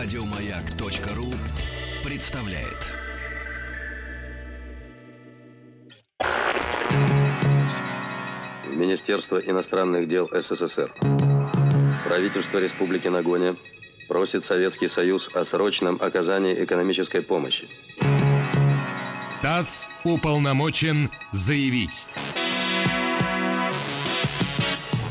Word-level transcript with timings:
Радиомаяк.ру 0.00 1.34
представляет. 2.04 2.86
Министерство 8.76 9.38
иностранных 9.38 10.08
дел 10.08 10.28
СССР. 10.28 10.92
Правительство 12.04 12.58
Республики 12.58 13.08
Нагоня 13.08 13.56
просит 14.08 14.44
Советский 14.44 14.86
Союз 14.86 15.34
о 15.34 15.44
срочном 15.44 15.98
оказании 16.00 16.62
экономической 16.62 17.20
помощи. 17.20 17.66
ТАСС 19.42 19.88
уполномочен 20.04 21.10
заявить. 21.32 22.06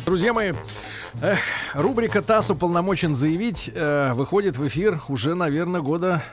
Друзья 0.05 0.31
мои, 0.31 0.53
эх, 1.21 1.39
рубрика 1.73 2.21
ТАСС 2.21 2.51
уполномочен 2.51 3.15
заявить 3.15 3.71
э, 3.73 4.13
выходит 4.13 4.57
в 4.57 4.67
эфир 4.67 5.01
уже, 5.07 5.35
наверное, 5.35 5.81
года 5.81 6.23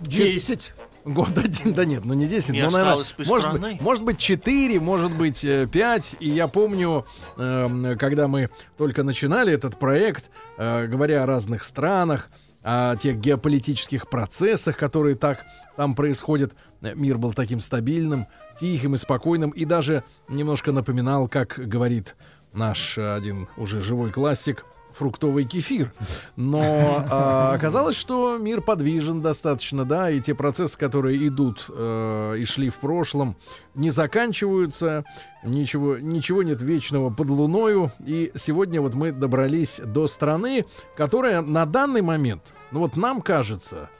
10. 0.00 0.72
Год 1.04 1.38
один, 1.38 1.72
да 1.72 1.84
нет, 1.86 2.04
ну 2.04 2.12
не 2.12 2.26
10, 2.26 2.50
Не 2.50 2.62
ну, 2.62 2.70
наверное, 2.70 3.04
может, 3.26 3.48
страны. 3.48 3.72
быть, 3.72 3.80
может 3.80 4.04
быть 4.04 4.18
4, 4.18 4.80
может 4.80 5.16
быть 5.16 5.46
5. 5.72 6.16
И 6.20 6.28
я 6.28 6.46
помню, 6.46 7.06
эм, 7.38 7.96
когда 7.98 8.28
мы 8.28 8.50
только 8.76 9.02
начинали 9.02 9.52
этот 9.52 9.78
проект, 9.78 10.30
э, 10.58 10.86
говоря 10.86 11.22
о 11.22 11.26
разных 11.26 11.64
странах, 11.64 12.28
о 12.62 12.96
тех 12.96 13.18
геополитических 13.18 14.10
процессах, 14.10 14.76
которые 14.76 15.16
так 15.16 15.46
там 15.76 15.94
происходят, 15.94 16.52
э, 16.82 16.94
мир 16.94 17.16
был 17.16 17.32
таким 17.32 17.60
стабильным, 17.60 18.26
тихим 18.60 18.94
и 18.94 18.98
спокойным, 18.98 19.50
и 19.50 19.64
даже 19.64 20.04
немножко 20.28 20.70
напоминал, 20.70 21.28
как 21.28 21.54
говорит 21.56 22.14
наш 22.52 22.98
э, 22.98 23.14
один 23.14 23.48
уже 23.56 23.80
живой 23.80 24.10
классик, 24.10 24.64
фруктовый 24.92 25.44
кефир. 25.44 25.92
Но 26.36 27.04
а, 27.10 27.52
оказалось, 27.54 27.96
что 27.96 28.38
мир 28.38 28.60
подвижен 28.60 29.22
достаточно, 29.22 29.84
да, 29.84 30.10
и 30.10 30.20
те 30.20 30.34
процессы, 30.34 30.78
которые 30.78 31.26
идут 31.26 31.66
э, 31.68 32.36
и 32.38 32.44
шли 32.44 32.70
в 32.70 32.76
прошлом, 32.76 33.36
не 33.74 33.90
заканчиваются, 33.90 35.04
ничего, 35.42 35.98
ничего 35.98 36.42
нет 36.42 36.60
вечного 36.62 37.10
под 37.10 37.28
луною. 37.30 37.92
И 38.04 38.32
сегодня 38.34 38.80
вот 38.80 38.94
мы 38.94 39.12
добрались 39.12 39.80
до 39.84 40.06
страны, 40.06 40.66
которая 40.96 41.40
на 41.40 41.66
данный 41.66 42.02
момент, 42.02 42.42
ну 42.70 42.80
вот 42.80 42.96
нам 42.96 43.22
кажется, 43.22 43.90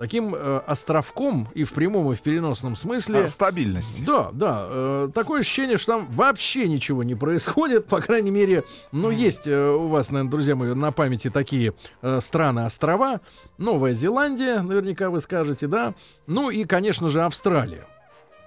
таким 0.00 0.34
э, 0.34 0.62
островком 0.66 1.48
и 1.54 1.64
в 1.64 1.74
прямом, 1.74 2.10
и 2.10 2.16
в 2.16 2.22
переносном 2.22 2.74
смысле. 2.74 3.24
А, 3.24 3.28
стабильность. 3.28 4.02
Да, 4.02 4.30
да. 4.32 4.66
э, 4.70 5.08
такое 5.12 5.40
ощущение, 5.42 5.76
что 5.76 5.92
там 5.92 6.08
вообще 6.12 6.66
ничего 6.68 7.04
не 7.04 7.14
происходит. 7.14 7.84
По 7.84 8.00
крайней 8.00 8.30
мере, 8.30 8.64
ну, 8.92 9.10
есть 9.10 9.46
э, 9.46 9.70
у 9.70 9.88
вас, 9.88 10.10
наверное, 10.10 10.30
друзья 10.30 10.56
мои, 10.56 10.72
на 10.72 10.90
памяти 10.90 11.28
такие 11.28 11.74
э, 12.00 12.18
страны-острова. 12.18 13.20
Новая 13.58 13.92
Зеландия, 13.92 14.62
наверняка 14.62 15.10
вы 15.10 15.20
скажете, 15.20 15.66
да. 15.66 15.94
Ну 16.26 16.48
и, 16.48 16.64
конечно 16.64 17.10
же, 17.10 17.22
Австралия. 17.22 17.86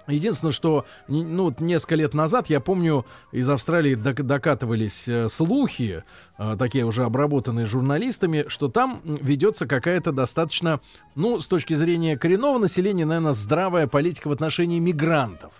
Единственное, 0.06 0.52
что 0.52 0.84
ну, 1.08 1.44
вот 1.44 1.60
несколько 1.60 1.94
лет 1.94 2.14
назад, 2.14 2.50
я 2.50 2.60
помню, 2.60 3.06
из 3.32 3.48
Австралии 3.48 3.94
док- 3.94 4.22
докатывались 4.22 5.08
э, 5.08 5.28
слухи, 5.28 6.04
э, 6.38 6.56
такие 6.58 6.84
уже 6.84 7.04
обработанные 7.04 7.66
журналистами, 7.66 8.44
что 8.48 8.68
там 8.68 9.00
ведется 9.04 9.66
какая-то 9.66 10.12
достаточно, 10.12 10.80
ну, 11.14 11.40
с 11.40 11.48
точки 11.48 11.74
зрения 11.74 12.18
коренного 12.18 12.58
населения, 12.58 13.04
наверное, 13.06 13.32
здравая 13.32 13.86
политика 13.86 14.28
в 14.28 14.32
отношении 14.32 14.78
мигрантов. 14.78 15.52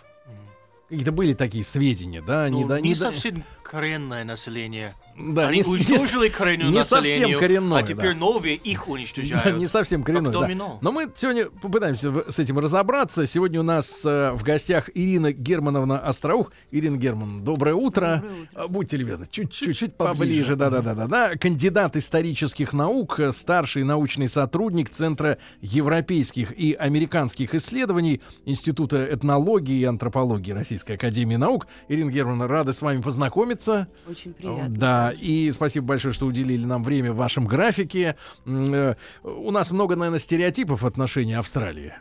Какие-то 0.95 1.12
были 1.12 1.34
такие 1.34 1.64
сведения, 1.64 2.23
да? 2.23 2.47
Ну, 2.48 2.59
не, 2.59 2.64
да- 2.64 2.81
не 2.81 2.91
не 2.91 2.95
да- 2.95 3.06
совсем 3.06 3.42
коренное 3.64 4.23
население. 4.25 4.95
Да, 5.19 5.48
Они 5.48 5.61
не 5.61 5.64
уничтожили 5.64 6.28
коренное 6.28 6.69
не 6.69 6.78
население, 6.78 7.23
совсем 7.23 7.41
коренное, 7.41 7.78
а 7.78 7.83
теперь 7.83 8.12
да. 8.12 8.14
новые 8.14 8.55
их 8.56 8.84
Да, 8.86 8.92
уничтожают. 8.92 9.59
не 9.59 9.67
совсем 9.67 10.05
коренной. 10.05 10.33
Как 10.33 10.56
да. 10.56 10.78
Но 10.81 10.92
мы 10.92 11.11
сегодня 11.17 11.47
попытаемся 11.47 12.31
с 12.31 12.39
этим 12.39 12.59
разобраться. 12.61 13.27
Сегодня 13.27 13.58
у 13.61 13.63
нас 13.64 14.05
э, 14.05 14.33
в 14.33 14.45
гостях 14.45 14.91
Ирина 14.95 15.33
Германовна 15.33 15.98
Остроух. 15.98 16.52
Ирина 16.70 16.96
Германовна, 16.96 17.42
доброе 17.45 17.74
утро. 17.74 18.23
А, 18.55 18.69
Будьте 18.69 18.96
любезны, 18.96 19.27
чуть-чуть 19.29 19.96
поближе. 19.96 20.55
Да-да-да. 20.55 20.95
да. 20.95 21.36
Кандидат 21.36 21.96
исторических 21.96 22.73
наук, 22.73 23.19
э, 23.19 23.33
старший 23.33 23.83
научный 23.83 24.29
сотрудник 24.29 24.90
Центра 24.90 25.39
европейских 25.61 26.52
и 26.57 26.74
американских 26.74 27.55
исследований 27.55 28.20
Института 28.45 29.05
этнологии 29.13 29.79
и 29.80 29.85
антропологии 29.85 30.52
Российской 30.52 30.83
Академии 30.90 31.36
Наук. 31.36 31.67
Ирина 31.89 32.11
Германовна, 32.11 32.46
рада 32.48 32.72
с 32.72 32.83
вами 32.83 33.00
познакомиться. 33.02 33.89
Очень 34.08 34.33
приятно. 34.34 34.68
Да, 34.68 35.12
и 35.18 35.50
спасибо 35.50 35.86
большое, 35.86 36.12
что 36.14 36.27
уделили 36.27 36.64
нам 36.64 36.83
время 36.84 37.12
в 37.12 37.17
вашем 37.17 37.46
графике. 37.46 38.17
Э, 38.46 38.95
У 39.22 39.50
нас 39.50 39.70
много, 39.70 39.96
наверное, 39.96 40.18
стереотипов 40.18 40.83
в 40.83 40.86
отношении 40.86 41.34
Австралии. 41.34 41.95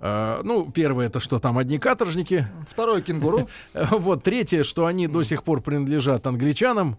Э, 0.00 0.40
Ну, 0.44 0.70
первое, 0.70 1.06
это 1.06 1.20
что 1.20 1.38
там 1.38 1.58
одни 1.58 1.78
каторжники. 1.78 2.46
Второй 2.70 3.02
кенгуру. 3.02 3.48
Вот, 3.90 4.22
третье, 4.24 4.62
что 4.62 4.86
они 4.86 5.06
до 5.08 5.22
сих 5.22 5.42
пор 5.42 5.60
принадлежат 5.60 6.26
англичанам. 6.26 6.98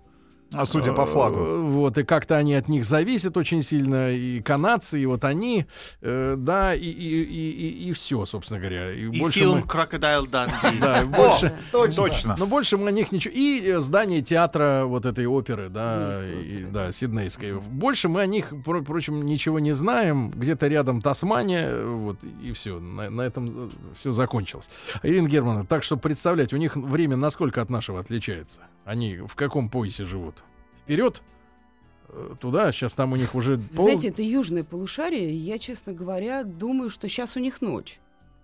А 0.53 0.66
судя 0.66 0.94
по 0.94 1.06
флагу. 1.06 1.38
Э, 1.40 1.58
Вот, 1.62 1.97
и 1.97 2.03
как-то 2.03 2.38
они 2.38 2.53
от 2.56 2.69
них 2.69 2.85
зависят 2.85 3.35
очень 3.38 3.62
сильно, 3.62 4.12
и 4.12 4.40
канадцы, 4.41 5.00
и 5.02 5.06
вот 5.06 5.24
они, 5.25 5.66
э, 6.02 6.35
да, 6.38 6.74
и, 6.74 6.80
и, 6.85 7.90
и, 7.90 7.94
все, 7.94 8.25
собственно 8.25 8.59
говоря. 8.59 8.91
И, 8.94 9.03
И 9.09 9.19
больше 9.19 9.40
фильм 9.40 9.58
мы- 9.58 9.62
«Крокодайл 9.63 10.25
Данди». 10.28 10.53
Да, 10.81 11.06
больше, 11.06 11.53
Точно. 11.72 12.35
но 12.40 12.46
больше 12.47 12.78
мы 12.78 12.88
о 12.90 12.91
них 12.91 13.12
ничего. 13.12 13.34
И 13.35 13.62
э, 13.66 13.80
здание 13.80 14.22
театра 14.22 14.85
вот 14.85 15.06
этой 15.06 15.25
оперы, 15.25 15.69
да, 15.69 16.13
Сиднейской 16.13 16.44
и, 16.46 16.64
да, 16.66 16.91
Сиднейской. 16.91 17.53
Больше 17.59 18.08
мы 18.09 18.22
о 18.22 18.25
них, 18.25 18.53
про- 18.64 18.81
впрочем, 18.81 19.25
ничего 19.25 19.59
не 19.59 19.74
знаем. 19.74 20.31
Где-то 20.31 20.68
рядом 20.68 21.02
Тасмания, 21.02 21.68
э, 21.69 21.85
вот, 21.85 22.18
и 22.44 22.52
все. 22.53 22.79
На, 22.79 23.09
на 23.09 23.22
этом 23.22 23.72
все 24.00 24.12
закончилось. 24.12 24.69
Ирина 25.03 25.28
Германовна, 25.28 25.66
так 25.66 25.84
что 25.84 25.97
представлять, 25.97 26.53
у 26.53 26.58
них 26.58 26.75
время 26.75 27.18
насколько 27.18 27.62
от 27.62 27.69
нашего 27.69 28.00
отличается? 28.00 28.62
Они 28.85 29.18
в 29.18 29.35
каком 29.35 29.69
поясе 29.69 30.06
живут? 30.06 30.36
Вперед? 30.87 31.21
Э, 32.09 32.35
Туда, 32.39 32.71
сейчас 32.71 32.93
там 32.93 33.11
у 33.11 33.17
них 33.17 33.35
уже 33.35 33.57
пол- 33.57 33.83
Знаете, 33.83 34.07
это 34.07 34.21
южное 34.21 34.63
полушарие. 34.63 35.35
Я, 35.35 35.59
честно 35.59 35.91
говоря, 35.91 36.43
думаю, 36.43 36.89
что 36.89 37.09
сейчас 37.09 37.35
у 37.35 37.39
них 37.39 37.61
ночь. 37.61 37.99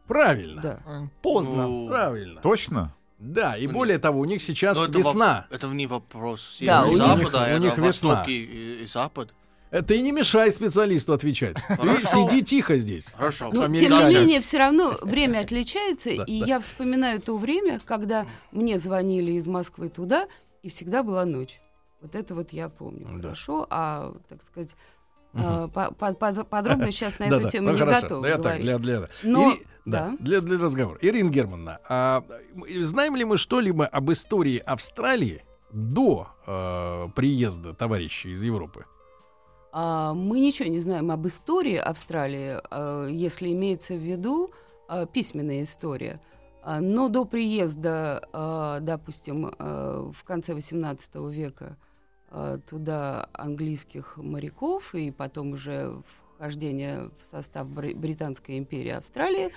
Правильно. 0.07 0.61
Да. 0.61 0.79
Поздно. 1.21 1.67
Ну, 1.67 1.87
Правильно. 1.87 2.41
Точно? 2.41 2.93
Да, 3.19 3.55
и 3.57 3.67
Ну, 3.67 3.73
более 3.73 3.99
того, 3.99 4.19
у 4.19 4.25
них 4.25 4.41
сейчас 4.41 4.75
но 4.75 4.83
это 4.83 4.93
воп- 4.93 4.97
весна. 4.97 5.47
Это 5.49 5.67
не 5.67 5.87
вопрос 5.87 6.57
Да, 6.59 6.83
у 6.83 6.89
них- 6.89 6.97
запада, 6.97 7.37
у 7.37 7.41
это 7.43 7.59
них 7.59 7.77
весна. 7.77 8.25
и, 8.27 8.81
и- 8.83 8.85
запад. 8.85 9.33
Это 9.71 9.93
и 9.95 10.01
не 10.01 10.11
мешай 10.11 10.51
специалисту 10.51 11.13
отвечать. 11.13 11.55
Ты 11.67 12.05
сиди 12.05 12.43
тихо 12.43 12.77
здесь. 12.77 13.05
Хорошо. 13.15 13.49
Ну, 13.51 13.61
тем 13.63 13.71
не 13.71 14.13
менее, 14.13 14.39
все 14.41 14.57
равно 14.59 14.97
время 15.01 15.39
отличается, 15.39 16.09
и 16.27 16.33
я 16.33 16.59
вспоминаю 16.59 17.19
то 17.21 17.37
время, 17.37 17.79
когда 17.83 18.27
мне 18.51 18.77
звонили 18.77 19.31
из 19.31 19.47
Москвы 19.47 19.87
туда, 19.89 20.27
и 20.61 20.69
всегда 20.69 21.01
была 21.01 21.23
ночь. 21.25 21.59
Вот 22.03 22.16
это 22.16 22.36
вот 22.36 22.52
я 22.52 22.68
помню 22.69 23.08
Да. 23.14 23.18
хорошо, 23.30 23.66
а, 23.69 24.14
так 24.28 24.44
сказать, 24.44 24.75
Мгм. 25.31 25.69
по- 25.72 25.91
по- 25.94 26.14
по- 26.14 26.44
подробно 26.44 26.91
сейчас 26.91 27.18
на 27.18 27.24
эту 27.47 27.50
тему 27.50 27.72
не 27.72 27.80
готова 27.80 28.25
я 28.28 28.34
так, 28.38 28.41
говорить. 28.44 28.62
для, 28.64 28.78
для, 28.78 29.09
Но- 29.24 29.53
Ири- 29.53 29.66
да, 29.86 30.09
да. 30.12 30.18
для, 30.19 30.41
для 30.41 30.59
разговора. 30.59 31.00
Ирина 31.02 31.30
Германовна, 31.30 31.80
а, 31.88 32.24
знаем 32.81 33.16
ли 33.16 33.24
мы 33.25 33.38
что-либо 33.38 33.88
об 33.88 34.12
истории 34.12 34.58
Австралии 34.59 35.44
до 35.72 36.28
э, 36.46 37.08
приезда 37.16 37.74
товарищей 37.74 38.31
из 38.34 38.44
Европы? 38.44 38.85
А, 39.72 40.14
Мы 40.14 40.40
ничего 40.40 40.70
не 40.70 40.80
знаем 40.80 41.09
об 41.09 41.25
истории 41.25 41.78
Австралии, 41.78 42.59
а, 42.70 43.08
если 43.08 43.52
имеется 43.53 43.96
в 43.96 43.97
виду 44.00 44.52
а, 44.88 45.06
письменная 45.08 45.64
история. 45.64 46.20
А, 46.62 46.80
Но 46.80 47.08
до 47.09 47.25
приезда, 47.25 48.80
допустим, 48.81 49.52
в 49.58 50.24
конце 50.25 50.53
XVIII 50.53 51.31
века 51.31 51.75
туда 52.69 53.29
английских 53.34 54.17
моряков 54.17 54.96
и 54.96 55.11
потом 55.11 55.52
уже 55.52 56.02
вхождение 56.35 57.09
в 57.22 57.31
состав 57.31 57.67
Бри- 57.67 57.96
Британской 57.96 58.58
империи 58.58 58.90
Австралии, 58.91 59.52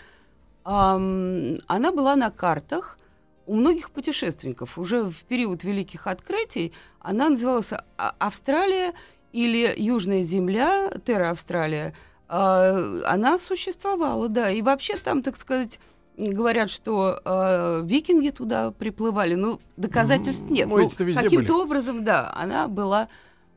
она 0.65 1.93
была 1.93 2.17
на 2.17 2.31
картах 2.31 2.99
у 3.47 3.55
многих 3.55 3.91
путешественников. 3.91 4.79
Уже 4.79 5.05
в 5.05 5.25
период 5.25 5.63
Великих 5.65 6.07
Открытий 6.07 6.73
она 7.01 7.29
называлась 7.29 7.73
А- 7.73 8.15
Австралия 8.19 8.93
или 9.33 9.73
Южная 9.77 10.23
Земля, 10.23 10.91
Терра 11.05 11.31
Австралия. 11.31 11.95
А, 12.29 13.03
Она 13.07 13.39
существовала, 13.39 14.29
да. 14.29 14.51
И 14.51 14.63
вообще 14.63 14.97
там, 14.97 15.23
так 15.23 15.37
сказать, 15.37 15.79
говорят, 16.17 16.71
что 16.71 17.21
а, 17.25 17.83
викинги 17.83 18.31
туда 18.31 18.71
приплывали. 18.71 19.35
Ну, 19.35 19.61
доказательств 19.77 20.49
нет. 20.51 20.69
ну, 20.69 20.91
Ну, 21.17 21.23
каким-то 21.23 21.63
образом, 21.63 22.05
да, 22.05 22.33
она 22.35 22.69
была 22.69 23.09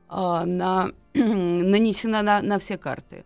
а, 0.08 0.46
на, 0.46 0.92
нанесена 1.14 2.22
на, 2.22 2.42
на 2.42 2.60
все 2.60 2.78
карты. 2.78 3.26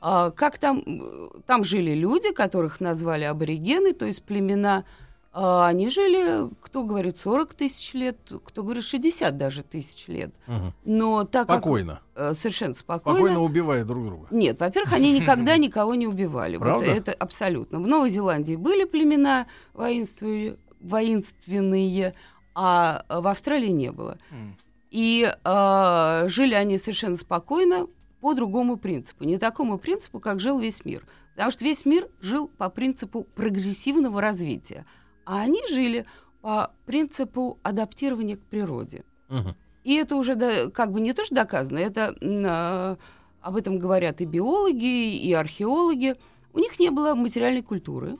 А, 0.00 0.30
как 0.30 0.58
там, 0.58 0.82
э, 0.86 1.40
там 1.46 1.62
жили 1.62 1.94
люди, 1.94 2.32
которых 2.32 2.80
назвали 2.80 3.24
аборигены, 3.24 3.92
то 3.92 4.06
есть 4.06 4.22
племена 4.22 4.84
А 5.32 5.68
они 5.68 5.90
жили, 5.90 6.50
кто 6.60 6.82
говорит, 6.82 7.16
40 7.16 7.54
тысяч 7.54 7.94
лет, 7.94 8.16
кто 8.44 8.64
говорит, 8.64 8.82
60 8.82 9.36
даже 9.36 9.62
тысяч 9.62 10.08
лет. 10.08 10.32
Мгм. 10.48 10.74
Но 10.84 11.22
так 11.24 11.44
Спокойно. 11.44 12.00
как... 12.14 12.32
э, 12.32 12.34
Совершенно 12.34 12.74
спокойно. 12.74 13.18
Спокойно 13.20 13.42
убивая 13.44 13.84
друг 13.84 14.04
друга. 14.06 14.26
Нет, 14.32 14.58
во-первых, 14.58 14.92
они 14.92 15.12
никогда 15.12 15.56
никого 15.58 15.94
не 15.94 16.08
убивали. 16.08 16.56
Вот 16.56 16.64
Правда? 16.64 16.86
это 16.86 17.12
абсолютно. 17.12 17.78
В 17.78 17.86
Новой 17.86 18.10
Зеландии 18.10 18.56
были 18.56 18.84
племена 18.84 19.46
воинству- 19.72 20.58
воинственные, 20.80 22.14
а 22.54 23.04
в 23.08 23.26
Австралии 23.28 23.68
не 23.70 23.92
было. 23.92 24.18
И 24.90 25.32
а, 25.44 26.24
жили 26.26 26.54
они 26.54 26.76
совершенно 26.78 27.14
спокойно 27.14 27.86
по 28.20 28.34
другому 28.34 28.76
принципу. 28.76 29.22
Не 29.24 29.38
такому 29.38 29.78
принципу, 29.78 30.18
как 30.18 30.40
жил 30.40 30.58
весь 30.58 30.84
мир. 30.84 31.06
Потому 31.34 31.52
что 31.52 31.64
весь 31.64 31.86
мир 31.86 32.08
жил 32.20 32.48
по 32.48 32.68
принципу 32.68 33.22
прогрессивного 33.36 34.20
развития. 34.20 34.84
А 35.24 35.40
они 35.42 35.60
жили 35.70 36.06
по 36.40 36.72
принципу 36.86 37.58
адаптирования 37.62 38.36
к 38.36 38.40
природе. 38.42 39.04
Мгм. 39.28 39.54
И 39.84 39.94
это 39.94 40.16
уже 40.16 40.34
да, 40.34 40.70
как 40.70 40.92
бы 40.92 41.00
не 41.00 41.12
то, 41.12 41.24
что 41.24 41.34
доказано, 41.34 41.78
это 41.78 42.14
а, 42.22 42.96
об 43.40 43.56
этом 43.56 43.78
говорят 43.78 44.20
и 44.20 44.24
биологи, 44.26 45.16
и 45.16 45.32
археологи. 45.32 46.16
У 46.52 46.58
них 46.58 46.78
не 46.78 46.90
было 46.90 47.14
материальной 47.14 47.62
культуры. 47.62 48.16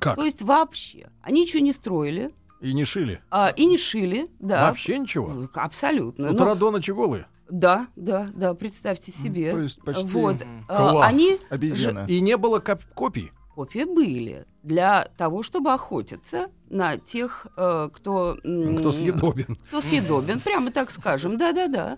Как? 0.00 0.16
То 0.16 0.24
есть 0.24 0.42
вообще. 0.42 1.10
Они 1.22 1.42
ничего 1.42 1.62
не 1.62 1.72
строили 1.72 2.34
И 2.60 2.72
не 2.72 2.84
шили? 2.84 3.20
а, 3.30 3.50
и 3.50 3.66
не 3.66 3.78
шили. 3.78 4.28
Да. 4.40 4.68
Вообще 4.68 4.98
ничего? 4.98 5.26
В- 5.26 5.50
Абсолютно. 5.54 6.28
Вот 6.30 6.38
Ну, 6.40 6.44
Радонычи 6.46 6.90
голые. 6.90 7.26
да, 7.48 7.86
да, 7.94 8.28
да, 8.34 8.54
представьте 8.54 9.12
себе. 9.12 9.52
То 9.52 9.60
есть 9.60 9.80
почти 9.82 10.08
Вот. 10.08 10.36
А, 10.68 10.90
класс 10.92 11.08
Они 11.08 11.36
обезьяны. 11.50 12.06
И 12.08 12.20
не 12.20 12.36
было 12.36 12.58
коп- 12.58 12.84
копий. 12.94 13.30
копии 13.54 13.84
были 13.84 14.44
для 14.66 15.06
того, 15.16 15.42
чтобы 15.42 15.72
охотиться 15.72 16.48
на 16.68 16.96
тех, 16.96 17.46
э, 17.56 17.88
кто... 17.92 18.36
Кто 18.78 18.90
съедобен. 18.90 19.56
Кто 19.68 19.80
съедобен, 19.80 20.40
прямо 20.40 20.72
так 20.72 20.90
скажем, 20.90 21.36
да-да-да. 21.38 21.96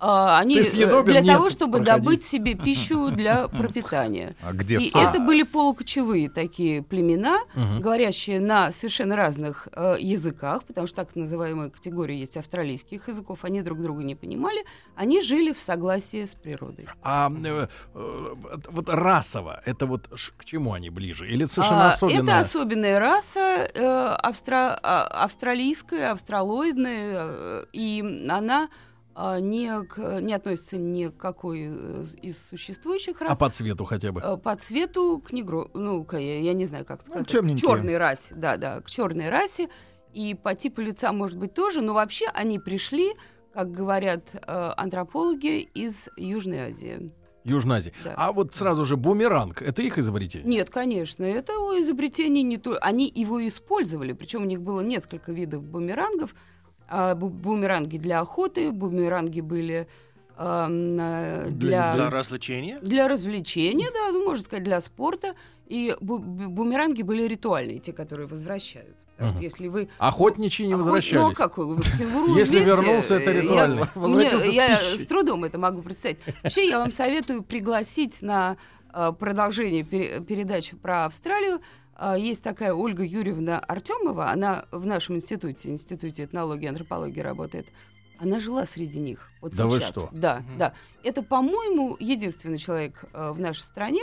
А, 0.00 0.38
Они 0.38 0.58
э, 0.58 1.02
для 1.04 1.20
Нет, 1.20 1.34
того, 1.36 1.50
чтобы 1.50 1.78
проходи. 1.78 1.90
добыть 2.02 2.24
себе 2.24 2.54
пищу 2.54 3.10
для 3.10 3.46
пропитания. 3.58 4.34
А 4.42 4.54
где 4.54 4.78
И 4.78 4.88
сам? 4.88 5.06
это 5.06 5.20
были 5.20 5.42
полукочевые 5.42 6.30
такие 6.30 6.82
племена, 6.82 7.40
Мгм. 7.54 7.80
говорящие 7.82 8.40
на 8.40 8.72
совершенно 8.72 9.16
разных 9.16 9.68
э, 9.72 9.96
языках, 10.00 10.64
потому 10.64 10.86
что 10.86 10.96
так 11.04 11.14
называемая 11.14 11.68
категория 11.68 12.18
есть 12.18 12.38
австралийских 12.38 13.08
языков, 13.08 13.40
они 13.44 13.60
друг 13.60 13.82
друга 13.82 14.02
не 14.02 14.14
понимали, 14.14 14.64
они 14.94 15.20
жили 15.20 15.52
в 15.52 15.58
согласии 15.58 16.24
с 16.24 16.34
природой. 16.34 16.86
А 17.02 17.30
э, 17.44 17.66
э, 17.94 18.34
вот- 18.70 18.88
расово, 18.88 19.60
это 19.66 19.84
вот 19.84 20.08
к 20.38 20.44
чему 20.46 20.72
они 20.72 20.88
ближе? 20.88 21.28
Или 21.28 21.44
совершенно 21.44 21.88
А, 21.88 21.92
особенная? 22.06 22.34
Это 22.34 22.38
особенная 22.44 22.98
раса, 23.00 23.68
э, 23.74 24.16
австра- 24.22 24.78
а, 24.82 25.06
австралийская, 25.24 26.12
австралоидная, 26.12 27.12
э, 27.14 27.64
и 27.72 28.26
она 28.28 28.68
а, 29.18 29.40
не, 29.40 29.82
к- 29.84 30.20
не 30.20 30.34
относится 30.34 30.76
ни 30.76 31.06
к 31.06 31.16
какой 31.16 31.60
из 32.20 32.36
существующих 32.50 33.20
рас. 33.22 33.32
А 33.32 33.36
по 33.36 33.48
цвету 33.48 33.86
хотя 33.86 34.12
бы? 34.12 34.20
Э, 34.22 34.36
По 34.36 34.54
цвету 34.56 35.22
к 35.26 35.32
негро, 35.32 35.68
ну, 35.72 36.04
к- 36.04 36.18
я, 36.18 36.40
я 36.40 36.52
не 36.52 36.66
знаю, 36.66 36.84
как 36.84 37.00
Ну, 37.06 37.12
сказать, 37.12 37.26
к 37.26 37.30
темненькие. 37.30 37.58
черной 37.60 37.96
расе, 37.96 38.34
да, 38.34 38.58
да, 38.58 38.80
к 38.82 38.90
черной 38.90 39.30
расе, 39.30 39.68
и 40.12 40.34
по 40.34 40.54
типу 40.54 40.82
лица, 40.82 41.12
может 41.12 41.38
быть, 41.38 41.54
тоже, 41.54 41.80
но 41.80 41.94
вообще 41.94 42.26
они 42.34 42.58
пришли, 42.58 43.14
как 43.54 43.70
говорят 43.70 44.22
э, 44.34 44.72
антропологи, 44.76 45.60
из 45.62 46.10
Южной 46.18 46.68
Азии. 46.68 47.10
Южной 47.46 47.78
Азии. 47.78 47.92
Да. 48.04 48.14
А 48.16 48.32
вот 48.32 48.54
сразу 48.54 48.84
же 48.84 48.96
бумеранг, 48.96 49.62
это 49.62 49.80
их 49.82 49.98
изобретение? 49.98 50.48
Нет, 50.48 50.68
конечно, 50.70 51.24
это 51.24 51.52
изобретение 51.80 52.42
не 52.42 52.58
то. 52.58 52.76
Они 52.80 53.10
его 53.14 53.46
использовали, 53.46 54.12
причем 54.12 54.42
у 54.42 54.46
них 54.46 54.60
было 54.60 54.80
несколько 54.80 55.32
видов 55.32 55.62
бумерангов. 55.62 56.34
А, 56.88 57.14
бу- 57.14 57.28
бумеранги 57.30 57.98
для 57.98 58.20
охоты, 58.20 58.70
бумеранги 58.70 59.40
были 59.40 59.88
э, 60.38 60.66
Для 60.68 61.46
для, 61.50 61.94
Для 61.94 62.10
развлечения? 62.10 62.78
для 62.82 63.08
развлечения, 63.08 63.88
да, 63.92 64.12
ну, 64.12 64.24
можно 64.24 64.44
сказать, 64.44 64.64
для 64.64 64.80
спорта. 64.80 65.34
И 65.66 65.94
бу- 66.00 66.18
бу- 66.18 66.48
бумеранги 66.48 67.02
были 67.02 67.22
ритуальные, 67.26 67.78
те, 67.78 67.92
которые 67.92 68.28
возвращают. 68.28 68.96
Потому 69.16 69.34
что 69.34 69.42
если 69.42 69.68
вы... 69.68 69.88
Охотничьи 69.98 70.66
не 70.66 70.72
охот- 70.74 70.76
возвращались. 70.78 71.22
Ну, 71.22 71.32
как 71.34 71.56
вы? 71.58 71.80
Кенгуру 71.98 72.34
Если 72.36 72.56
вместе, 72.58 72.64
вернулся, 72.64 73.14
это 73.14 73.30
э, 73.30 73.40
ритуально. 73.42 73.78
Я, 73.80 73.88
Возвратился 73.94 74.46
не, 74.46 74.52
с 74.52 74.54
я 74.54 74.76
с 74.76 75.06
трудом 75.06 75.44
это 75.44 75.58
могу 75.58 75.82
представить. 75.82 76.18
Вообще, 76.42 76.68
я 76.68 76.78
вам 76.78 76.92
советую 76.92 77.42
пригласить 77.42 78.20
на 78.22 78.56
э, 78.92 79.12
продолжение 79.18 79.82
пере- 79.84 80.20
передачи 80.20 80.76
про 80.76 81.06
Австралию. 81.06 81.60
А, 81.98 82.16
Есть 82.18 82.42
такая 82.42 82.74
Ольга 82.74 83.02
Юрьевна 83.04 83.58
Артемова, 83.58 84.30
она 84.30 84.66
в 84.70 84.84
нашем 84.84 85.16
институте, 85.16 85.70
институте 85.70 86.24
этнологии 86.24 86.64
и 86.66 86.68
антропологии 86.68 87.20
работает. 87.20 87.66
Она 88.18 88.38
жила 88.38 88.66
среди 88.66 88.98
них. 88.98 89.30
Вот 89.40 89.54
Да 89.54 89.66
вы 89.66 89.78
сейчас. 89.78 89.90
что? 89.92 90.08
Да, 90.12 90.40
Мгм. 90.40 90.58
да. 90.58 90.72
Это, 91.04 91.22
по-моему, 91.22 91.96
единственный 91.98 92.58
человек 92.58 93.04
э, 93.14 93.30
в 93.30 93.40
нашей 93.40 93.60
стране, 93.60 94.02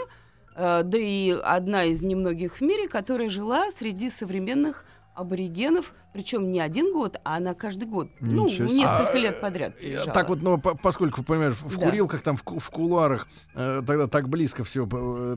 э, 0.55 0.81
да 0.83 0.97
и 0.97 1.31
одна 1.43 1.83
из 1.85 2.01
немногих 2.01 2.57
в 2.57 2.61
мире, 2.61 2.87
которая 2.87 3.29
жила 3.29 3.69
среди 3.71 4.09
современных 4.09 4.85
аборигенов, 5.15 5.93
причем 6.13 6.51
не 6.51 6.59
один 6.59 6.93
год, 6.93 7.19
а 7.23 7.37
она 7.37 7.53
каждый 7.53 7.85
год, 7.87 8.09
ну, 8.19 8.45
Ничего 8.47 8.67
себе. 8.67 8.79
несколько 8.79 9.11
А, 9.13 9.17
лет 9.17 9.41
подряд 9.41 9.73
э, 9.75 9.79
приезжала. 9.79 10.11
Так 10.11 10.29
вот, 10.29 10.41
ну, 10.41 10.57
по- 10.57 10.75
поскольку, 10.75 11.23
понимаешь, 11.23 11.55
в 11.55 11.77
Да. 11.79 11.85
курилках, 11.85 12.21
там, 12.21 12.37
в, 12.37 12.43
в 12.59 12.69
кулуарах, 12.69 13.27
э, 13.55 13.81
тогда 13.85 14.07
так 14.07 14.29
близко 14.29 14.63
все, 14.63 14.85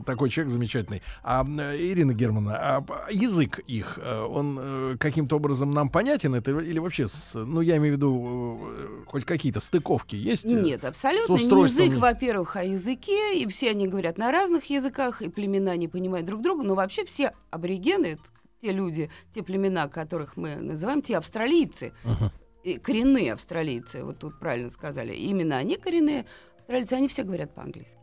такой 0.04 0.30
человек 0.30 0.52
замечательный. 0.52 1.02
А, 1.22 1.44
э, 1.46 1.76
Ирина 1.78 2.12
Германовна, 2.12 2.56
а 2.58 2.84
язык 3.10 3.58
их, 3.66 3.98
э, 4.02 4.20
он 4.22 4.58
э, 4.60 4.96
каким-то 4.98 5.36
образом 5.36 5.70
нам 5.72 5.88
понятен? 5.88 6.34
Это 6.34 6.50
или 6.58 6.78
вообще, 6.78 7.08
с, 7.08 7.34
ну, 7.34 7.60
я 7.60 7.76
имею 7.76 7.94
в 7.94 7.96
виду, 7.96 8.58
э, 8.70 8.88
хоть 9.06 9.24
какие-то 9.24 9.60
стыковки 9.60 10.16
есть? 10.16 10.44
э? 10.44 10.48
Нет, 10.60 10.84
абсолютно. 10.84 11.36
с 11.36 11.42
Не 11.44 11.62
язык, 11.64 11.94
во-первых, 11.98 12.56
а 12.56 12.64
языке, 12.64 13.38
и 13.38 13.46
все 13.46 13.70
они 13.70 13.88
говорят 13.88 14.18
на 14.18 14.30
разных 14.32 14.68
языках, 14.70 15.22
и 15.22 15.28
племена 15.28 15.76
не 15.76 15.88
понимают 15.88 16.26
друг 16.26 16.42
друга, 16.42 16.62
но 16.64 16.74
вообще 16.74 17.04
все 17.04 17.32
аборигены, 17.50 18.06
это 18.06 18.22
те 18.60 18.72
люди, 18.72 19.10
те 19.34 19.42
племена, 19.42 19.88
которых 19.88 20.36
мы 20.36 20.56
называем, 20.56 21.02
те 21.02 21.16
австралийцы, 21.18 21.92
Мгм. 22.04 22.30
и 22.64 22.78
коренные 22.78 23.32
австралийцы, 23.32 24.02
вот 24.04 24.18
тут 24.18 24.38
правильно 24.38 24.70
сказали, 24.70 25.14
именно 25.14 25.56
они 25.56 25.76
коренные 25.76 26.26
австралийцы, 26.58 26.94
они 26.94 27.08
все 27.08 27.22
говорят 27.22 27.54
по-английски. 27.54 27.98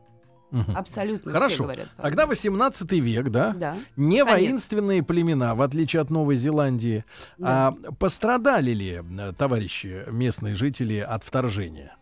Мгм. 0.52 0.78
Абсолютно 0.78 1.32
Хорошо. 1.34 1.54
все 1.56 1.64
говорят 1.64 1.88
по-английски. 1.96 2.02
Тогда 2.18 2.26
18 2.28 3.00
век, 3.00 3.30
да? 3.30 3.54
Да. 3.54 3.78
Не 3.98 4.24
Конец. 4.24 4.32
воинственные 4.34 5.02
племена, 5.02 5.56
в 5.56 5.64
отличие 5.64 6.02
от 6.02 6.12
Новой 6.12 6.36
Зеландии. 6.36 7.04
Да. 7.40 7.70
А 7.70 7.72
пострадали 7.94 8.72
ли, 8.72 9.02
э, 9.04 9.34
товарищи 9.36 10.06
местные 10.12 10.54
жители, 10.54 11.00
от 11.00 11.24
вторжения? 11.24 11.96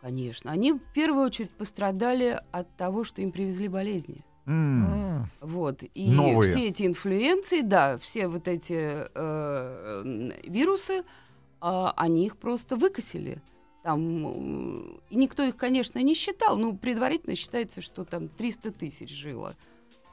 Конечно. 0.00 0.50
Они 0.50 0.72
в 0.72 0.80
первую 0.94 1.24
очередь 1.26 1.50
пострадали 1.50 2.40
от 2.52 2.74
того, 2.76 3.04
что 3.04 3.20
им 3.22 3.32
привезли 3.32 3.68
болезни. 3.68 4.24
А. 4.46 5.26
Вот. 5.40 5.82
И 5.94 6.10
Новые. 6.10 6.52
все 6.52 6.68
эти 6.68 6.84
инфлюенции, 6.86 7.62
да, 7.62 7.98
все 7.98 8.28
вот 8.28 8.48
эти 8.48 9.08
э, 9.14 10.30
вирусы, 10.44 11.04
а, 11.60 11.94
они 11.96 12.26
их 12.26 12.36
просто 12.36 12.76
выкосили. 12.76 13.40
Там, 13.82 14.00
м, 14.26 15.00
и 15.10 15.16
никто 15.16 15.42
их, 15.42 15.56
конечно, 15.56 15.98
не 15.98 16.14
считал. 16.14 16.56
Ну, 16.56 16.76
предварительно 16.76 17.36
считается, 17.36 17.80
что 17.80 18.04
там 18.04 18.28
300 18.28 18.70
тысяч 18.70 19.10
жило 19.10 19.56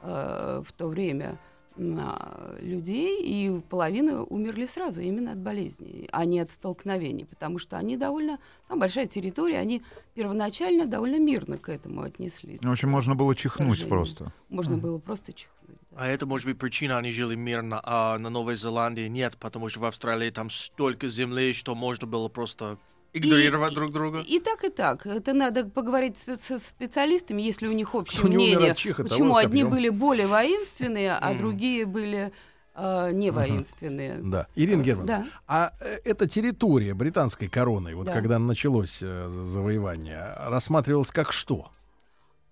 э, 0.02 0.62
в 0.64 0.72
то 0.72 0.88
время 0.88 1.38
людей, 1.76 3.22
и 3.22 3.60
половина 3.68 4.22
умерли 4.22 4.66
сразу 4.66 5.00
именно 5.00 5.32
от 5.32 5.38
болезней, 5.38 6.08
а 6.12 6.24
не 6.24 6.40
от 6.40 6.50
столкновений, 6.50 7.24
потому 7.24 7.58
что 7.58 7.78
они 7.78 7.96
довольно, 7.96 8.38
там 8.68 8.78
большая 8.78 9.06
территория, 9.06 9.58
они 9.58 9.82
первоначально 10.14 10.86
довольно 10.86 11.18
мирно 11.18 11.58
к 11.58 11.68
этому 11.68 12.02
отнеслись. 12.02 12.60
В 12.60 12.70
общем, 12.70 12.90
можно 12.90 13.14
было 13.14 13.34
чихнуть 13.34 13.88
просто. 13.88 14.32
Можно 14.48 14.78
было 14.78 14.98
просто 14.98 15.32
чихнуть. 15.32 15.78
да. 15.90 15.96
А 15.96 16.08
это 16.08 16.26
может 16.26 16.46
быть 16.46 16.58
причина, 16.58 16.98
они 16.98 17.10
жили 17.10 17.34
мирно, 17.34 17.80
а 17.84 18.18
на 18.18 18.30
Новой 18.30 18.56
Зеландии 18.56 19.08
нет, 19.08 19.36
потому 19.38 19.68
что 19.68 19.80
в 19.80 19.84
Австралии 19.84 20.30
там 20.30 20.50
столько 20.50 21.08
земли, 21.08 21.52
что 21.52 21.74
можно 21.74 22.06
было 22.06 22.28
просто 22.28 22.78
игнорировать 23.12 23.72
И- 23.72 23.74
друг 23.76 23.92
друга. 23.92 24.20
И 24.20 24.40
так, 24.40 24.64
и 24.64 24.70
так. 24.70 25.06
Это 25.06 25.32
надо 25.34 25.64
поговорить 25.66 26.18
с- 26.18 26.36
со 26.36 26.58
специалистами, 26.58 27.42
если 27.42 27.66
у 27.68 27.72
них 27.72 27.94
общее 27.94 28.18
Кто 28.18 28.28
умер 28.28 28.36
мнение. 28.38 28.74
чиха, 28.74 29.02
Почему 29.04 29.36
одни 29.36 29.64
были 29.64 29.88
более 29.90 30.26
воинственные, 30.26 31.12
а 31.14 31.34
другие 31.34 31.84
были 31.86 32.32
э, 32.74 33.10
не 33.12 33.30
воинственные. 33.30 34.14
Да. 34.22 34.46
Ирина 34.54 34.82
Германовна, 34.82 35.06
Да. 35.06 35.26
а 35.46 35.72
э, 35.80 35.98
эта 36.04 36.26
территория 36.26 36.94
британской 36.94 37.46
короны, 37.48 37.94
вот 37.94 38.06
Да. 38.06 38.14
когда 38.14 38.38
началось 38.38 39.02
э, 39.02 39.28
за- 39.28 39.44
завоевание, 39.44 40.32
рассматривалась 40.38 41.10
как 41.10 41.32
что? 41.32 41.70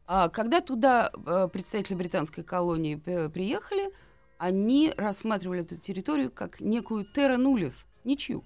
А 0.07 0.29
когда 0.29 0.61
туда 0.61 1.11
э, 1.27 1.49
представители 1.51 1.95
британской 1.95 2.45
колонии 2.45 2.97
приехали, 2.97 3.89
они 4.37 4.93
рассматривали 4.97 5.63
эту 5.63 5.77
территорию 5.77 6.31
как 6.31 6.61
некую 6.61 7.07
терра 7.07 7.39
нулис, 7.39 7.87
ничью. 8.05 8.45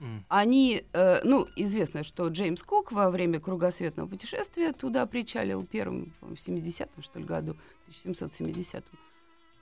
М. 0.00 0.24
Они, 0.28 0.84
э, 0.92 1.20
ну, 1.24 1.46
известно, 1.56 2.02
что 2.04 2.28
Джеймс 2.28 2.62
Кук 2.62 2.92
во 2.92 3.10
время 3.10 3.40
кругосветного 3.40 4.06
путешествия 4.06 4.72
туда 4.72 5.06
причалил 5.06 5.64
первым 5.64 6.12
в 6.20 6.34
70-м, 6.34 7.02
что 7.02 7.18
ли, 7.18 7.24
году, 7.24 7.56
1770-м. 8.04 8.98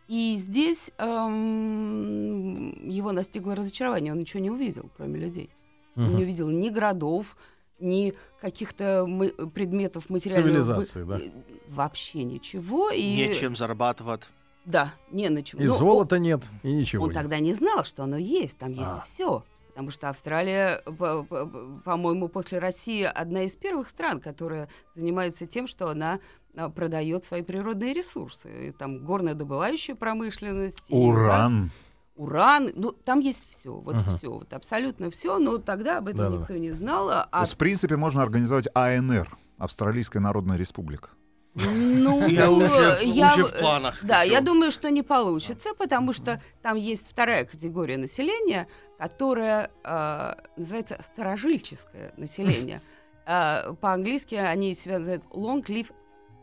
И 0.09 0.35
здесь 0.37 0.91
эм, 0.99 2.89
его 2.89 3.13
настигло 3.13 3.55
разочарование, 3.55 4.13
он 4.13 4.19
ничего 4.19 4.43
не 4.43 4.51
увидел, 4.51 4.91
кроме 4.97 5.19
людей. 5.21 5.51
Он 5.97 6.05
Мгм. 6.09 6.17
не 6.17 6.23
увидел 6.25 6.49
ни 6.51 6.69
городов, 6.69 7.37
ни 7.79 8.15
каких-то 8.41 9.07
мы- 9.07 9.31
предметов 9.51 10.11
материального... 10.11 10.77
бы- 10.79 10.85
Цивилизации, 10.85 11.05
да. 11.05 11.21
Вообще 11.69 12.25
ничего. 12.25 12.91
И... 12.91 13.03
Нечем 13.17 13.57
зарабатывать. 13.57 14.23
Да, 14.65 14.95
не 15.11 15.29
на 15.29 15.43
чем. 15.43 15.61
И 15.61 15.67
Ну, 15.67 15.75
золота 15.77 16.19
нет, 16.19 16.43
и 16.63 16.73
ничего 16.73 17.05
Он 17.05 17.11
нет. 17.11 17.15
тогда 17.19 17.39
не 17.39 17.53
знал, 17.53 17.85
что 17.85 18.03
оно 18.05 18.17
есть, 18.17 18.59
там 18.59 18.71
есть 18.73 18.83
А. 18.99 19.03
все. 19.03 19.45
Потому 19.75 19.91
что 19.91 20.09
Австралия, 20.09 20.81
по- 20.85 21.25
по- 21.25 21.47
по-моему, 21.85 22.29
после 22.29 22.61
России 22.61 23.03
одна 23.03 23.43
из 23.43 23.57
первых 23.57 23.89
стран, 23.89 24.21
которая 24.21 24.69
занимается 24.95 25.47
тем, 25.47 25.67
что 25.67 25.89
она 25.89 26.21
а, 26.57 26.71
продает 26.71 27.25
свои 27.25 27.43
природные 27.43 27.93
ресурсы. 27.93 28.69
И 28.69 28.71
там 28.71 29.05
горнодобывающая 29.05 29.97
промышленность. 29.97 30.87
Уран. 30.91 31.73
уран. 32.15 32.71
Ну, 32.77 32.93
там 32.93 33.19
есть 33.19 33.49
все. 33.51 33.75
Вот 33.75 33.97
Ага. 33.97 34.17
все. 34.17 34.31
Вот 34.33 34.53
абсолютно 34.53 35.11
все. 35.11 35.39
Но 35.41 35.59
тогда 35.59 35.99
об 35.99 36.07
этом 36.07 36.19
Да-да-да. 36.19 36.41
никто 36.43 36.55
не 36.57 36.71
знал. 36.71 37.09
То 37.09 37.29
А, 37.33 37.41
есть, 37.41 37.55
в 37.55 37.57
принципе, 37.57 37.97
можно 37.97 38.23
организовать 38.23 38.69
АНР, 38.75 39.37
Австралийская 39.59 40.23
Народная 40.23 40.57
Республика. 40.57 41.11
Ну, 41.55 42.27
Я 42.29 42.51
уже, 42.51 42.99
я- 43.05 43.35
уже 43.35 43.45
в 43.45 43.59
планах. 43.59 43.99
Да, 44.03 44.23
Всё. 44.23 44.33
я 44.33 44.41
думаю, 44.41 44.71
что 44.71 44.91
не 44.91 45.03
получится, 45.03 45.71
потому 45.79 46.13
что 46.13 46.41
там 46.63 46.77
есть 46.77 47.09
вторая 47.11 47.45
категория 47.45 47.97
населения, 47.97 48.67
которая 48.99 49.71
э, 49.85 50.35
называется 50.57 50.99
старожильческое 51.01 52.13
население. 52.17 52.81
А, 53.27 53.73
По-английски 53.81 54.35
они 54.35 54.75
себя 54.75 54.99
называют 54.99 55.25
long 55.31 55.63
live 55.67 55.91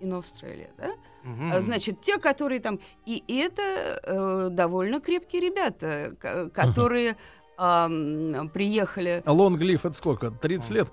in 0.01 0.11
Australia, 0.19 0.69
да? 0.77 0.91
А, 1.53 1.61
Значит, 1.61 2.01
те, 2.01 2.17
которые 2.17 2.59
там... 2.59 2.79
И 3.05 3.23
это 3.27 3.61
э, 4.03 4.47
довольно 4.51 4.99
крепкие 4.99 5.41
ребята, 5.41 6.15
ко- 6.19 6.49
которые 6.49 7.15
ам, 7.57 8.49
приехали... 8.49 9.21
Лонглиф 9.27 9.85
это 9.85 9.95
сколько? 9.95 10.31
30 10.31 10.69
лет? 10.71 10.87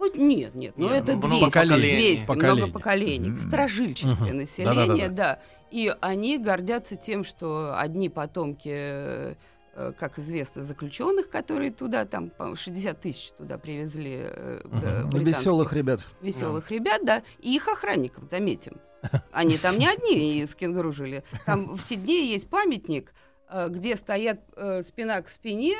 Ой, 0.00 0.10
Нет, 0.14 0.54
нет, 0.54 0.74
ну 0.78 0.88
Нет, 0.88 1.02
это 1.02 1.16
много 1.16 1.28
200, 1.28 1.44
поколений. 1.44 1.96
200 1.98 2.26
Поколений. 2.26 2.56
много 2.60 2.72
поколений, 2.72 3.28
Мгм. 3.30 3.38
старожильческое 3.40 4.14
Мгм. 4.28 4.36
население, 4.38 4.74
Да-да-да-да. 4.86 5.08
да. 5.36 5.40
И 5.70 5.94
они 6.00 6.38
гордятся 6.38 6.96
тем, 6.96 7.22
что 7.22 7.78
одни 7.78 8.08
потомки, 8.08 8.70
э, 8.72 9.34
как 9.98 10.18
известно, 10.18 10.62
заключенных, 10.62 11.28
которые 11.30 11.70
туда, 11.70 12.06
там, 12.06 12.30
по 12.30 12.56
60 12.56 13.00
тысяч 13.00 13.32
туда 13.32 13.58
привезли 13.58 14.16
Мгм. 14.64 14.78
э, 14.82 15.04
британских 15.04 15.26
Веселых 15.38 15.72
ребят. 15.74 16.00
веселых 16.22 16.70
ребят, 16.70 17.04
да, 17.04 17.22
и 17.40 17.54
их 17.54 17.68
охранников, 17.68 18.28
заметим. 18.30 18.78
Они 19.32 19.58
там 19.58 19.78
не 19.78 19.86
одни 19.86 20.40
из 20.40 20.54
кенгуру 20.54 20.92
жили. 20.92 21.24
Там 21.46 21.76
в 21.76 21.82
Сиднее 21.82 22.26
есть 22.32 22.48
памятник, 22.48 23.12
э, 23.50 23.68
где 23.68 23.96
стоят 23.96 24.40
спина 24.82 25.20
к 25.22 25.28
спине 25.28 25.76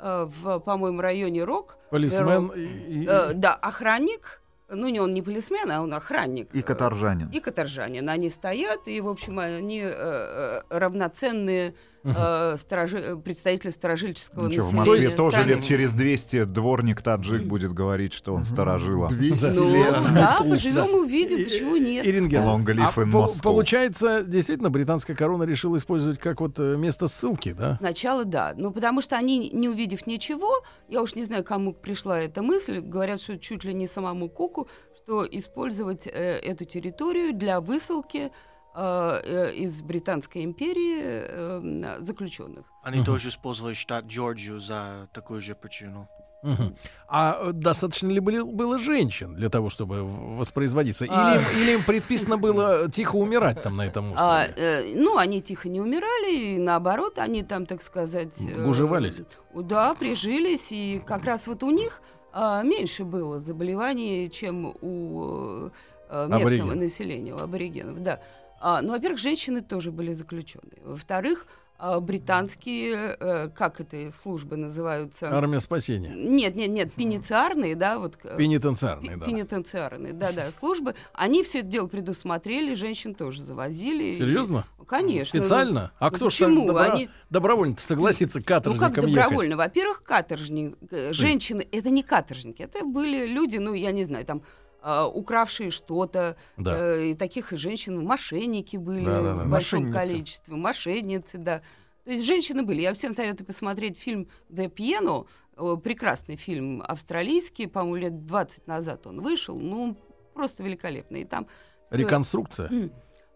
в, 0.00 0.58
по-моему, 0.60 1.00
районе 1.00 1.44
Рок. 1.44 1.76
Полисмен 1.90 2.48
и- 2.48 2.60
и- 2.60 3.06
Э, 3.08 3.32
да, 3.34 3.54
охранник, 3.54 4.40
ну 4.68 4.88
не 4.88 5.00
он 5.00 5.12
не 5.12 5.22
полисмен, 5.22 5.70
а 5.70 5.80
он 5.82 5.92
охранник. 5.94 6.54
И 6.54 6.60
э, 6.60 6.62
каторжанин. 6.62 7.28
И 7.30 7.40
каторжанин. 7.40 8.08
Они 8.08 8.30
стоят, 8.30 8.88
и, 8.88 9.00
в 9.00 9.08
общем, 9.08 9.38
они 9.38 9.80
э, 9.80 9.90
э, 9.90 10.60
равноценные 10.70 11.74
э, 12.04 12.56
сторожи- 12.56 13.20
представители 13.20 13.70
старожильческого 13.70 14.46
Ничего, 14.48 14.66
в 14.68 14.74
населения. 14.74 14.80
Москве 14.90 15.02
есть 15.04 15.16
тоже 15.16 15.36
страны. 15.36 15.48
лет 15.48 15.64
через 15.64 15.92
200 15.94 16.44
дворник 16.44 17.02
таджик 17.02 17.42
будет 17.44 17.72
говорить, 17.72 18.12
что 18.12 18.34
он 18.34 18.44
сторожила. 18.44 19.08
200 19.08 19.44
Ну, 19.56 19.72
лет. 19.72 19.94
да, 20.14 20.36
поживем, 20.38 20.94
увидим, 20.94 21.44
почему 21.44 21.76
нет. 21.76 22.04
Live 22.04 22.84
а 22.84 23.10
по- 23.10 23.42
получается, 23.42 24.22
действительно, 24.22 24.70
британская 24.70 25.14
корона 25.14 25.44
решила 25.44 25.76
использовать 25.76 26.18
как 26.18 26.40
вот 26.40 26.58
э, 26.58 26.76
место 26.76 27.08
ссылки, 27.08 27.52
да? 27.52 27.76
Сначала 27.78 28.24
да. 28.24 28.54
Ну, 28.56 28.70
потому 28.70 29.00
что 29.00 29.16
они, 29.16 29.50
не 29.50 29.68
увидев 29.68 30.06
ничего, 30.06 30.50
я 30.88 31.02
уж 31.02 31.14
не 31.14 31.24
знаю, 31.24 31.44
кому 31.44 31.72
пришла 31.72 32.20
эта 32.20 32.42
мысль, 32.42 32.80
говорят, 32.80 33.20
что 33.20 33.38
чуть 33.38 33.64
ли 33.64 33.74
не 33.74 33.86
самому 33.86 34.28
Куку, 34.28 34.68
что 34.96 35.26
использовать 35.30 36.06
э, 36.06 36.10
эту 36.10 36.64
территорию 36.64 37.34
для 37.34 37.60
высылки 37.60 38.18
э, 38.18 38.30
э, 38.30 38.53
из 38.78 39.82
Британской 39.82 40.42
империи 40.44 41.00
э, 41.02 41.96
заключенных. 42.00 42.64
Они 42.82 42.98
Мгм. 42.98 43.06
тоже 43.06 43.28
использовали 43.28 43.74
штат 43.74 44.06
Джорджию 44.06 44.60
за 44.60 45.08
такую 45.12 45.40
же 45.40 45.54
причину. 45.54 46.08
Мгм. 46.42 46.76
А 47.08 47.38
э, 47.40 47.52
достаточно 47.52 48.08
ли 48.08 48.20
были- 48.20 48.42
было 48.42 48.78
женщин 48.78 49.34
для 49.34 49.48
того, 49.48 49.70
чтобы 49.70 50.02
воспроизводиться? 50.36 51.04
Или, 51.06 51.14
А. 51.14 51.36
им, 51.36 51.62
или 51.62 51.72
им 51.76 51.82
предписано 51.84 52.36
было 52.36 52.90
тихо 52.90 53.16
умирать 53.16 53.62
там 53.62 53.76
на 53.76 53.86
этом 53.86 54.12
А, 54.16 54.42
острове? 54.44 54.54
э, 54.56 54.94
ну, 54.94 55.16
они 55.16 55.40
тихо 55.40 55.68
не 55.70 55.80
умирали, 55.80 56.36
и 56.56 56.58
наоборот, 56.58 57.18
они 57.18 57.42
там, 57.44 57.64
так 57.64 57.80
сказать... 57.80 58.34
э, 58.40 58.62
Гужевались? 58.64 59.22
Да, 59.54 59.94
прижились, 59.94 60.70
и 60.72 61.00
как 61.06 61.24
раз 61.24 61.46
вот 61.46 61.62
у 61.62 61.70
них 61.70 62.02
а, 62.32 62.62
меньше 62.62 63.04
было 63.04 63.38
заболеваний, 63.40 64.28
чем 64.30 64.74
у 64.82 65.70
э, 66.10 66.26
местного 66.26 66.36
Аборигенов. 66.36 66.74
населения, 66.74 67.32
у 67.34 67.38
аборигенов, 67.38 68.02
да. 68.02 68.20
А, 68.66 68.80
ну, 68.80 68.92
во-первых, 68.92 69.20
женщины 69.20 69.60
тоже 69.60 69.92
были 69.92 70.12
заключенные. 70.14 70.80
Во-вторых, 70.82 71.46
а, 71.76 72.00
британские, 72.00 73.14
э, 73.20 73.48
как 73.54 73.78
это 73.78 74.10
службы 74.10 74.56
называются? 74.56 75.28
Армия 75.36 75.60
спасения. 75.60 76.14
Нет, 76.14 76.56
нет, 76.56 76.70
нет, 76.70 76.90
пенитенциарные, 76.94 77.74
да, 77.76 77.98
вот 77.98 78.16
Пенитенциарные, 78.16 79.18
да. 79.18 79.26
пенитенциарные, 79.26 80.14
да-да, 80.14 80.50
службы, 80.50 80.94
они 81.12 81.42
все 81.42 81.58
это 81.58 81.68
дело 81.68 81.88
предусмотрели, 81.88 82.72
женщин 82.72 83.14
тоже 83.14 83.42
завозили. 83.42 84.16
Серьезно? 84.16 84.64
Конечно. 84.88 85.38
ну, 85.38 85.44
Специально? 85.44 85.92
А 85.98 86.08
ну 86.08 86.16
кто 86.16 86.30
ж 86.30 86.32
почему? 86.32 86.66
так 86.66 86.74
добро- 86.76 86.92
Они- 86.94 87.08
добровольно 87.28 87.76
согласится 87.78 88.38
Ну 88.38 88.44
каторжникам 88.46 88.94
как 88.94 89.04
добровольно? 89.04 89.56
Во-первых, 89.58 90.04
каторжник, 90.04 90.78
э, 90.90 91.12
женщины, 91.12 91.68
это 91.70 91.90
не 91.90 92.02
каторжники, 92.02 92.62
это 92.62 92.82
были 92.86 93.26
люди, 93.26 93.58
ну 93.58 93.74
я 93.74 93.92
не 93.92 94.04
знаю, 94.04 94.24
там 94.24 94.40
а, 94.86 95.06
укравшие 95.08 95.70
что-то, 95.70 96.36
Да. 96.58 96.76
э, 96.76 97.06
и 97.08 97.14
таких 97.14 97.54
и 97.54 97.56
женщин, 97.56 98.04
мошенники 98.04 98.76
были 98.76 99.06
Да-да-да, 99.06 99.44
в 99.44 99.48
большом 99.50 99.86
мошенницы. 99.86 100.10
количестве, 100.12 100.54
мошенницы, 100.56 101.38
да. 101.38 101.62
То 102.04 102.10
есть 102.10 102.24
женщины 102.26 102.62
были. 102.62 102.82
Я 102.82 102.92
всем 102.92 103.14
советую 103.14 103.46
посмотреть 103.46 103.98
фильм 103.98 104.28
«Де 104.50 104.68
Пьено», 104.68 105.26
э, 105.56 105.76
прекрасный 105.82 106.36
фильм 106.36 106.82
австралийский, 106.86 107.66
по-моему, 107.66 107.96
лет 107.96 108.26
20 108.26 108.66
назад 108.66 109.06
он 109.06 109.22
вышел, 109.22 109.58
ну, 109.58 109.96
просто 110.34 110.62
великолепный. 110.62 111.22
И 111.22 111.24
там 111.24 111.46
всё- 111.88 111.96
Реконструкция? 111.96 112.68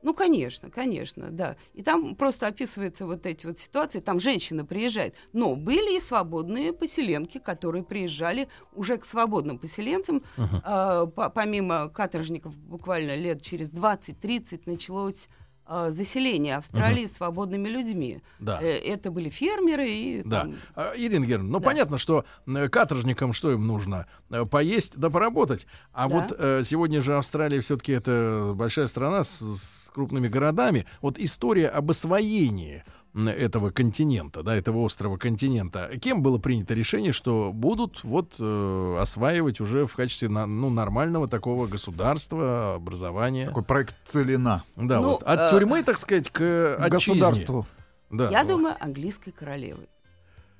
Ну, 0.02 0.14
конечно, 0.14 0.70
конечно, 0.70 1.30
да. 1.30 1.56
И 1.74 1.82
там 1.82 2.14
просто 2.14 2.46
описываются 2.46 3.06
вот 3.06 3.26
эти 3.26 3.46
вот 3.46 3.58
ситуации. 3.58 4.00
Там 4.00 4.20
женщина 4.20 4.64
приезжает. 4.64 5.14
Но 5.32 5.56
были 5.56 5.96
и 5.96 6.00
свободные 6.00 6.72
поселенки, 6.72 7.38
которые 7.38 7.82
приезжали 7.84 8.48
уже 8.72 8.96
к 8.96 9.04
свободным 9.04 9.58
поселенцам. 9.58 10.22
Мгм. 10.36 10.62
А, 10.64 11.06
по- 11.06 11.30
помимо 11.30 11.88
каторжников, 11.88 12.56
буквально 12.56 13.16
лет 13.16 13.42
через 13.42 13.70
20-30 13.70 14.62
началось 14.66 15.28
а, 15.68 15.90
заселение 15.90 16.56
Австралии 16.56 17.04
свободными 17.06 17.68
людьми. 17.68 18.22
Да. 18.40 18.58
Э, 18.60 18.66
Это 18.78 19.10
были 19.10 19.28
фермеры 19.28 19.88
и 19.88 20.22
Да. 20.24 20.40
там, 20.40 20.54
А, 20.74 20.92
Ирина 20.96 21.24
Германовна, 21.26 21.52
ну 21.52 21.58
Да. 21.60 21.64
понятно, 21.66 21.98
что 21.98 22.24
каторжникам 22.70 23.32
что 23.34 23.52
им 23.52 23.66
нужно? 23.66 24.06
Э, 24.30 24.44
Поесть 24.46 24.96
да 24.96 25.10
поработать. 25.10 25.66
А 25.92 26.08
Да. 26.08 26.14
вот 26.14 26.34
э, 26.38 26.62
сегодня 26.64 27.00
же 27.00 27.16
Австралия 27.16 27.60
все-таки 27.60 27.92
это 27.92 28.52
большая 28.56 28.86
страна 28.86 29.24
с, 29.24 29.40
с 29.40 29.90
крупными 29.92 30.28
городами. 30.28 30.86
Вот 31.02 31.18
история 31.18 31.68
об 31.68 31.90
освоении 31.90 32.84
этого 33.14 33.70
континента, 33.70 34.42
да, 34.42 34.54
этого 34.54 34.78
острова 34.78 35.16
континента. 35.16 35.90
Кем 36.00 36.22
было 36.22 36.38
принято 36.38 36.74
решение, 36.74 37.12
что 37.12 37.50
будут 37.52 38.04
вот 38.04 38.36
э, 38.38 38.96
осваивать 39.00 39.60
уже 39.60 39.86
в 39.86 39.96
качестве 39.96 40.28
на- 40.28 40.46
ну, 40.46 40.70
нормального 40.70 41.26
такого 41.26 41.66
государства, 41.66 42.74
образования? 42.74 43.46
Такой 43.46 43.64
проект 43.64 43.96
Целина. 44.06 44.64
Да, 44.76 45.00
Ну, 45.00 45.10
вот 45.12 45.22
от 45.22 45.40
э, 45.40 45.50
тюрьмы, 45.50 45.82
так 45.82 45.98
сказать, 45.98 46.30
к 46.30 46.76
отчизне. 46.80 47.14
Государству. 47.14 47.66
Да. 48.10 48.30
Я 48.30 48.44
думаю, 48.44 48.76
английской 48.80 49.32
королевы. 49.32 49.88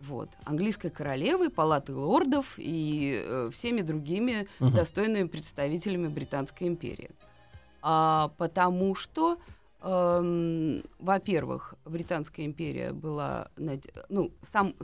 Вот. 0.00 0.28
Английской 0.44 0.90
королевы, 0.90 1.50
палаты 1.50 1.92
лордов 1.92 2.54
и 2.56 3.20
э, 3.24 3.50
всеми 3.52 3.80
другими 3.82 4.46
Мгм. 4.60 4.74
достойными 4.74 5.26
представителями 5.26 6.08
Британской 6.08 6.68
империи. 6.68 7.10
А, 7.82 8.30
потому 8.36 8.94
что, 8.94 9.36
во-первых, 9.80 11.74
Британская 11.84 12.44
империя 12.44 12.92
была, 12.92 13.48
ну, 14.08 14.32
сам 14.42 14.74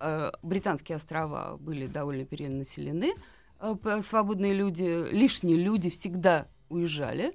э, 0.00 0.30
британские 0.42 0.96
острова 0.96 1.56
были 1.58 1.86
довольно 1.86 2.24
перенаселены, 2.24 3.14
э, 3.60 4.00
свободные 4.02 4.54
люди, 4.54 5.10
лишние 5.10 5.56
люди 5.56 5.90
всегда 5.90 6.46
уезжали 6.68 7.34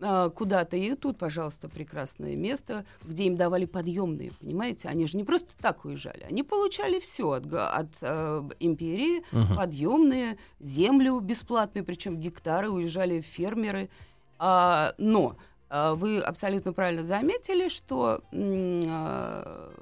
а, 0.00 0.28
куда-то. 0.28 0.76
И 0.76 0.94
тут, 0.94 1.18
пожалуйста, 1.18 1.68
прекрасное 1.68 2.36
место, 2.36 2.84
где 3.04 3.24
им 3.24 3.36
давали 3.36 3.64
подъемные, 3.64 4.32
понимаете? 4.32 4.88
Они 4.88 5.06
же 5.06 5.16
не 5.16 5.24
просто 5.24 5.52
так 5.60 5.84
уезжали, 5.84 6.24
они 6.28 6.42
получали 6.42 6.98
все 6.98 7.30
от, 7.30 7.46
от 7.52 7.88
э, 8.00 8.42
империи, 8.60 9.22
Мгм. 9.32 9.56
подъемные, 9.56 10.36
землю 10.60 11.20
бесплатную, 11.20 11.84
причем 11.84 12.18
гектары, 12.18 12.70
уезжали 12.70 13.20
фермеры. 13.20 13.88
А, 14.38 14.94
но 14.98 15.36
вы 15.70 16.20
абсолютно 16.20 16.72
правильно 16.72 17.02
заметили, 17.02 17.68
что 17.68 18.22
а, 18.32 19.72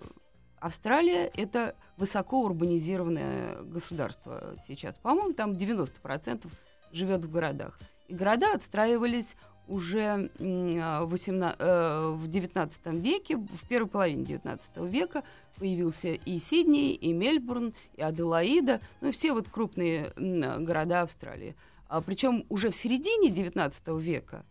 Австралия 0.58 1.30
это 1.36 1.74
высоко 1.96 2.42
урбанизированное 2.42 3.62
государство 3.62 4.54
сейчас. 4.66 4.96
По-моему, 4.98 5.32
там 5.32 5.52
90% 5.52 6.46
живет 6.92 7.24
в 7.24 7.30
городах. 7.30 7.78
И 8.06 8.14
города 8.14 8.54
отстраивались 8.54 9.36
уже 9.66 10.30
м, 10.38 10.78
а, 10.80 11.04
18 11.04 11.56
э, 11.58 12.08
в 12.16 12.28
19 12.28 12.86
веке, 13.00 13.36
в 13.36 13.68
первой 13.68 13.88
половине 13.88 14.24
19 14.24 14.76
века 14.88 15.24
появился 15.56 16.08
и 16.08 16.38
Сидней, 16.38 16.92
и 16.92 17.12
Мельбурн, 17.12 17.74
и 17.94 18.02
Аделаида, 18.02 18.80
ну 19.00 19.08
и 19.08 19.12
все 19.12 19.32
вот 19.32 19.48
крупные 19.48 20.12
города 20.16 21.02
Австралии. 21.02 21.56
А, 21.88 22.00
причем 22.00 22.44
уже 22.48 22.70
в 22.70 22.74
середине 22.76 23.30
19 23.30 23.88
века 24.00 24.44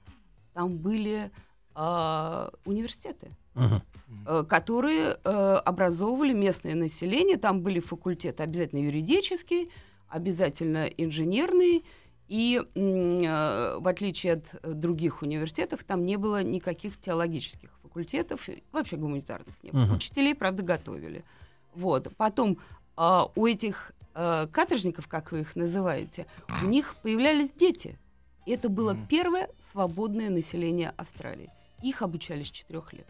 там 0.53 0.77
были 0.77 1.31
а, 1.73 2.51
университеты, 2.65 3.29
Мгм. 3.53 3.81
э, 4.25 4.43
которые 4.47 5.17
э, 5.23 5.29
образовывали 5.65 6.33
местное 6.33 6.75
население. 6.75 7.37
Там 7.37 7.61
были 7.61 7.79
факультеты 7.79 8.43
обязательно 8.43 8.79
юридический, 8.79 9.69
обязательно 10.07 10.85
инженерный. 10.85 11.83
И 12.27 12.61
э, 12.75 13.77
в 13.79 13.87
отличие 13.87 14.33
от 14.33 14.55
э, 14.63 14.71
других 14.71 15.21
университетов, 15.21 15.83
там 15.83 16.05
не 16.05 16.15
было 16.17 16.43
никаких 16.43 16.97
теологических 16.97 17.69
факультетов, 17.81 18.47
вообще 18.71 18.95
гуманитарных 18.95 19.53
не 19.63 19.71
было. 19.71 19.81
Мгм. 19.81 19.95
Учителей, 19.95 20.33
правда, 20.33 20.63
готовили. 20.63 21.25
Вот. 21.73 22.07
Потом 22.15 22.57
а, 22.95 23.29
у 23.35 23.47
этих 23.47 23.91
э, 24.13 24.47
каторжников, 24.51 25.07
как 25.07 25.31
вы 25.31 25.41
их 25.41 25.55
называете, 25.55 26.25
у 26.63 26.67
них 26.67 26.95
появлялись 27.01 27.51
дети. 27.51 27.97
И 28.45 28.51
это 28.51 28.69
было 28.69 28.93
Мгм. 28.93 29.05
первое 29.07 29.49
свободное 29.71 30.29
население 30.29 30.93
Австралии. 30.97 31.49
Их 31.83 32.01
обучали 32.01 32.43
с 32.43 32.49
четырех 32.51 32.93
лет. 32.93 33.07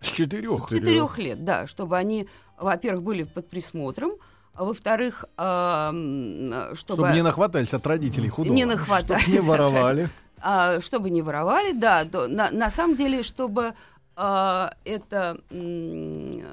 С 0.00 0.08
четырех. 0.08 0.68
Четырех 0.68 1.18
лет, 1.18 1.44
да, 1.44 1.66
чтобы 1.66 1.96
они, 1.98 2.26
во-первых, 2.58 3.02
были 3.02 3.22
под 3.24 3.48
присмотром, 3.48 4.12
а 4.54 4.64
во-вторых, 4.64 5.24
чтобы, 5.36 6.74
Чтобы 6.76 7.10
не 7.12 7.22
нахватались 7.22 7.72
от 7.74 7.86
родителей 7.86 8.28
худого. 8.28 8.54
не 8.54 8.64
нахватались, 8.64 9.26
Не 9.28 9.40
воровали. 9.40 10.08
а, 10.40 10.80
чтобы 10.80 11.10
не 11.10 11.22
воровали, 11.22 11.72
да, 11.72 12.04
то 12.04 12.28
на, 12.28 12.50
на 12.50 12.70
самом 12.70 12.96
деле, 12.96 13.22
чтобы 13.22 13.74
а, 14.16 14.74
это 14.84 15.40
м, 15.50 16.44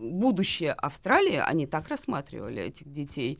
будущее 0.00 0.72
Австралии, 0.72 1.36
они 1.36 1.66
так 1.66 1.88
рассматривали 1.88 2.62
этих 2.62 2.92
детей, 2.92 3.38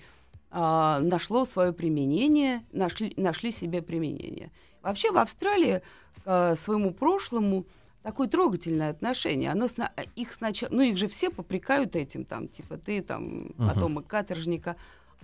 а, 0.50 1.00
нашло 1.00 1.45
свое 1.45 1.73
применение, 1.73 2.64
нашли, 2.73 3.12
нашли 3.16 3.50
себе 3.50 3.83
применение. 3.83 4.50
Вообще 4.83 5.11
в 5.12 5.19
Австралии 5.19 5.83
к 6.25 6.57
своему 6.57 6.92
прошлому 6.92 7.66
такое 8.02 8.28
трогательное 8.28 8.90
отношение. 8.90 9.50
Оно 9.50 9.69
сна- 9.69 9.92
их 10.16 10.33
сначала, 10.33 10.73
ну 10.73 10.83
их 10.83 10.97
же 10.97 11.07
все 11.07 11.30
попрекают 11.30 11.97
этим, 11.97 12.25
там, 12.25 12.49
типа 12.49 12.76
ты 12.78 13.02
там 13.02 13.52
потомок 13.59 14.07
каторжника. 14.07 14.76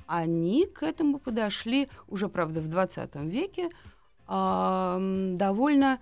Они 0.07 0.67
к 0.67 0.83
этому 0.83 1.19
подошли 1.19 1.89
уже, 2.07 2.29
правда, 2.29 2.61
в 2.61 2.69
20 2.69 3.15
веке 3.23 3.71
а, 4.29 4.99
довольно 5.35 5.99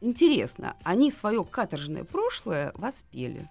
интересно. 0.00 0.76
Они 0.84 1.10
свое 1.10 1.44
каторжное 1.44 2.04
прошлое 2.04 2.72
воспели. 2.76 3.48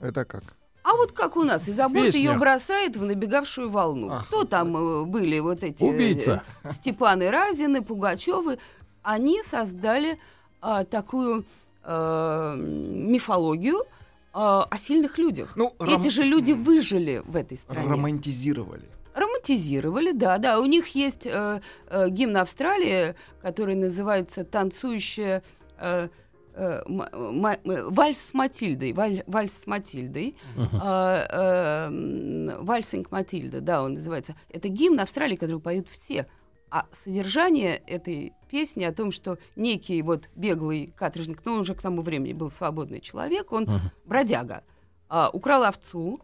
Это 0.00 0.24
как? 0.24 0.56
А 0.82 0.94
вот 0.96 1.12
как 1.12 1.36
у 1.36 1.44
нас, 1.44 1.68
из 1.68 1.76
за 1.76 1.86
ее 1.86 2.36
бросает 2.38 2.96
в 2.96 3.04
набегавшую 3.04 3.70
волну. 3.70 4.10
Ах, 4.10 4.26
Кто 4.26 4.44
там 4.44 4.76
э, 4.76 5.04
были 5.04 5.38
вот 5.38 5.62
эти... 5.62 5.84
э, 5.84 5.86
Убийца. 5.86 6.42
Степаны 6.70 7.30
Разины, 7.30 7.82
Пугачевы. 7.82 8.58
Они 9.02 9.40
создали 9.42 10.18
а, 10.60 10.84
такую 10.84 11.44
а, 11.84 12.54
мифологию 12.56 13.84
а, 14.32 14.66
о 14.70 14.78
сильных 14.78 15.18
людях. 15.18 15.52
Ну, 15.56 15.74
Эти 15.80 16.06
ром- 16.06 16.10
же 16.10 16.22
люди 16.24 16.52
выжили 16.52 17.22
в 17.24 17.36
этой 17.36 17.58
стране. 17.58 17.88
романтизировали. 17.90 18.84
Романтизировали, 19.14 20.12
да, 20.12 20.38
да. 20.38 20.58
У 20.58 20.64
них 20.64 20.88
есть 20.94 21.26
э, 21.26 21.60
э, 21.88 22.08
гимн 22.08 22.38
Австралии, 22.38 23.14
который 23.42 23.74
называется 23.74 24.44
«Танцующая...» 24.44 25.42
э, 25.78 26.08
э, 26.54 26.82
м- 26.86 27.46
э, 27.46 27.82
вальс 27.88 28.18
с 28.18 28.34
Матильдой, 28.34 28.92
валь- 28.92 29.24
вальс 29.26 29.52
с 29.52 29.66
Матильдой, 29.66 30.36
А, 30.80 31.26
э, 31.30 31.86
м, 31.88 32.64
вальсинг 32.64 33.10
Матильда, 33.10 33.60
да, 33.60 33.82
он 33.82 33.94
называется. 33.94 34.34
Это 34.48 34.68
гимн 34.68 35.00
Австралии, 35.00 35.36
который 35.36 35.60
поют 35.60 35.88
все. 35.88 36.26
А 36.70 36.86
содержание 37.04 37.76
этой 37.86 38.32
песни 38.50 38.84
о 38.84 38.92
том, 38.92 39.12
что 39.12 39.38
некий 39.56 40.00
вот 40.02 40.30
беглый 40.36 40.92
каторжник, 40.96 41.42
ну, 41.44 41.52
он 41.54 41.60
уже 41.60 41.74
к 41.74 41.82
тому 41.82 42.00
времени 42.02 42.32
был 42.32 42.50
свободный 42.50 43.00
человек, 43.00 43.52
он 43.52 43.66
бродяга, 44.06 44.62
а, 45.08 45.28
украл 45.30 45.64
овцу, 45.64 46.18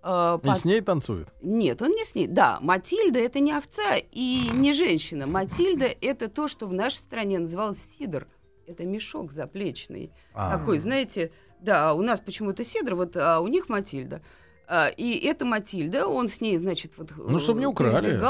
а, 0.00 0.38
И 0.40 0.46
по- 0.46 0.54
с 0.54 0.64
ней 0.64 0.80
танцуют. 0.82 1.28
нет, 1.42 1.82
он 1.82 1.90
не 1.90 2.04
с 2.04 2.14
ней. 2.14 2.28
Да, 2.28 2.58
Матильда 2.60 3.18
это 3.18 3.40
не 3.40 3.52
овца 3.52 3.96
и 4.12 4.48
не 4.54 4.72
женщина. 4.72 5.26
Матильда 5.26 5.86
это 6.00 6.28
то, 6.28 6.46
что 6.46 6.68
в 6.68 6.72
нашей 6.72 6.98
стране 6.98 7.40
называлось 7.40 7.78
сидр. 7.98 8.28
Это 8.68 8.84
мешок 8.84 9.32
заплечный. 9.32 10.12
А. 10.34 10.56
Такой, 10.58 10.78
знаете, 10.78 11.32
да, 11.60 11.94
у 11.94 12.02
нас 12.02 12.20
почему-то 12.20 12.64
сидр, 12.64 12.94
вот 12.94 13.16
а 13.16 13.40
у 13.40 13.48
них 13.48 13.68
Матильда. 13.68 14.20
А, 14.66 14.88
и 14.88 15.16
это 15.26 15.46
Матильда, 15.46 16.06
он 16.06 16.28
с 16.28 16.42
ней, 16.42 16.58
значит, 16.58 16.92
вот 16.98 17.12
Ну, 17.16 17.38
чтоб 17.38 17.56
не 17.56 17.64
э, 17.64 17.68
украли. 17.68 18.20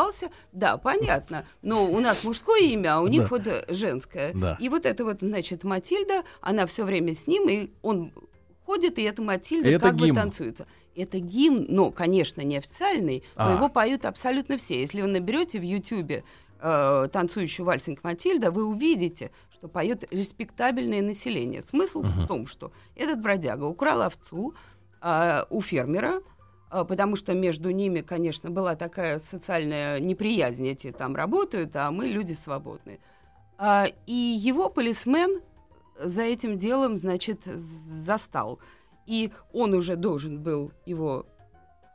Да, 0.53 0.77
понятно. 0.77 1.45
Но 1.63 1.91
у 1.91 1.99
нас 1.99 2.23
мужское 2.23 2.61
имя, 2.61 2.97
а 2.97 3.01
у 3.01 3.09
них 3.09 3.23
Да. 3.23 3.29
вот 3.31 3.47
э, 3.49 3.65
женское. 3.69 4.33
Да. 4.33 4.57
И 4.61 4.69
вот 4.69 4.87
это 4.87 5.05
вот, 5.05 5.19
значит, 5.21 5.65
Матильда, 5.65 6.23
она 6.41 6.67
все 6.67 6.85
время 6.85 7.15
с 7.17 7.27
ним, 7.27 7.49
и 7.49 7.71
он 7.83 8.13
ходит, 8.65 8.99
и 8.99 9.03
эта 9.03 9.21
Матильда 9.21 9.69
И 9.69 9.73
это 9.73 9.89
как 9.89 9.97
бы 9.97 10.07
гимн. 10.07 10.17
танцуется. 10.17 10.69
Это 10.95 11.19
гимн, 11.19 11.67
но, 11.69 11.91
конечно, 11.91 12.43
не 12.43 12.59
официальный, 12.59 13.25
но 13.35 13.53
А. 13.53 13.55
его 13.57 13.69
поют 13.69 14.05
абсолютно 14.05 14.57
все. 14.59 14.81
Если 14.81 15.03
вы 15.03 15.09
наберете 15.09 15.59
в 15.59 15.63
Ютьюбе 15.65 16.23
э, 16.61 17.09
танцующую 17.13 17.67
вальсинг 17.67 18.05
Матильда, 18.05 18.53
вы 18.53 18.65
увидите, 18.65 19.33
что 19.59 19.69
поет 19.69 20.05
респектабельное 20.13 21.03
население. 21.03 21.63
Смысл 21.63 22.03
в 22.03 22.27
том, 22.27 22.47
что 22.47 22.73
этот 22.95 23.21
бродяга 23.21 23.65
украл 23.65 24.03
овцу 24.03 24.55
а, 25.01 25.47
у 25.51 25.61
фермера, 25.61 26.21
а, 26.71 26.85
потому 26.85 27.17
что 27.17 27.35
между 27.35 27.71
ними, 27.71 28.01
конечно, 28.01 28.51
была 28.51 28.77
такая 28.77 29.19
социальная 29.19 29.99
неприязнь. 29.99 30.67
Эти 30.67 30.93
там 30.93 31.17
работают, 31.17 31.75
а 31.75 31.91
мы 31.91 32.07
люди 32.07 32.35
свободные. 32.35 33.01
А, 33.59 33.87
и 34.07 34.13
его 34.13 34.69
полисмен 34.69 35.41
за 36.01 36.23
этим 36.23 36.57
делом, 36.57 36.97
значит, 36.97 37.45
застал. 37.45 38.61
И 39.07 39.33
он 39.53 39.75
уже 39.75 39.97
должен 39.97 40.41
был 40.41 40.71
его 40.87 41.27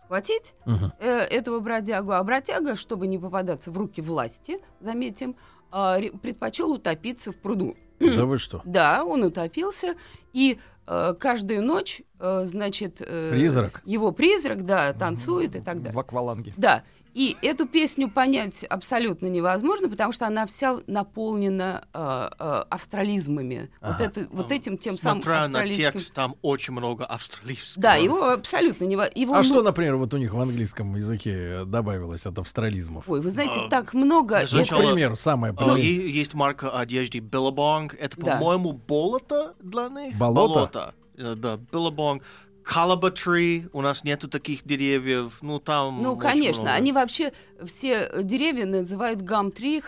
схватить, 0.03 0.53
Мгм. 0.65 0.91
э, 0.99 1.19
этого 1.19 1.61
бродягу. 1.61 2.11
А 2.11 2.23
бродяга, 2.23 2.75
чтобы 2.75 3.07
не 3.07 3.17
попадаться 3.17 3.71
в 3.71 3.77
руки 3.77 4.01
власти, 4.01 4.57
заметим, 4.81 5.37
а, 5.73 5.99
ре- 5.99 6.11
предпочел 6.11 6.71
утопиться 6.71 7.31
в 7.31 7.35
пруду. 7.35 7.75
Да 7.99 8.25
вы 8.25 8.37
что? 8.37 8.61
Да, 8.65 9.03
он 9.03 9.23
утопился, 9.23 9.95
и 10.33 10.59
э, 10.87 11.15
каждую 11.19 11.63
ночь, 11.63 12.01
э, 12.19 12.43
значит, 12.45 12.97
э, 13.01 13.31
Призрак. 13.31 13.81
его 13.83 14.11
призрак, 14.11 14.65
да, 14.65 14.93
танцует 14.93 15.55
и 15.55 15.59
так 15.61 15.77
далее. 15.81 15.93
В 15.93 15.99
акваланге. 15.99 16.53
Да, 16.57 16.83
и 17.13 17.37
эту 17.41 17.67
песню 17.67 18.09
понять 18.09 18.63
абсолютно 18.63 19.27
невозможно, 19.27 19.89
потому 19.89 20.11
что 20.13 20.25
она 20.27 20.45
вся 20.45 20.79
наполнена 20.87 21.83
э, 21.93 22.29
э, 22.39 22.63
австрализмами. 22.69 23.69
Вот, 23.81 23.91
Ага. 23.95 24.03
это, 24.05 24.27
вот 24.31 24.51
этим 24.51 24.77
тем 24.77 24.97
самым 24.97 25.21
Смотря 25.23 25.39
на 25.41 25.59
австралийским... 25.59 25.91
текст, 25.91 26.13
там 26.13 26.35
очень 26.41 26.73
много 26.73 27.05
австралийского. 27.05 27.81
Да, 27.83 27.95
его 27.95 28.29
абсолютно 28.31 28.85
невозможно. 28.85 29.37
А 29.39 29.43
что, 29.43 29.61
например, 29.61 29.95
вот 29.97 30.13
у 30.13 30.17
них 30.17 30.33
в 30.33 30.39
английском 30.41 30.95
языке 30.95 31.65
добавилось 31.65 32.25
от 32.25 32.39
австрализмов? 32.39 33.05
Ой, 33.07 33.21
вы 33.21 33.29
знаете, 33.29 33.61
А, 33.65 33.69
так 33.69 33.93
много... 33.93 34.45
сначала- 34.47 34.81
примеру, 34.93 35.15
самое 35.15 35.53
А, 35.57 35.77
есть 35.77 36.33
марка 36.33 36.71
одежды 36.77 37.19
Billabong. 37.19 37.95
Это, 37.97 38.17
Да. 38.19 38.37
по-моему, 38.37 38.73
болото 38.73 39.53
для 39.61 39.89
них. 39.89 40.17
Болото? 40.17 40.93
Э, 41.17 41.35
Да, 41.35 41.57
Billabong. 41.71 42.21
Calabatry. 42.63 43.69
У 43.73 43.81
нас 43.81 44.03
нету 44.03 44.27
таких 44.27 44.63
деревьев. 44.65 45.39
Ну, 45.41 45.59
там 45.59 46.01
Ну, 46.01 46.15
конечно, 46.17 46.63
много. 46.63 46.75
они 46.77 46.91
вообще 46.91 47.33
все 47.65 48.09
деревья 48.23 48.65
называют 48.65 49.21
гам-три, 49.21 49.81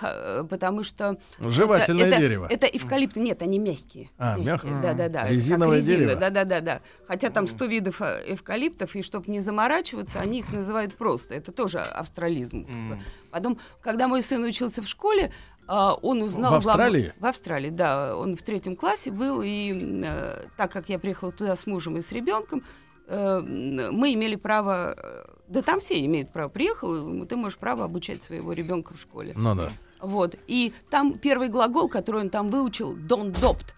потому 0.49 0.83
что 0.83 1.17
Жевательное 1.39 2.07
это, 2.07 2.17
дерево. 2.17 2.47
Это 2.49 2.67
эвкалипты, 2.67 3.19
нет, 3.19 3.41
они 3.41 3.59
мягкие. 3.59 4.09
А, 4.17 4.38
мягкие. 4.38 4.45
мягкие. 4.71 4.81
Да, 4.81 4.93
да, 4.93 5.09
да. 5.09 5.27
Резиновое 5.27 5.77
резина, 5.77 5.97
дерево. 5.97 6.15
Да, 6.19 6.29
да, 6.29 6.43
да, 6.43 6.61
да. 6.61 6.81
Хотя 7.07 7.29
там 7.29 7.47
100 7.47 7.65
видов 7.65 8.01
э, 8.01 8.23
эвкалиптов, 8.27 8.95
и 8.95 9.01
чтобы 9.01 9.31
не 9.31 9.39
заморачиваться, 9.39 10.19
они 10.19 10.39
их 10.39 10.51
называют 10.51 10.95
просто. 10.95 11.35
Это 11.35 11.51
тоже 11.51 11.79
австрализм. 11.79 12.65
М. 12.67 13.01
Потом, 13.31 13.57
когда 13.81 14.07
мой 14.07 14.21
сын 14.21 14.43
учился 14.43 14.81
в 14.81 14.88
школе, 14.88 15.31
а, 15.67 15.93
он 15.95 16.21
узнал... 16.21 16.54
В 16.54 16.56
Австралии? 16.56 17.13
В 17.19 17.25
Австралии, 17.25 17.69
да. 17.69 18.15
Он 18.15 18.36
в 18.36 18.41
третьем 18.43 18.75
классе 18.75 19.12
был, 19.12 19.41
и 19.43 20.01
э, 20.04 20.45
так 20.58 20.71
как 20.71 20.89
я 20.89 20.99
приехала 20.99 21.32
туда 21.32 21.56
с 21.56 21.65
мужем 21.67 21.97
и 21.97 22.01
с 22.01 22.12
ребенком, 22.12 22.63
э, 23.08 23.39
мы 23.39 24.13
имели 24.13 24.36
право... 24.36 24.95
э, 24.97 25.25
Да 25.47 25.62
там 25.62 25.80
все 25.80 26.04
имеют 26.06 26.32
право. 26.32 26.49
Приехал, 26.49 27.25
ты 27.25 27.36
можешь 27.36 27.58
право 27.58 27.84
обучать 27.86 28.23
своего 28.23 28.54
ребенка 28.54 28.93
в 28.93 28.99
школе. 28.99 29.34
Ну 29.36 29.56
да. 29.56 29.69
Вот. 30.01 30.36
И 30.47 30.73
там 30.89 31.17
первый 31.17 31.49
глагол, 31.49 31.89
который 31.89 32.21
он 32.21 32.30
там 32.30 32.49
выучил, 32.49 32.95
don't 32.95 33.34
dopt. 33.34 33.73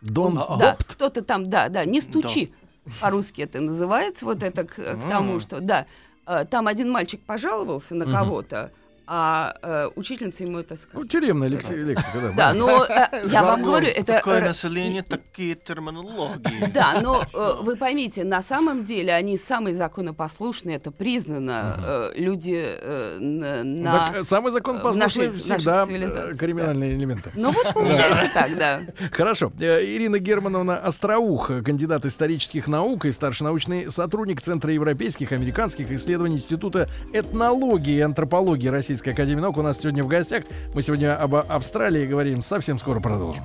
Дон 0.00 0.36
А, 0.38 0.56
Да, 0.56 0.76
кто-то 0.86 1.22
там, 1.22 1.48
да, 1.48 1.68
да, 1.68 1.84
не 1.84 2.00
стучи. 2.00 2.52
По-русски 3.00 3.42
это 3.42 3.60
называется, 3.60 4.24
вот 4.24 4.42
это 4.42 4.64
к, 4.64 4.74
к 4.74 5.08
тому, 5.08 5.38
что, 5.38 5.60
да, 5.60 5.86
э, 6.26 6.44
там 6.44 6.66
один 6.66 6.90
мальчик 6.90 7.20
пожаловался 7.24 7.94
на 7.94 8.04
кого-то, 8.06 8.72
а 9.06 9.54
э, 9.62 9.88
учительница 9.96 10.44
ему 10.44 10.58
это 10.58 10.74
Ну, 10.74 10.80
сказала. 10.80 11.08
тюремная 11.08 11.48
лекси- 11.48 11.74
лексика, 11.74 12.18
да. 12.20 12.32
Да, 12.36 12.54
но 12.54 12.84
э, 12.84 13.26
я 13.30 13.42
вам 13.42 13.62
говорю, 13.62 13.86
это... 13.88 14.14
Такое 14.14 14.40
население, 14.40 15.02
такие 15.02 15.54
терминологии. 15.54 16.70
Да, 16.72 17.00
но 17.02 17.22
э, 17.32 17.52
вы 17.62 17.76
поймите, 17.76 18.24
на 18.24 18.42
самом 18.42 18.84
деле 18.84 19.12
они 19.12 19.36
самые 19.38 19.74
законопослушные, 19.76 20.76
это 20.76 20.90
признано. 20.90 21.76
э, 21.84 22.12
люди 22.16 22.56
э, 22.58 23.18
на... 23.20 23.62
Ну, 23.64 24.12
так, 24.14 24.24
самый 24.24 24.52
закон 24.52 24.78
в 24.80 24.96
нашей- 24.96 25.28
послушный 25.28 25.56
в 25.56 25.58
всегда 25.58 25.84
криминальные 26.34 26.94
элементы. 26.94 27.30
Ну 27.34 27.50
вот 27.50 27.72
получается 27.74 28.30
так, 28.32 28.56
да. 28.58 28.80
Хорошо. 29.12 29.52
Ирина 29.58 30.18
Германовна 30.18 30.78
Остроух, 30.78 31.48
кандидат 31.64 32.04
исторических 32.04 32.66
наук 32.68 33.04
и 33.04 33.12
старший 33.12 33.44
научный 33.44 33.90
сотрудник 33.90 34.40
Центра 34.40 34.72
европейских, 34.72 35.32
американских 35.32 35.90
исследований 35.92 36.36
Института 36.36 36.88
этнологии 37.12 37.96
и 37.96 38.00
антропологии 38.00 38.68
Российской 38.92 39.14
Академии 39.14 39.40
Наук 39.40 39.56
у 39.56 39.62
нас 39.62 39.80
сегодня 39.80 40.04
в 40.04 40.06
гостях. 40.06 40.44
Мы 40.74 40.82
сегодня 40.82 41.16
об 41.16 41.34
Австралии 41.34 42.04
говорим. 42.04 42.42
Совсем 42.42 42.78
скоро 42.78 43.00
продолжим. 43.00 43.42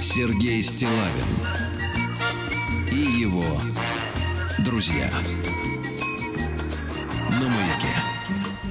Сергей 0.00 0.62
Стилавин 0.62 0.96
и 2.90 3.20
его 3.20 3.44
друзья. 4.64 5.10
На 7.38 7.46
маяке. 7.46 8.15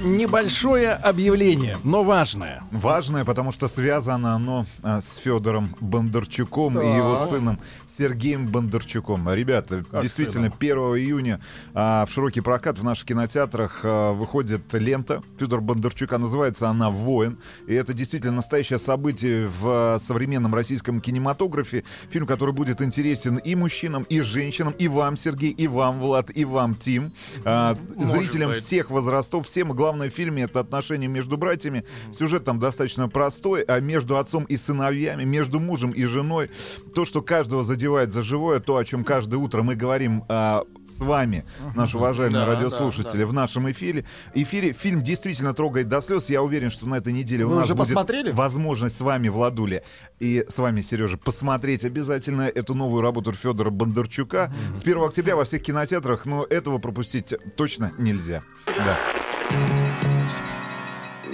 Небольшое 0.06 0.92
объявление, 0.92 1.76
но 1.82 2.04
важное. 2.04 2.62
Важное, 2.70 3.24
потому 3.24 3.50
что 3.52 3.68
связано 3.68 4.34
оно 4.34 4.66
а, 4.82 5.00
с 5.00 5.16
Федором 5.16 5.74
Бондарчуком 5.80 6.80
и 6.80 6.86
его 6.86 7.16
Так. 7.16 7.28
сыном 7.28 7.58
Сергеем 7.96 8.46
Бондарчуком. 8.46 9.32
Ребята, 9.32 9.82
Как 9.90 10.02
действительно, 10.02 10.50
сыном? 10.50 10.58
1 10.58 10.76
июня 10.98 11.40
а, 11.74 12.04
в 12.06 12.10
широкий 12.10 12.40
прокат 12.40 12.78
в 12.78 12.84
наших 12.84 13.06
кинотеатрах 13.06 13.80
а, 13.82 14.12
выходит 14.12 14.72
лента 14.74 15.22
Федора 15.38 15.60
Бондарчука. 15.60 16.18
Называется 16.18 16.68
она 16.68 16.90
«Воин». 16.90 17.38
И 17.66 17.74
это 17.74 17.94
действительно 17.94 18.36
настоящее 18.36 18.78
событие 18.78 19.48
в 19.48 19.64
а, 19.64 19.98
современном 19.98 20.54
российском 20.54 21.00
кинематографе. 21.00 21.84
Фильм, 22.10 22.26
который 22.26 22.54
будет 22.54 22.82
интересен 22.82 23.36
и 23.36 23.54
мужчинам, 23.54 24.02
и 24.04 24.20
женщинам, 24.20 24.74
и 24.78 24.88
вам, 24.88 25.16
Сергей, 25.16 25.50
и 25.50 25.66
вам, 25.66 26.00
Влад, 26.00 26.30
и 26.34 26.44
вам, 26.44 26.74
Тим. 26.74 27.12
А, 27.44 27.76
зрителям 27.98 28.50
быть. 28.50 28.62
всех 28.62 28.90
возрастов, 28.90 29.46
всем. 29.46 29.72
Главное 29.72 30.10
в 30.10 30.14
фильме 30.14 30.44
это 30.44 30.60
отношения 30.60 31.08
между 31.08 31.36
братьями. 31.36 31.84
Сюжет 32.16 32.44
там 32.44 32.58
достаточно 32.58 33.08
простой, 33.08 33.62
а 33.62 33.80
между 33.80 34.18
отцом 34.18 34.44
и 34.44 34.56
сыновьями, 34.56 35.24
между 35.24 35.60
мужем 35.60 35.90
и 35.90 36.04
женой. 36.04 36.50
То, 36.94 37.04
что 37.04 37.22
каждого 37.22 37.62
задевает 37.86 38.12
за 38.12 38.22
живое, 38.22 38.58
то, 38.58 38.76
о 38.76 38.84
чем 38.84 39.04
каждое 39.04 39.36
утро 39.36 39.62
мы 39.62 39.76
говорим 39.76 40.24
а, 40.28 40.64
с 40.86 40.98
вами, 40.98 41.44
наши 41.76 41.96
уважаемые 41.96 42.44
Да, 42.44 42.52
радиослушатели, 42.52 43.20
да, 43.20 43.26
в 43.26 43.32
нашем 43.32 43.70
эфире. 43.70 44.04
эфире. 44.34 44.72
Фильм 44.72 45.02
действительно 45.02 45.54
трогает 45.54 45.86
до 45.88 46.00
слез. 46.00 46.28
Я 46.28 46.42
уверен, 46.42 46.68
что 46.70 46.88
на 46.88 46.96
этой 46.96 47.12
неделе 47.12 47.44
у 47.44 47.48
Вы 47.50 47.54
нас 47.56 47.66
уже 47.66 47.74
будет 47.76 47.88
посмотрели? 47.88 48.32
возможность 48.32 48.98
с 48.98 49.00
вами, 49.00 49.28
Владуля, 49.28 49.84
и 50.18 50.44
с 50.48 50.58
вами, 50.58 50.80
Сережа, 50.80 51.16
посмотреть 51.16 51.84
обязательно 51.84 52.42
эту 52.42 52.74
новую 52.74 53.02
работу 53.02 53.32
Федора 53.32 53.70
Бондарчука. 53.70 54.52
С 54.76 54.82
1 54.82 54.98
октября 55.04 55.36
во 55.36 55.44
всех 55.44 55.62
кинотеатрах, 55.62 56.26
но 56.26 56.44
этого 56.44 56.78
пропустить 56.78 57.34
точно 57.56 57.92
нельзя. 57.98 58.42
Да. 58.66 58.98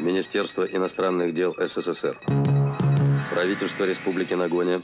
Министерство 0.03 0.65
иностранных 0.65 1.33
дел 1.35 1.55
СССР. 1.59 2.15
Правительство 3.31 3.85
Республики 3.85 4.35
Нагоня 4.35 4.81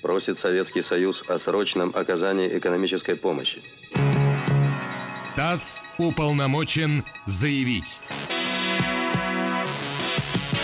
просит 0.00 0.38
Советский 0.38 0.82
Союз 0.82 1.22
о 1.28 1.38
срочном 1.38 1.92
оказании 1.94 2.58
экономической 2.58 3.16
помощи. 3.16 3.60
ТАСС 5.36 5.82
уполномочен 5.98 7.02
заявить. 7.26 8.00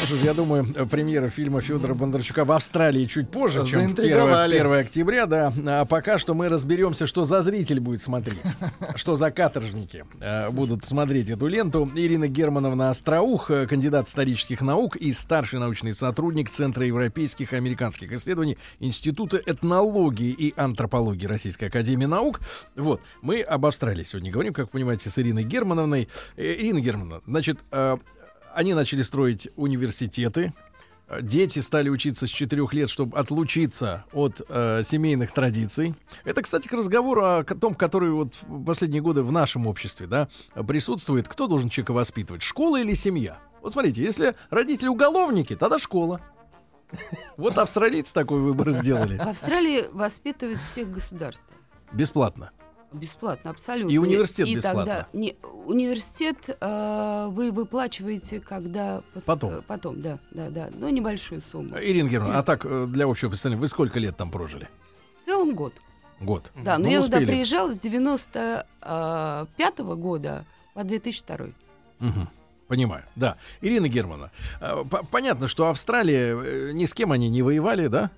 Ж, 0.04 0.14
я 0.22 0.34
думаю, 0.34 0.66
э, 0.76 0.84
премьера 0.84 1.30
фильма 1.30 1.60
Федора 1.60 1.94
Бондарчука 1.94 2.44
в 2.44 2.52
Австралии 2.52 3.06
чуть 3.06 3.30
позже, 3.30 3.66
чем 3.66 3.80
в 3.80 3.82
1, 3.82 3.96
Заинтриговали. 3.96 4.56
1 4.56 4.72
октября, 4.72 5.26
да. 5.26 5.52
А 5.66 5.84
пока 5.84 6.18
что 6.18 6.34
мы 6.34 6.48
разберемся, 6.48 7.06
что 7.06 7.24
за 7.24 7.42
зритель 7.42 7.80
будет 7.80 8.02
смотреть, 8.02 8.38
что 8.94 9.16
за 9.16 9.30
каторжники 9.30 10.04
э, 10.20 10.50
будут 10.50 10.84
смотреть 10.84 11.30
эту 11.30 11.46
ленту. 11.48 11.90
Ирина 11.96 12.28
Германовна 12.28 12.90
Остроух, 12.90 13.50
э, 13.50 13.66
кандидат 13.66 14.08
исторических 14.08 14.60
наук 14.60 14.96
и 14.96 15.12
старший 15.12 15.58
научный 15.58 15.94
сотрудник 15.94 16.50
Центра 16.50 16.84
европейских 16.84 17.52
и 17.52 17.56
американских 17.56 18.12
исследований 18.12 18.58
Института 18.78 19.40
этнологии 19.44 20.30
и 20.30 20.52
антропологии 20.56 21.26
Российской 21.26 21.64
Академии 21.64 22.06
Наук. 22.06 22.40
Вот, 22.76 23.00
мы 23.22 23.40
об 23.40 23.64
Австралии 23.66 24.02
сегодня 24.02 24.30
говорим, 24.30 24.52
как 24.52 24.66
вы 24.66 24.70
понимаете, 24.72 25.10
с 25.10 25.18
Ириной 25.18 25.44
Германовной. 25.44 26.08
Э, 26.36 26.54
Ирина 26.54 26.80
Германовна, 26.80 27.22
значит, 27.26 27.58
э, 27.72 27.96
они 28.56 28.72
начали 28.72 29.02
строить 29.02 29.48
университеты. 29.54 30.54
Дети 31.20 31.60
стали 31.60 31.88
учиться 31.88 32.26
с 32.26 32.30
4 32.30 32.66
лет, 32.72 32.90
чтобы 32.90 33.16
отлучиться 33.16 34.04
от 34.12 34.40
э, 34.48 34.82
семейных 34.82 35.30
традиций. 35.30 35.94
Это, 36.24 36.42
кстати, 36.42 36.66
к 36.66 36.72
разговору 36.72 37.22
о 37.22 37.44
том, 37.44 37.74
который 37.74 38.10
вот 38.10 38.34
в 38.42 38.64
последние 38.64 39.02
годы 39.02 39.22
в 39.22 39.30
нашем 39.30 39.68
обществе 39.68 40.06
да, 40.08 40.28
присутствует. 40.66 41.28
Кто 41.28 41.46
должен 41.46 41.68
человека 41.68 41.92
воспитывать, 41.92 42.42
школа 42.42 42.80
или 42.80 42.94
семья? 42.94 43.38
Вот 43.62 43.72
смотрите, 43.72 44.02
если 44.02 44.34
родители 44.50 44.88
уголовники, 44.88 45.54
тогда 45.54 45.78
школа. 45.78 46.20
Вот 47.36 47.58
австралийцы 47.58 48.14
такой 48.14 48.40
выбор 48.40 48.70
сделали. 48.70 49.18
В 49.18 49.28
Австралии 49.28 49.84
воспитывают 49.92 50.60
всех 50.60 50.90
государств. 50.90 51.48
Бесплатно. 51.92 52.52
Бесплатно, 52.92 53.50
абсолютно. 53.50 53.90
И 53.92 53.98
университет 53.98 54.46
И 54.48 54.54
бесплатно. 54.56 54.80
тогда 54.84 55.06
не, 55.12 55.36
университет 55.66 56.36
э, 56.60 57.26
вы 57.30 57.50
выплачиваете, 57.50 58.40
когда 58.40 59.02
пос- 59.14 59.24
Потом. 59.26 59.52
э, 59.54 59.60
потом, 59.66 60.00
да, 60.00 60.18
да, 60.30 60.48
да, 60.50 60.68
но 60.72 60.88
небольшую 60.88 61.42
сумму. 61.42 61.76
Ирина 61.78 62.08
Германовна, 62.08 62.38
а 62.38 62.42
так, 62.42 62.64
э, 62.64 62.86
для 62.88 63.06
общего 63.06 63.28
представления, 63.30 63.60
вы 63.60 63.68
сколько 63.68 63.98
лет 63.98 64.16
там 64.16 64.30
прожили? 64.30 64.68
В 65.22 65.26
целом 65.26 65.54
год. 65.54 65.74
Год. 66.20 66.50
Да, 66.54 66.78
но 66.78 66.84
Ну, 66.84 66.90
я 66.90 67.02
туда 67.02 67.18
приезжала 67.18 67.74
с 67.74 67.78
95 67.78 69.94
года 69.96 70.44
по 70.74 70.84
2002. 70.84 71.48
Мгм. 71.98 72.28
Понимаю, 72.68 73.04
да. 73.14 73.36
Ирина 73.60 73.88
Германовна, 73.88 74.30
э, 74.60 74.84
по- 74.90 75.04
понятно, 75.04 75.46
что 75.48 75.68
Австралия, 75.68 76.36
э, 76.36 76.70
ни 76.72 76.84
с 76.84 76.94
кем 76.94 77.12
они 77.12 77.28
не 77.28 77.42
воевали, 77.42 77.86
да? 77.86 78.10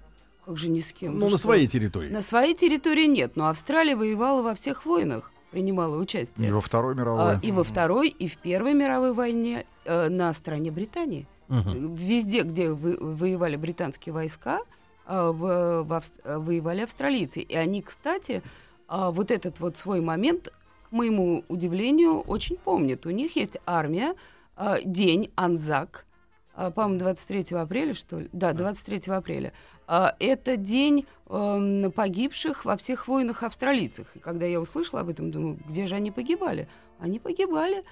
Как 0.49 0.57
же 0.57 0.71
ни 0.71 0.81
с 0.81 0.95
кем. 0.95 1.13
Ну, 1.19 1.27
вы 1.27 1.33
на 1.33 1.37
что? 1.37 1.49
своей 1.49 1.67
территории. 1.67 2.09
На 2.09 2.23
своей 2.23 2.55
территории 2.55 3.05
нет, 3.05 3.33
но 3.37 3.49
Австралия 3.51 3.95
воевала 3.95 4.41
во 4.41 4.55
всех 4.55 4.87
войнах, 4.87 5.31
принимала 5.51 5.95
И 5.97 5.99
участие. 5.99 6.51
во 6.55 6.63
Второй 6.63 6.95
А, 6.95 6.97
мировой. 6.97 7.39
и 7.43 7.53
во 7.53 7.65
Второй, 7.65 8.09
и 8.09 8.27
в 8.29 8.39
Первой 8.39 8.73
мировой 8.73 9.13
войне 9.13 9.67
э, 9.85 10.09
на 10.09 10.33
стороне 10.33 10.71
Британии. 10.71 11.27
Мгм. 11.49 11.95
Везде, 11.95 12.43
где 12.45 12.71
вы- 12.71 12.97
воевали 12.99 13.57
британские 13.57 14.15
войска, 14.15 14.61
а, 15.05 15.33
в- 15.33 15.83
в 15.83 16.03
а, 16.25 16.39
воевали 16.39 16.81
австралийцы. 16.81 17.41
И 17.43 17.55
они, 17.55 17.83
кстати, 17.83 18.43
а, 18.87 19.11
вот 19.11 19.31
этот 19.31 19.61
вот 19.61 19.77
свой 19.77 20.01
момент, 20.01 20.51
к 20.89 20.93
моему 20.93 21.45
удивлению, 21.49 22.21
очень 22.21 22.57
помнят. 22.57 23.05
У 23.05 23.11
них 23.11 23.37
есть 23.37 23.59
армия, 23.67 24.15
а, 24.57 24.79
день 24.83 25.31
Анзак, 25.37 26.07
а, 26.07 26.08
по-моему, 26.71 26.99
23 26.99 27.57
апреля, 27.57 27.95
что 27.95 28.19
ли? 28.19 28.29
Да, 28.33 28.53
23 28.53 29.13
апреля. 29.13 29.53
А, 29.87 30.15
Это 30.19 30.57
день 30.57 31.07
эм, 31.29 31.93
погибших 31.93 32.65
во 32.65 32.77
всех 32.77 33.07
войнах 33.09 33.43
австралийцев. 33.43 34.07
И 34.15 34.19
когда 34.19 34.45
я 34.47 34.61
услышала 34.61 35.01
об 35.03 35.09
этом, 35.09 35.31
думаю, 35.31 35.59
где 35.69 35.87
же 35.87 35.95
они 35.95 36.11
погибали? 36.11 36.69
Они 36.99 37.19
погибали 37.21 37.83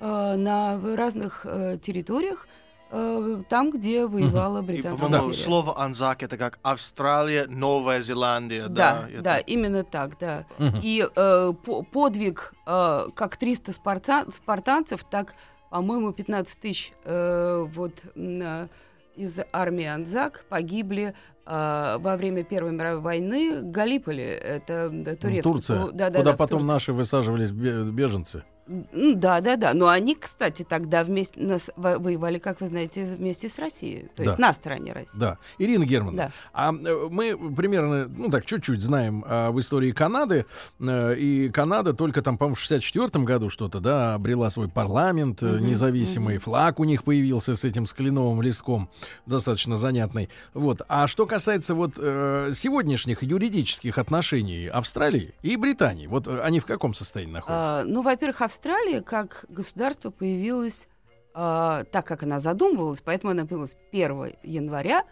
э, 0.00 0.34
на 0.36 0.80
разных 0.96 1.44
э, 1.44 1.76
территориях, 1.80 2.48
э, 2.90 3.42
там, 3.48 3.70
где 3.70 4.06
воевала 4.06 4.58
И, 4.60 4.62
британская 4.62 5.06
империя. 5.06 5.32
слово 5.34 5.78
«анзак»— 5.80 6.22
это 6.24 6.36
как 6.36 6.58
Австралия, 6.62 7.46
Новая 7.46 8.00
Зеландия. 8.02 8.68
Да, 8.68 9.08
это- 9.12 9.22
да, 9.22 9.38
именно 9.38 9.84
так, 9.84 10.18
да. 10.18 10.46
Мгм. 10.58 10.80
И 10.82 11.06
э, 11.14 11.52
по- 11.64 11.82
подвиг 11.82 12.54
э, 12.66 13.06
как 13.14 13.36
300 13.36 13.72
спарта- 13.72 14.26
спартанцев, 14.34 15.04
так, 15.04 15.34
по-моему, 15.74 16.12
15 16.12 16.60
тысяч 16.60 16.92
э, 17.02 17.66
вот, 17.74 18.04
э, 18.14 18.68
из 19.16 19.40
армии 19.52 19.86
Анзак 19.86 20.44
погибли 20.48 21.14
э, 21.46 21.96
во 21.98 22.16
время 22.16 22.44
Первой 22.44 22.70
мировой 22.70 23.00
войны 23.00 23.60
в 23.60 23.72
Галиполи. 23.72 24.22
Это 24.22 24.88
да, 24.92 25.16
турецкий... 25.16 25.50
Турция, 25.50 25.86
да, 25.90 26.10
да, 26.10 26.18
куда 26.20 26.30
да, 26.30 26.36
потом 26.36 26.60
Турции. 26.60 26.72
наши 26.72 26.92
высаживались 26.92 27.50
бе- 27.50 27.82
беженцы. 27.90 28.44
Да, 28.66 29.40
да, 29.40 29.56
да. 29.56 29.74
Но 29.74 29.88
они, 29.88 30.14
кстати, 30.14 30.64
тогда 30.66 31.04
вместе 31.04 31.38
нас 31.40 31.70
во- 31.76 31.98
воевали, 31.98 32.38
как 32.38 32.60
вы 32.60 32.66
знаете, 32.68 33.04
вместе 33.04 33.48
с 33.48 33.58
Россией. 33.58 34.08
То 34.16 34.22
есть 34.22 34.36
Да. 34.36 34.48
на 34.48 34.54
стороне 34.54 34.92
России. 34.92 35.18
Да. 35.18 35.38
Ирина 35.58 35.84
Германовна, 35.84 36.24
Да. 36.28 36.32
а 36.54 36.72
э, 36.72 37.08
мы 37.10 37.36
примерно, 37.54 38.08
ну 38.08 38.30
так, 38.30 38.46
чуть-чуть 38.46 38.80
знаем 38.80 39.22
а, 39.26 39.50
в 39.50 39.60
истории 39.60 39.90
Канады. 39.92 40.46
э, 40.80 41.14
и 41.16 41.48
Канада 41.50 41.92
только 41.92 42.22
там, 42.22 42.38
по-моему, 42.38 42.54
в 42.54 42.60
64 42.60 43.24
году 43.24 43.50
что-то, 43.50 43.80
да, 43.80 44.14
обрела 44.14 44.48
свой 44.50 44.68
парламент 44.68 45.42
Мгм, 45.42 45.66
независимый. 45.66 46.38
Флаг 46.38 46.80
у 46.80 46.84
них 46.84 47.04
появился 47.04 47.54
с 47.54 47.64
этим 47.64 47.86
с 47.86 47.92
кленовым 47.92 48.40
листком. 48.40 48.88
Достаточно 49.26 49.76
занятный. 49.76 50.30
Вот. 50.54 50.80
А 50.88 51.06
что 51.06 51.26
касается 51.26 51.74
вот 51.74 51.92
э, 51.98 52.52
сегодняшних 52.54 53.22
юридических 53.22 53.98
отношений 53.98 54.68
Австралии 54.68 55.34
и 55.42 55.56
Британии, 55.56 56.06
вот 56.06 56.28
они 56.28 56.60
в 56.60 56.66
каком 56.66 56.94
состоянии 56.94 57.32
находятся? 57.32 57.80
А, 57.80 57.84
ну, 57.84 58.00
во-первых, 58.02 58.40
Австралия 58.40 58.53
как 59.00 59.44
государство 59.48 60.10
появилась 60.10 60.88
а, 61.34 61.84
так, 61.84 62.06
как 62.06 62.22
она 62.22 62.38
задумывалась, 62.38 63.02
поэтому 63.02 63.32
она 63.32 63.44
появилась 63.44 63.76
1 63.92 64.36
января 64.42 65.04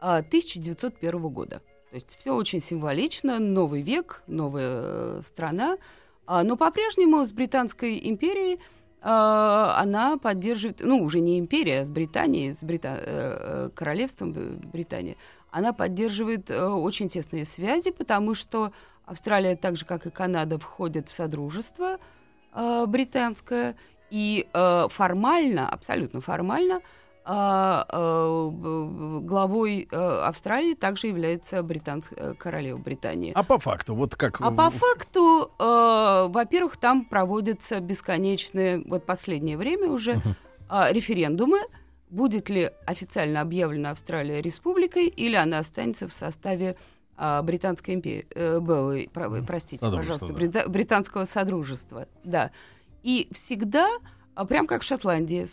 а, 0.00 0.18
1901 0.18 1.20
года. 1.28 1.62
То 1.90 1.94
есть 1.94 2.18
все 2.18 2.34
очень 2.34 2.60
символично, 2.60 3.38
новый 3.38 3.80
век, 3.80 4.22
новая 4.26 4.70
э, 4.72 5.20
страна. 5.24 5.78
А, 6.26 6.42
но 6.42 6.56
по-прежнему 6.56 7.24
с 7.24 7.32
Британской 7.32 7.98
империей 8.08 8.60
а, 9.00 9.80
она 9.80 10.18
поддерживает, 10.18 10.80
ну, 10.80 11.02
уже 11.02 11.20
не 11.20 11.38
империя, 11.38 11.82
а 11.82 11.84
с 11.84 11.90
Британией, 11.90 12.54
с 12.54 12.62
Брита- 12.62 13.00
э, 13.00 13.06
э, 13.06 13.70
королевством 13.74 14.32
Британии, 14.32 15.16
она 15.50 15.72
поддерживает 15.72 16.50
э, 16.50 16.66
очень 16.66 17.08
тесные 17.08 17.44
связи, 17.44 17.92
потому 17.92 18.34
что 18.34 18.72
Австралия, 19.04 19.54
так 19.54 19.76
же 19.76 19.86
как 19.86 20.06
и 20.06 20.10
Канада, 20.10 20.58
входит 20.58 21.08
в 21.08 21.14
Содружество 21.14 21.98
э, 22.56 22.86
британское, 22.86 23.76
и 24.10 24.46
э, 24.52 24.86
формально, 24.88 25.68
абсолютно 25.68 26.20
формально, 26.20 26.80
э, 27.24 28.50
б- 28.52 29.20
главой 29.20 29.88
э, 29.90 29.96
Австралии 29.96 30.74
также 30.74 31.08
является 31.08 31.56
э, 31.58 32.34
королева 32.38 32.78
Британии. 32.78 33.32
А 33.34 33.42
по 33.42 33.58
факту, 33.58 33.94
вот 33.94 34.14
как... 34.16 34.40
А 34.40 34.50
по 34.50 34.70
факту, 34.70 35.50
э, 35.58 36.26
во-первых, 36.28 36.76
там 36.76 37.04
проводятся 37.04 37.80
бесконечные, 37.80 38.82
вот 38.86 39.04
последнее 39.06 39.56
время 39.56 39.88
уже, 39.90 40.20
референдумы, 40.68 41.58
будет 42.10 42.48
ли 42.48 42.70
официально 42.86 43.40
объявлена 43.40 43.90
Австралия 43.90 44.40
республикой, 44.40 45.08
или 45.08 45.34
она 45.34 45.58
останется 45.58 46.06
в 46.06 46.12
составе 46.12 46.76
а, 47.16 47.42
Британской 47.42 47.94
империи, 47.94 48.26
э, 48.34 48.60
б- 48.60 49.08
про- 49.12 49.42
простите, 49.42 49.80
пожалуйста, 49.98 50.26
Брита- 50.32 50.68
Британского 50.68 51.24
Содружества, 51.24 52.06
да. 52.24 52.50
И 53.02 53.28
всегда, 53.32 53.88
а, 54.34 54.44
прям 54.44 54.66
как 54.66 54.82
в 54.82 54.84
Шотландии, 54.84 55.46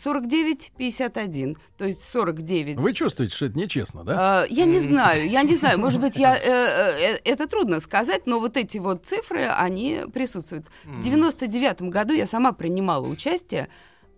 49-51, 0.78 1.56
то 1.76 1.84
есть 1.84 2.02
49 2.12 2.76
Вы 2.78 2.92
чувствуете, 2.92 3.34
что 3.34 3.46
это 3.46 3.58
нечестно, 3.58 4.04
да? 4.04 4.42
а, 4.42 4.46
Я 4.48 4.64
не 4.66 4.80
знаю, 4.80 5.28
я 5.28 5.42
не 5.42 5.54
знаю, 5.56 5.78
может 5.78 6.00
быть, 6.00 6.16
я, 6.16 6.36
э, 6.36 7.14
э, 7.14 7.18
это 7.24 7.46
трудно 7.48 7.80
сказать, 7.80 8.26
но 8.26 8.40
вот 8.40 8.56
эти 8.56 8.78
вот 8.78 9.06
цифры, 9.06 9.46
они 9.46 10.02
присутствуют. 10.12 10.66
В 10.84 11.00
99 11.02 11.82
году 11.82 12.12
я 12.12 12.26
сама 12.26 12.52
принимала 12.52 13.06
участие 13.06 13.68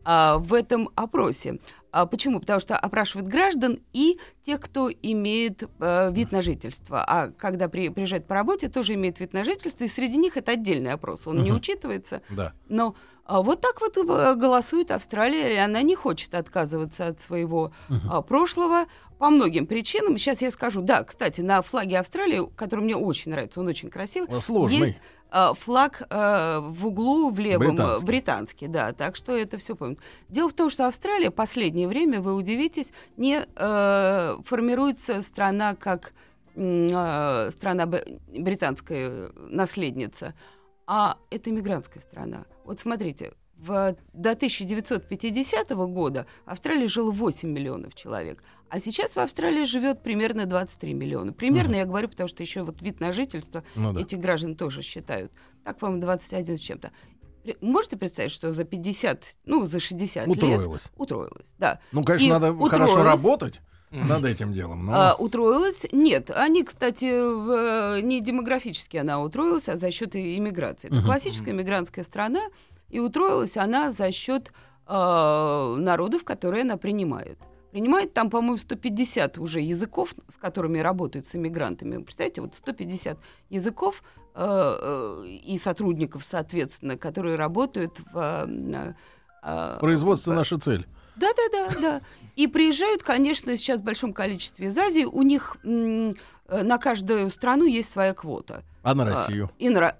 а, 0.09 0.39
в 0.39 0.55
этом 0.55 0.89
опросе. 0.95 1.59
А 1.91 2.07
почему? 2.07 2.39
Потому 2.41 2.61
что 2.61 2.77
опрашивают 2.79 3.29
граждан 3.29 3.79
и 3.93 4.19
тех, 4.47 4.61
кто 4.61 4.89
имеет 4.91 5.65
э, 5.81 6.13
вид 6.13 6.31
на 6.31 6.41
жительство. 6.41 7.05
А 7.05 7.29
когда 7.37 7.69
при- 7.69 7.89
приезжает 7.89 8.27
по 8.29 8.35
работе, 8.35 8.69
тоже 8.69 8.95
имеет 8.95 9.19
вид 9.19 9.33
на 9.33 9.43
жительство, 9.43 9.83
и 9.85 9.89
среди 9.89 10.17
них 10.17 10.37
это 10.37 10.53
отдельный 10.53 10.93
опрос, 10.93 11.27
он 11.27 11.39
не 11.39 11.51
Мгм. 11.51 11.57
учитывается. 11.59 12.23
Да. 12.31 12.53
Но 12.69 12.95
а, 13.25 13.43
вот 13.43 13.61
так 13.61 13.81
вот 13.81 13.97
э, 13.97 14.35
голосует 14.37 14.93
Австралия, 14.93 15.55
и 15.55 15.57
она 15.57 15.83
не 15.83 15.97
хочет 15.97 16.33
отказываться 16.37 17.09
от 17.09 17.19
своего 17.19 17.73
а, 18.09 18.23
прошлого 18.23 18.85
по 19.19 19.31
многим 19.31 19.67
причинам. 19.67 20.17
Сейчас 20.17 20.43
я 20.43 20.51
скажу. 20.53 20.81
Да, 20.81 21.03
кстати, 21.03 21.41
на 21.41 21.61
флаге 21.63 21.99
Австралии, 21.99 22.49
который 22.55 22.85
мне 22.85 22.95
очень 22.97 23.33
нравится, 23.33 23.59
он 23.59 23.67
очень 23.67 23.91
красивый, 23.91 24.41
Сложный. 24.41 24.79
есть 24.79 24.95
а, 25.29 25.55
флаг 25.55 26.03
а, 26.09 26.61
в 26.61 26.87
углу 26.87 27.31
в 27.31 27.41
левом 27.41 27.67
э, 27.67 27.71
Британский. 27.73 28.07
британский, 28.07 28.69
да, 28.69 28.93
так 28.93 29.17
что 29.17 29.37
это 29.37 29.57
все 29.59 29.75
помнят. 29.75 29.99
Дело 30.29 30.49
в 30.49 30.53
том, 30.55 30.71
что 30.71 30.87
Австралия 30.87 31.33
последнее 31.33 31.89
время, 31.89 32.21
вы 32.21 32.33
удивитесь, 32.35 32.93
не 33.17 33.41
формируется 34.45 35.23
страна 35.23 35.75
как 35.75 36.13
э, 36.55 37.51
страна 37.53 37.87
британская 37.87 39.31
наследница, 39.37 40.35
а 40.87 41.19
это 41.31 41.51
иммигрантская 41.51 42.03
страна. 42.03 42.45
Вот 42.65 42.81
смотрите, 42.81 43.33
в, 43.57 43.97
до 44.13 44.31
1950 44.33 45.71
года 45.71 46.27
в 46.45 46.51
Австралии 46.51 46.87
жило 46.87 47.11
8 47.11 47.49
миллионов 47.49 47.95
человек, 47.95 48.43
а 48.69 48.79
сейчас 48.81 49.13
в 49.17 49.19
Австралии 49.19 49.65
живет 49.65 50.03
примерно 50.03 50.47
23 50.47 50.93
миллиона. 50.95 51.33
Примерно 51.33 51.71
Мгм. 51.71 51.79
я 51.79 51.85
говорю, 51.87 52.09
потому 52.09 52.29
что 52.29 52.43
еще 52.43 52.63
вот 52.63 52.83
вид 52.83 53.01
на 53.01 53.13
жительство 53.13 53.65
Ну 53.75 53.93
да. 53.93 54.01
этих 54.01 54.19
граждан 54.19 54.57
тоже 54.57 54.83
считают. 54.83 55.33
Так, 55.65 55.79
по-моему, 55.79 56.03
21 56.03 56.59
с 56.59 56.61
чем-то. 56.61 56.91
Можете 57.61 57.97
представить, 57.97 58.33
что 58.33 58.53
за 58.53 58.65
50, 58.65 59.37
ну, 59.45 59.67
за 59.67 59.79
60 59.81 60.27
лет 60.27 60.37
Утроилось. 60.37 60.89
утроилась, 60.97 61.47
да. 61.59 61.79
Ну, 61.93 62.03
конечно, 62.03 62.27
И 62.27 62.31
надо 62.31 62.47
хорошо 62.69 62.93
утроилась. 62.95 63.05
работать 63.07 63.61
над 63.91 64.25
этим 64.25 64.53
делом. 64.53 64.87
но- 64.87 64.93
А, 64.95 65.15
утроилась? 65.15 65.87
Нет. 65.93 66.31
Они, 66.31 66.63
кстати, 66.65 67.05
в- 67.05 68.01
не 68.03 68.21
демографически 68.21 68.97
она 68.97 69.21
утроилась, 69.21 69.69
а 69.69 69.77
за 69.77 69.91
счет 69.91 70.15
иммиграции. 70.17 70.89
Это 70.89 71.03
классическая 71.03 71.51
иммигрантская 71.53 72.05
страна, 72.05 72.41
и 72.91 72.99
утроилась 73.01 73.57
она 73.57 73.93
за 73.93 74.11
счет 74.13 74.53
а, 74.89 75.75
народов, 75.77 76.23
которые 76.25 76.63
она 76.63 76.77
принимает. 76.77 77.39
Принимает 77.73 78.15
там, 78.15 78.31
по-моему, 78.31 78.57
150 78.57 79.37
уже 79.39 79.61
языков, 79.61 80.15
с 80.29 80.37
которыми 80.37 80.79
работают 80.79 81.27
с 81.27 81.35
иммигрантами. 81.35 82.03
Представляете, 82.03 82.41
вот 82.43 82.55
150 82.55 83.19
языков 83.51 84.03
э, 84.35 84.45
э, 84.47 85.27
и 85.45 85.59
сотрудников, 85.59 86.23
соответственно, 86.25 86.97
которые 86.97 87.35
работают 87.37 87.99
в... 88.13 88.47
э, 88.49 88.93
э, 89.43 89.77
Производство 89.81 90.33
в- 90.33 90.37
наша 90.37 90.57
цель. 90.59 90.87
да, 91.17 91.29
да, 91.37 91.49
да, 91.69 91.81
да. 91.81 92.01
И 92.37 92.47
приезжают, 92.47 93.03
конечно, 93.03 93.57
сейчас 93.57 93.81
в 93.81 93.85
большом 93.85 94.13
количестве 94.13 94.67
из 94.67 94.79
Азии. 94.79 95.05
У 95.05 95.23
них 95.23 95.57
э, 95.65 96.13
на 96.49 96.79
каждую 96.79 97.31
страну 97.31 97.65
есть 97.65 97.91
своя 97.91 98.15
квота. 98.15 98.63
А 98.83 98.95
на 98.95 99.05
А, 99.05 99.07
Россию? 99.07 99.51
И 99.59 99.71
на, 99.71 99.97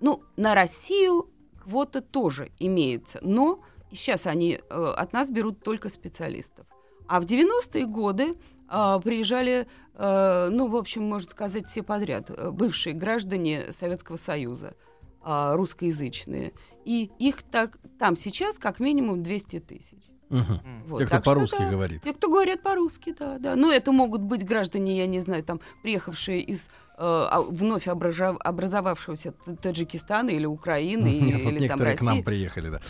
ну, 0.00 0.22
на 0.36 0.54
Россию 0.54 1.28
квота 1.62 2.00
тоже 2.00 2.50
имеется, 2.58 3.18
но 3.22 3.60
сейчас 3.92 4.26
они 4.26 4.58
э, 4.58 4.94
от 4.96 5.12
нас 5.12 5.30
берут 5.30 5.62
только 5.62 5.88
специалистов. 5.88 6.66
А 7.06 7.20
в 7.20 7.24
90-е 7.24 7.86
годы 7.86 8.32
а, 8.66 8.98
приезжали, 8.98 9.66
э, 9.94 10.48
ну, 10.50 10.68
в 10.68 10.76
общем, 10.76 11.04
можно 11.04 11.30
сказать, 11.30 11.68
все 11.68 11.82
подряд, 11.82 12.30
э, 12.30 12.50
бывшие 12.50 12.94
граждане 12.94 13.72
Советского 13.72 14.16
Союза, 14.16 14.74
а, 15.20 15.54
русскоязычные. 15.54 16.54
И 16.84 17.10
их 17.18 17.42
так, 17.42 17.78
там 17.98 18.16
сейчас 18.16 18.58
как 18.58 18.80
минимум 18.80 19.22
200 19.22 19.60
тысяч. 19.60 20.02
Мгм. 20.30 20.60
Вот, 20.88 20.98
Те, 21.00 21.06
кто 21.06 21.20
по-русски 21.20 21.58
да. 21.58 21.70
говорит. 21.70 22.02
Те, 22.02 22.14
кто 22.14 22.28
говорят 22.28 22.62
по-русски, 22.62 23.14
да, 23.18 23.38
да. 23.38 23.56
Ну, 23.56 23.70
это 23.70 23.92
могут 23.92 24.22
быть 24.22 24.44
граждане, 24.44 24.96
я 24.96 25.06
не 25.06 25.20
знаю, 25.20 25.42
там, 25.44 25.60
приехавшие 25.82 26.40
из 26.40 26.70
вновь 26.96 27.86
обража- 27.88 28.36
образовавшегося 28.38 29.32
Т- 29.32 29.56
Таджикистана 29.56 30.30
или 30.30 30.46
Украины, 30.46 31.08
Нет, 31.08 31.42
вот 31.44 31.52
или 31.52 31.68
там 31.68 31.78
некоторые 31.80 31.96
к 31.96 32.00
нам 32.02 32.08
России. 32.14 32.22
приехали, 32.22 32.70
да. 32.70 32.80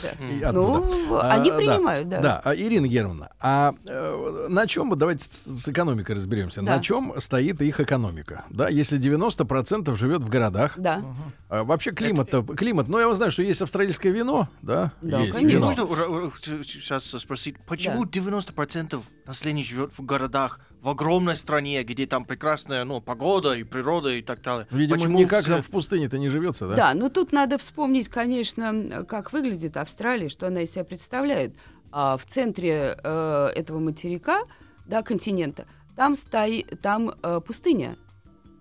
Да. 0.41 0.53
Ну, 0.53 0.85
оттуда. 0.85 1.21
они 1.33 1.49
А, 1.51 1.53
да. 1.53 1.57
принимают, 1.59 2.09
да. 2.09 2.21
Да, 2.21 2.41
а, 2.45 2.55
Ирина 2.55 2.87
Германовна, 2.87 3.31
а 3.41 3.75
э, 3.87 4.47
на 4.51 4.67
чем, 4.67 4.97
давайте 4.99 5.25
с, 5.31 5.69
экономикой 5.69 6.17
разберемся, 6.17 6.63
Да. 6.63 6.77
на 6.77 6.83
чем 6.83 7.15
стоит 7.19 7.63
их 7.63 7.81
экономика? 7.81 8.45
Да, 8.51 8.69
если 8.69 8.99
90% 8.99 9.95
живет 9.97 10.23
в 10.23 10.29
городах, 10.29 10.79
Да. 10.79 11.03
а 11.49 11.65
вообще 11.65 11.93
климат, 11.93 12.31
климат, 12.57 12.89
ну 12.89 12.99
я 12.99 13.13
знаю, 13.15 13.31
что 13.31 13.43
есть 13.43 13.63
австралийское 13.63 14.13
вино, 14.13 14.49
да, 14.63 14.93
Да, 15.01 15.21
есть 15.21 15.35
конечно. 15.39 15.73
вино. 15.73 15.87
Можно 15.87 16.33
сейчас 16.65 17.05
спросить, 17.05 17.57
почему 17.67 18.05
90% 18.05 19.01
населения 19.27 19.65
живет 19.65 19.93
в 19.97 20.05
городах, 20.05 20.61
в 20.85 20.89
огромной 20.91 21.35
стране, 21.35 21.83
где 21.83 22.07
там 22.07 22.27
прекрасная 22.27 22.85
ну, 22.85 23.01
погода 23.01 23.55
и 23.55 23.65
природа 23.65 24.11
и 24.15 24.21
так 24.21 24.43
далее? 24.43 24.67
Видимо, 24.71 24.99
Почему 24.99 25.19
никак 25.19 25.43
все- 25.43 25.53
там 25.55 25.63
в 25.63 25.71
пустыне-то 25.71 26.19
не 26.19 26.29
живется, 26.29 26.69
да? 26.69 26.75
Да, 26.77 26.95
но 26.95 27.09
тут 27.09 27.33
надо 27.33 27.57
вспомнить, 27.57 28.09
конечно, 28.11 29.05
как 29.09 29.33
выглядит 29.33 29.79
Австралия, 29.79 30.29
что 30.29 30.47
она 30.47 30.61
из 30.61 30.73
себя 30.73 30.85
представляет. 30.85 31.55
А 31.91 32.19
в 32.19 32.27
центре 32.27 32.99
э, 33.03 33.47
этого 33.55 33.79
материка, 33.79 34.43
да, 34.87 35.01
континента, 35.03 35.67
там, 35.97 36.17
стои, 36.17 36.65
там 36.83 37.13
э, 37.23 37.41
пустыня. 37.41 37.97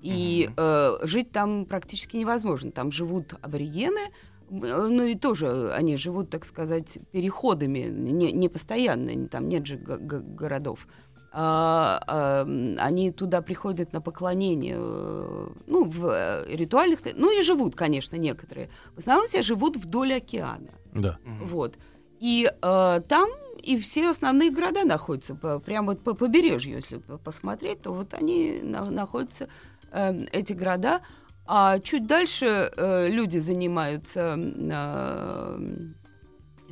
И 0.01 0.49
э, 0.55 0.97
жить 1.03 1.31
там 1.31 1.65
практически 1.65 2.15
невозможно. 2.17 2.71
Там 2.71 2.89
живут 2.91 3.33
аборигены, 3.41 4.11
э, 4.49 4.87
ну 4.89 5.03
и 5.03 5.15
тоже 5.15 5.73
они 5.73 5.97
живут, 5.97 6.29
так 6.29 6.45
сказать, 6.45 6.99
переходами, 7.11 7.79
не, 7.89 8.31
не 8.31 8.47
постоянно, 8.49 9.13
не- 9.13 9.27
там 9.27 9.49
нет 9.49 9.65
же 9.65 9.75
г- 9.75 9.97
г- 9.97 10.19
городов. 10.21 10.87
А, 11.35 12.45
они 12.77 13.11
туда 13.11 13.41
приходят 13.41 13.91
на 13.91 14.01
поклонение, 14.01 14.75
э, 14.77 15.47
ну, 15.65 15.85
в 15.85 16.05
э, 16.05 16.45
ритуальных... 16.55 16.99
Ну, 17.15 17.31
и 17.31 17.41
живут, 17.41 17.75
конечно, 17.75 18.17
некоторые. 18.17 18.69
В 18.95 18.99
основном 18.99 19.27
все 19.27 19.41
живут 19.41 19.77
вдоль 19.77 20.13
океана. 20.13 20.69
Да. 20.93 21.17
Вот. 21.41 21.75
И 22.19 22.47
э, 22.61 23.01
там 23.07 23.29
и 23.63 23.77
все 23.77 24.11
основные 24.11 24.51
города 24.51 24.83
находятся 24.85 25.33
по, 25.33 25.59
прямо 25.59 25.93
вот 25.93 26.03
по 26.03 26.13
побережью, 26.13 26.75
если 26.75 26.97
по- 26.97 27.17
посмотреть, 27.17 27.81
то 27.81 27.93
вот 27.93 28.13
они 28.13 28.59
на- 28.61 28.91
находятся, 28.91 29.47
э, 29.91 30.25
эти 30.31 30.53
города. 30.53 31.01
А 31.47 31.79
чуть 31.79 32.05
дальше 32.05 32.45
э, 32.45 33.09
люди 33.09 33.39
занимаются 33.39 34.37
э, 34.37 35.59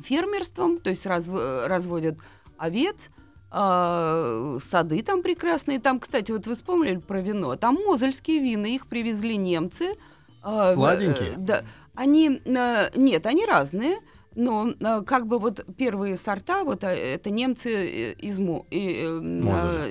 фермерством, 0.02 0.78
то 0.78 0.90
есть 0.90 1.04
разв- 1.04 1.66
разводят 1.66 2.18
овец, 2.58 3.10
а, 3.54 4.56
сады 4.64 5.02
там 5.02 5.22
прекрасные. 5.22 5.78
Там, 5.78 6.00
кстати, 6.00 6.32
вот 6.32 6.46
вы 6.46 6.54
вспомнили 6.54 6.96
про 6.96 7.20
вино. 7.20 7.54
Там 7.56 7.78
мозельские 7.86 8.38
вина, 8.40 8.66
их 8.66 8.86
привезли 8.86 9.36
немцы. 9.36 9.94
А, 10.42 10.72
Сладенькие? 10.74 11.30
э, 11.32 11.34
Да. 11.36 11.62
Они, 11.94 12.40
э, 12.44 12.90
нет, 12.96 13.26
они 13.26 13.44
разные. 13.44 13.98
Но 14.34 14.70
э, 14.70 15.02
как 15.02 15.26
бы 15.26 15.38
вот 15.38 15.64
первые 15.76 16.16
сорта, 16.16 16.64
вот 16.64 16.82
это 16.84 17.28
немцы 17.28 18.12
из, 18.12 18.38
Мо- 18.38 18.64
и, 18.70 19.02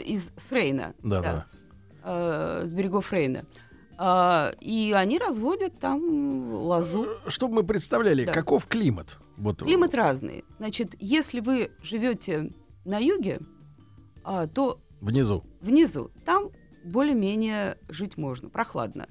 из 0.07 0.31
Срейна, 0.35 0.95
Да, 1.03 1.21
да. 1.21 1.45
э, 2.03 2.63
с 2.65 2.73
берегов 2.73 3.13
Рейна. 3.13 3.45
А, 3.99 4.51
и 4.59 4.93
они 4.97 5.19
разводят 5.19 5.77
там 5.79 6.51
лозу. 6.51 7.05
Чтобы 7.27 7.55
мы 7.57 7.63
представляли, 7.63 8.25
Да. 8.25 8.33
каков 8.33 8.65
климат. 8.65 9.19
Вот, 9.37 9.59
Климат 9.59 9.93
разный. 9.93 10.43
Значит, 10.57 10.95
если 10.99 11.39
вы 11.39 11.69
живете 11.83 12.51
на 12.83 12.97
юге, 12.97 13.39
а, 14.23 14.47
то 14.47 14.79
Внизу. 15.01 15.43
внизу 15.61 16.11
там 16.25 16.49
более-менее 16.83 17.77
жить 17.89 18.17
можно, 18.17 18.49
прохладно. 18.49 19.07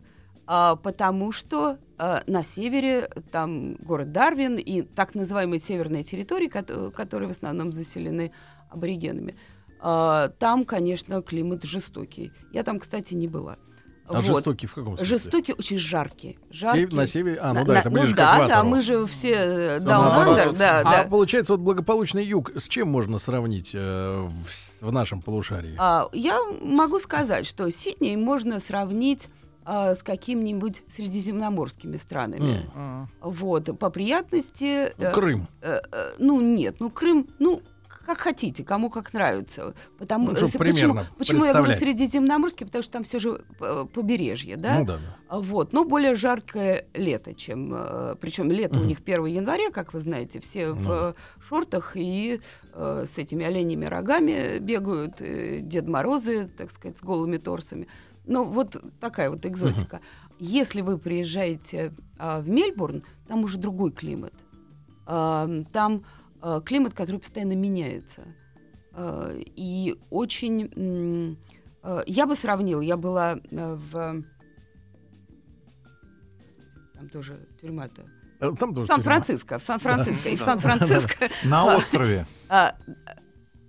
А, 0.46 0.74
потому 0.76 1.30
что 1.32 1.78
а, 1.98 2.22
на 2.26 2.42
севере 2.42 3.08
там 3.30 3.74
город 3.74 4.10
Дарвин 4.12 4.56
и 4.56 4.82
так 4.82 5.14
называемые 5.14 5.60
северные 5.60 6.02
территории, 6.02 6.48
кото- 6.48 6.90
которые 6.90 7.28
в 7.28 7.30
основном 7.30 7.72
заселены 7.72 8.32
аборигенами. 8.68 9.36
А, 9.80 10.28
там, 10.28 10.64
конечно, 10.64 11.22
климат 11.22 11.64
жестокий. 11.64 12.32
Я 12.52 12.64
там, 12.64 12.80
кстати, 12.80 13.14
не 13.14 13.28
была. 13.28 13.58
А 14.10 14.14
Вот. 14.20 14.24
жестокий 14.24 14.66
в 14.66 14.74
каком 14.74 14.96
смысле? 14.96 15.04
Жестокий, 15.18 15.52
очень 15.52 15.78
жаркий. 15.78 16.38
Сев- 16.50 16.60
жаркий. 16.60 16.94
На 16.94 17.06
севере? 17.06 17.38
А, 17.40 17.48
ну 17.48 17.60
На- 17.60 17.64
да, 17.64 17.72
на- 17.72 17.78
это 17.78 17.90
ближе 17.90 18.06
ну 18.08 18.12
к 18.12 18.16
да, 18.16 18.32
да, 18.38 18.44
экватору. 18.46 18.68
мы 18.68 18.80
же 18.80 19.06
все 19.06 19.32
э. 19.32 19.78
Under, 19.78 20.56
да, 20.56 20.80
а 20.80 20.82
да. 20.84 21.08
получается, 21.08 21.52
вот 21.52 21.60
благополучный 21.60 22.24
юг 22.24 22.50
с 22.56 22.68
чем 22.68 22.88
можно 22.88 23.18
сравнить 23.18 23.70
э, 23.74 24.28
в, 24.80 24.86
в 24.86 24.92
нашем 24.92 25.22
полушарии? 25.22 25.74
А, 25.78 26.08
я 26.12 26.42
могу 26.60 26.98
сказать, 26.98 27.46
что 27.46 27.70
Сидней 27.70 28.16
можно 28.16 28.60
сравнить 28.60 29.28
а, 29.64 29.94
с 29.94 30.02
какими-нибудь 30.02 30.82
средиземноморскими 30.88 31.96
странами. 31.98 32.68
М. 32.74 33.08
Вот, 33.20 33.78
по 33.78 33.90
приятности... 33.90 34.92
Ну, 34.98 35.04
э, 35.04 35.12
Крым. 35.12 35.48
э, 35.60 35.80
э, 35.92 36.12
ну, 36.18 36.40
нет, 36.40 36.76
ну, 36.80 36.90
Крым, 36.90 37.28
ну, 37.38 37.62
как 38.10 38.18
хотите, 38.20 38.64
кому 38.64 38.90
как 38.90 39.12
нравится. 39.12 39.74
Потому, 39.98 40.30
Ну, 40.30 40.32
э, 40.32 40.58
примерно 40.58 40.94
почему, 40.94 41.18
почему 41.18 41.44
я 41.44 41.52
говорю 41.54 41.72
средиземноморский? 41.72 42.66
Потому 42.66 42.82
что 42.82 42.92
там 42.92 43.04
все 43.04 43.18
же 43.18 43.44
э, 43.60 43.86
побережье, 43.92 44.56
да? 44.56 44.78
Ну 44.80 44.84
да, 44.84 44.94
да. 44.94 45.16
А 45.28 45.38
Вот, 45.40 45.72
но 45.72 45.84
более 45.84 46.14
жаркое 46.14 46.86
лето, 46.94 47.34
чем... 47.34 47.70
Причем 48.20 48.50
лето 48.50 48.76
у 48.76 48.80
Мгм. 48.80 48.88
них 48.88 48.98
1 49.04 49.26
января, 49.26 49.70
как 49.70 49.94
вы 49.94 50.00
знаете, 50.00 50.40
все 50.40 50.68
Ну 50.68 50.74
в 50.74 50.90
э, 50.90 51.14
шортах 51.40 51.92
и 51.94 52.40
э, 52.72 53.04
с 53.06 53.18
этими 53.18 53.46
оленями 53.46 53.84
рогами 53.86 54.58
бегают, 54.58 55.20
э, 55.20 55.60
Дед 55.62 55.86
Морозы, 55.86 56.48
так 56.48 56.70
сказать, 56.70 56.96
с 56.96 57.02
голыми 57.02 57.36
торсами. 57.36 57.86
Ну, 58.26 58.44
вот 58.44 58.76
такая 59.00 59.30
вот 59.30 59.46
экзотика. 59.46 60.00
Если 60.38 60.80
вы 60.80 60.98
приезжаете 60.98 61.92
а, 62.18 62.40
в 62.40 62.48
Мельбурн, 62.48 63.02
там 63.28 63.44
уже 63.44 63.58
другой 63.58 63.92
климат. 63.92 64.32
А, 65.06 65.48
там 65.72 66.04
климат, 66.64 66.94
который 66.94 67.18
постоянно 67.18 67.54
меняется. 67.54 68.24
А, 68.92 69.34
и 69.36 69.96
очень... 70.10 71.38
а, 71.82 72.02
я 72.06 72.26
бы 72.26 72.36
сравнила, 72.36 72.80
я 72.80 72.96
была 72.96 73.38
в... 73.50 74.24
Там 76.94 77.08
тоже 77.10 77.48
тюрьма-то. 77.60 78.04
Э, 78.40 78.52
Там 78.58 78.74
тоже. 78.74 78.86
Сан-Франциско, 78.88 79.58
в 79.58 79.62
Сан-Франциско. 79.62 80.28
И 80.28 80.36
в 80.36 80.40
Сан-Франциско... 80.40 81.28
На 81.44 81.76
острове 81.76 82.26
а, 82.48 82.74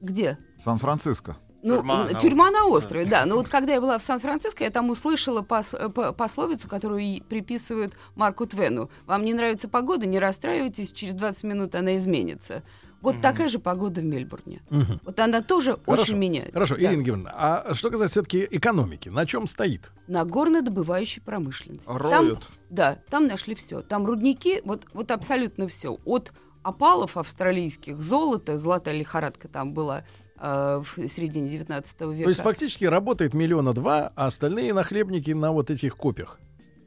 Где? 0.01 0.37
Сан-Франциско. 0.63 1.37
Ну, 1.63 1.75
Тюрьма 1.77 2.05
на 2.05 2.19
тюрьма 2.19 2.51
на 2.51 2.65
острове, 2.65 3.05
да. 3.05 3.25
Но 3.25 3.35
вот 3.35 3.47
когда 3.47 3.73
я 3.73 3.81
была 3.81 3.97
в 3.97 4.01
Сан-Франциско, 4.01 4.63
я 4.63 4.69
там 4.71 4.89
услышала 4.89 5.41
пос- 5.41 5.89
по- 5.91 6.11
пословицу, 6.11 6.67
которую 6.67 7.21
приписывают 7.23 7.93
Марку 8.15 8.45
Твену. 8.47 8.89
Вам 9.05 9.23
не 9.23 9.33
нравится 9.33 9.69
погода, 9.69 10.05
не 10.05 10.19
расстраивайтесь, 10.19 10.91
через 10.91 11.13
20 11.13 11.43
минут 11.43 11.75
она 11.75 11.97
изменится. 11.97 12.63
Вот 13.01 13.19
такая 13.19 13.49
же 13.49 13.57
погода 13.57 14.01
в 14.01 14.03
Мельбурне. 14.03 14.61
Мгм. 14.69 14.99
Вот 15.03 15.19
она 15.19 15.41
тоже 15.41 15.77
Хорошо. 15.85 16.03
очень 16.03 16.17
меняет. 16.17 16.53
Хорошо, 16.53 16.75
Да. 16.75 16.81
Ирина 16.81 17.01
Георгиевна, 17.01 17.31
а 17.33 17.73
что 17.73 17.89
касается 17.89 18.21
все-таки 18.21 18.47
экономики, 18.51 19.09
на 19.09 19.25
чем 19.25 19.47
стоит? 19.47 19.91
На 20.07 20.23
горнодобывающей 20.23 21.19
промышленности. 21.21 21.87
Там, 21.87 21.97
Роют. 21.97 22.47
да, 22.69 22.99
там 23.09 23.25
нашли 23.25 23.55
все. 23.55 23.81
Там 23.81 24.05
рудники, 24.05 24.61
вот, 24.65 24.85
вот 24.93 25.09
абсолютно 25.09 25.67
все. 25.67 25.97
От 26.05 26.31
опалов 26.61 27.17
австралийских, 27.17 27.97
золота, 27.99 28.57
золотая 28.59 28.93
лихорадка 28.95 29.47
там 29.47 29.73
была 29.73 30.03
э, 30.41 30.81
в 30.83 31.07
середине 31.07 31.47
19 31.49 32.01
века. 32.01 32.23
То 32.23 32.29
есть 32.29 32.41
фактически 32.41 32.85
работает 32.85 33.33
миллиона 33.33 33.73
два, 33.73 34.11
а 34.15 34.25
остальные 34.25 34.73
нахлебники 34.73 35.31
на 35.31 35.51
вот 35.51 35.69
этих 35.69 35.95
копьях. 35.95 36.39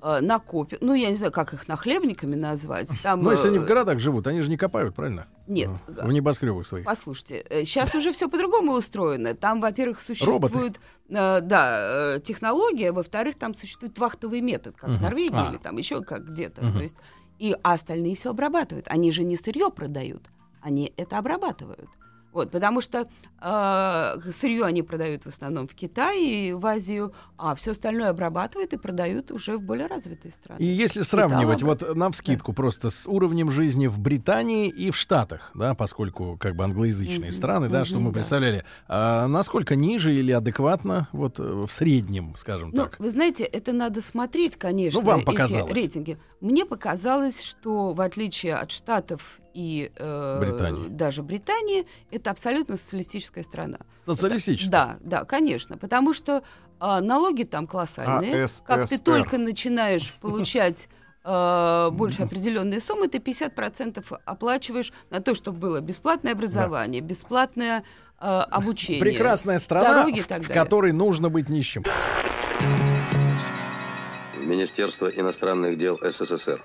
э, 0.02 0.20
на 0.20 0.38
копе. 0.38 0.76
Ну, 0.82 0.92
я 0.92 1.08
не 1.08 1.16
знаю, 1.16 1.32
как 1.32 1.54
их 1.54 1.66
нахлебниками 1.66 2.34
назвать. 2.34 2.90
Там, 3.02 3.22
Ну, 3.22 3.30
если 3.30 3.48
они 3.48 3.56
э, 3.56 3.60
в 3.60 3.64
городах 3.64 3.98
живут, 4.00 4.26
они 4.26 4.42
же 4.42 4.50
не 4.50 4.58
копают, 4.58 4.94
правильно? 4.94 5.26
Нет. 5.46 5.70
В 5.86 6.12
небоскребах 6.12 6.66
своих. 6.66 6.84
Послушайте, 6.84 7.42
сейчас 7.64 7.94
уже 7.94 8.12
все 8.12 8.28
по-другому 8.28 8.72
устроено. 8.72 9.34
Там, 9.34 9.60
во-первых, 9.62 10.00
существует 10.00 10.78
э, 11.08 11.40
да, 11.40 12.16
э, 12.16 12.20
технология, 12.20 12.92
во-вторых, 12.92 13.36
там 13.36 13.54
существует 13.54 13.98
вахтовый 13.98 14.42
метод, 14.42 14.76
как 14.76 14.90
в 14.90 14.92
Мгм. 14.94 15.02
Норвегии 15.02 15.46
А. 15.46 15.50
или 15.50 15.56
там 15.56 15.78
еще 15.78 16.02
как 16.02 16.26
где-то. 16.30 16.62
Мгм. 16.62 16.72
То 16.74 16.82
есть, 16.82 16.96
и 17.38 17.56
а 17.62 17.72
остальные 17.72 18.14
все 18.16 18.30
обрабатывают. 18.30 18.86
Они 18.88 19.10
же 19.10 19.24
не 19.24 19.36
сырье 19.36 19.70
продают, 19.70 20.22
они 20.60 20.92
это 20.98 21.16
обрабатывают. 21.18 21.88
Вот, 22.34 22.50
потому 22.50 22.80
что 22.80 23.06
э, 23.40 24.30
сырье 24.32 24.64
они 24.64 24.82
продают 24.82 25.22
в 25.22 25.28
основном 25.28 25.68
в 25.68 25.74
Китай 25.74 26.20
и 26.20 26.52
в 26.52 26.66
Азию, 26.66 27.14
а 27.38 27.54
все 27.54 27.70
остальное 27.70 28.10
обрабатывают 28.10 28.72
и 28.72 28.76
продают 28.76 29.30
уже 29.30 29.56
в 29.56 29.62
более 29.62 29.86
развитые 29.86 30.32
страны. 30.32 30.58
И 30.60 30.64
если 30.64 31.02
сравнивать 31.02 31.62
Металлом. 31.62 31.78
вот 31.88 31.96
на 31.96 32.10
вскидку 32.10 32.52
просто 32.52 32.90
с 32.90 33.06
уровнем 33.06 33.52
жизни 33.52 33.86
в 33.86 34.00
Британии 34.00 34.68
и 34.68 34.90
в 34.90 34.96
Штатах, 34.96 35.52
да, 35.54 35.74
поскольку 35.74 36.36
как 36.38 36.56
бы 36.56 36.64
англоязычные 36.64 37.30
Мгм. 37.30 37.32
страны, 37.32 37.68
да, 37.68 37.84
что 37.84 37.94
Мгм, 37.96 38.04
мы 38.06 38.10
да. 38.10 38.14
представляли, 38.14 38.64
а 38.88 39.28
насколько 39.28 39.76
ниже 39.76 40.12
или 40.12 40.32
адекватно 40.32 41.08
вот 41.12 41.38
э, 41.38 41.42
в 41.42 41.70
среднем, 41.70 42.34
скажем 42.36 42.70
Ну, 42.74 42.82
так? 42.82 42.96
вы 42.98 43.10
знаете, 43.10 43.44
это 43.44 43.72
надо 43.72 44.00
смотреть, 44.00 44.56
конечно, 44.56 44.98
Ну, 45.00 45.06
вам 45.06 45.20
эти 45.20 45.26
показалось. 45.26 45.72
рейтинги. 45.72 46.18
Мне 46.40 46.66
показалось, 46.66 47.42
что 47.44 47.92
в 47.92 48.00
отличие 48.00 48.56
от 48.56 48.72
Штатов 48.72 49.38
и 49.54 49.90
э, 49.96 50.38
Британии. 50.40 50.88
даже 50.88 51.22
Британии, 51.22 51.86
это 52.10 52.30
абсолютно 52.30 52.76
социалистическая 52.76 53.42
страна. 53.42 53.78
Социалистическая. 54.04 54.70
Да, 54.70 54.96
да, 55.00 55.24
конечно, 55.24 55.78
потому 55.78 56.12
что 56.12 56.42
а, 56.80 57.00
налоги 57.00 57.44
там 57.44 57.66
колоссальные. 57.66 58.48
Как 58.66 58.88
ты 58.88 58.96
АССР. 58.96 59.04
только 59.04 59.38
начинаешь 59.38 60.12
получать 60.20 60.88
э, 61.24 61.88
больше 61.92 62.22
определенные 62.22 62.80
суммы, 62.80 63.08
ты 63.08 63.18
50% 63.18 64.20
оплачиваешь 64.24 64.92
на 65.10 65.20
то, 65.20 65.34
чтобы 65.34 65.58
было 65.58 65.80
бесплатное 65.80 66.32
образование, 66.32 67.00
бесплатное 67.00 67.84
э, 68.20 68.26
обучение. 68.26 69.00
Прекрасная 69.00 69.58
страна, 69.60 70.02
дороги 70.02 70.20
в, 70.20 70.28
в 70.28 70.48
которой 70.48 70.92
нужно 70.92 71.30
быть 71.30 71.48
нищим. 71.48 71.84
Министерство 74.42 75.06
иностранных 75.06 75.78
дел 75.78 75.96
СССР. 76.02 76.60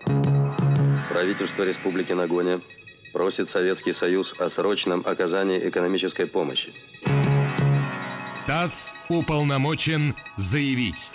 Правительство 1.10 1.64
Республики 1.64 2.14
Нагоня 2.14 2.60
просит 3.14 3.50
Советский 3.50 3.94
Союз 3.94 4.40
о 4.40 4.50
срочном 4.50 5.02
оказании 5.06 5.68
экономической 5.68 6.28
помощи. 6.28 6.72
ТАСС 8.46 8.94
уполномочен 9.10 10.14
заявить. 10.38 11.12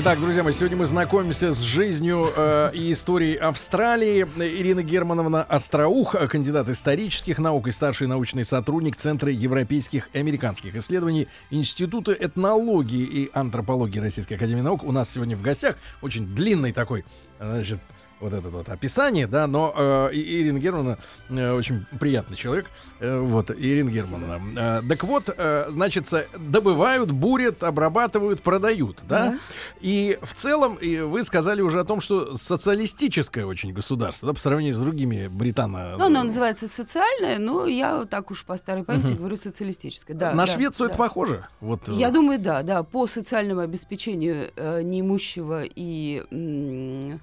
Итак, 0.00 0.20
друзья 0.20 0.44
мои, 0.44 0.52
сегодня 0.52 0.76
мы 0.76 0.86
знакомимся 0.86 1.52
с 1.52 1.58
жизнью 1.58 2.28
э, 2.36 2.70
и 2.72 2.92
историей 2.92 3.34
Австралии. 3.34 4.24
Ирина 4.38 4.84
Германовна 4.84 5.42
Остроух, 5.42 6.14
кандидат 6.30 6.68
исторических 6.68 7.38
наук 7.38 7.66
и 7.66 7.72
старший 7.72 8.06
научный 8.06 8.44
сотрудник 8.44 8.94
Центра 8.94 9.28
европейских 9.32 10.08
и 10.12 10.20
американских 10.20 10.76
исследований 10.76 11.26
Института 11.50 12.12
этнологии 12.12 13.02
и 13.02 13.30
антропологии 13.34 13.98
Российской 13.98 14.34
Академии 14.34 14.60
Наук. 14.60 14.84
У 14.84 14.92
нас 14.92 15.10
сегодня 15.10 15.36
в 15.36 15.42
гостях 15.42 15.76
очень 16.00 16.32
длинный 16.32 16.70
такой, 16.70 17.04
э, 17.40 17.54
значит, 17.54 17.80
вот 18.20 18.32
это 18.32 18.48
вот 18.48 18.68
описание, 18.68 19.26
да, 19.26 19.46
но 19.46 19.72
э, 19.76 20.10
Ирина 20.12 20.58
Германовна 20.58 20.98
э, 21.28 21.52
очень 21.52 21.86
приятный 22.00 22.36
человек, 22.36 22.66
э, 23.00 23.18
вот, 23.18 23.50
Ирина 23.50 23.90
Германовна. 23.90 24.80
Э, 24.82 24.88
так 24.88 25.04
вот, 25.04 25.30
э, 25.36 25.66
значит, 25.70 26.08
добывают, 26.38 27.10
бурят, 27.12 27.62
обрабатывают, 27.62 28.42
продают, 28.42 29.00
да? 29.08 29.30
Да. 29.30 29.38
И 29.80 30.18
в 30.22 30.34
целом, 30.34 30.74
и 30.76 31.00
вы 31.00 31.22
сказали 31.22 31.60
уже 31.60 31.80
о 31.80 31.84
том, 31.84 32.00
что 32.00 32.36
социалистическое 32.36 33.44
очень 33.46 33.72
государство, 33.72 34.28
да, 34.28 34.34
по 34.34 34.40
сравнению 34.40 34.74
с 34.74 34.78
другими 34.78 35.28
британо... 35.28 35.96
Ну, 35.98 36.06
оно 36.06 36.24
называется 36.24 36.68
социальное, 36.68 37.38
но 37.38 37.66
я 37.66 38.04
так 38.04 38.30
уж 38.30 38.44
по 38.44 38.56
старой 38.56 38.84
памяти 38.84 39.14
говорю 39.14 39.36
социалистическое. 39.36 40.16
Да, 40.16 40.32
На 40.34 40.46
да, 40.46 40.52
Швецию 40.52 40.88
да. 40.88 40.94
это 40.94 40.98
похоже? 40.98 41.46
Вот, 41.60 41.88
э, 41.88 41.92
Я 41.92 42.10
думаю, 42.10 42.38
да, 42.38 42.62
да, 42.62 42.82
по 42.82 43.06
социальному 43.06 43.60
обеспечению 43.60 44.50
э, 44.56 44.82
неимущего 44.82 45.62
и 45.64 46.24
м, 46.30 47.20